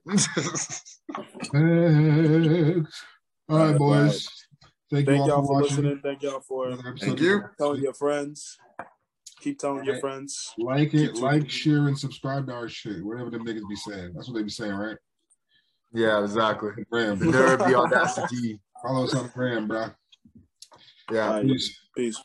All 3.48 3.58
right, 3.58 3.76
boys. 3.76 4.28
Thank, 4.90 5.06
Thank 5.06 5.16
you 5.16 5.22
all 5.22 5.28
y'all 5.28 5.40
for 5.42 5.46
for 5.46 5.52
watching. 5.62 5.76
listening. 5.76 6.00
Thank 6.02 6.22
y'all 6.22 6.40
for 6.40 6.68
Another 6.68 6.94
Thank 6.98 7.20
you. 7.20 7.44
telling 7.58 7.82
your 7.82 7.94
friends. 7.94 8.58
Keep 9.40 9.58
telling 9.58 9.84
your 9.84 9.98
friends. 9.98 10.54
Like 10.58 10.94
it, 10.94 11.16
like, 11.16 11.50
share, 11.50 11.88
and 11.88 11.98
subscribe 11.98 12.46
to 12.46 12.52
our 12.52 12.68
shit. 12.68 13.04
Whatever 13.04 13.30
them 13.30 13.44
niggas 13.44 13.68
be 13.68 13.76
saying. 13.76 14.12
That's 14.14 14.28
what 14.28 14.36
they 14.36 14.42
be 14.42 14.50
saying, 14.50 14.74
right? 14.74 14.96
yeah, 15.92 16.22
exactly. 16.22 16.70
Gram. 16.90 17.18
The 17.18 17.24
nerve, 17.26 17.58
the 17.58 17.74
audacity. 17.74 18.60
Follow 18.82 19.04
us 19.04 19.14
on 19.14 19.24
the 19.24 19.28
gram, 19.30 19.66
bro. 19.66 19.86
Yeah. 21.10 21.26
All 21.26 21.32
right. 21.34 21.46
Peace. 21.46 21.80
Peace. 21.96 22.22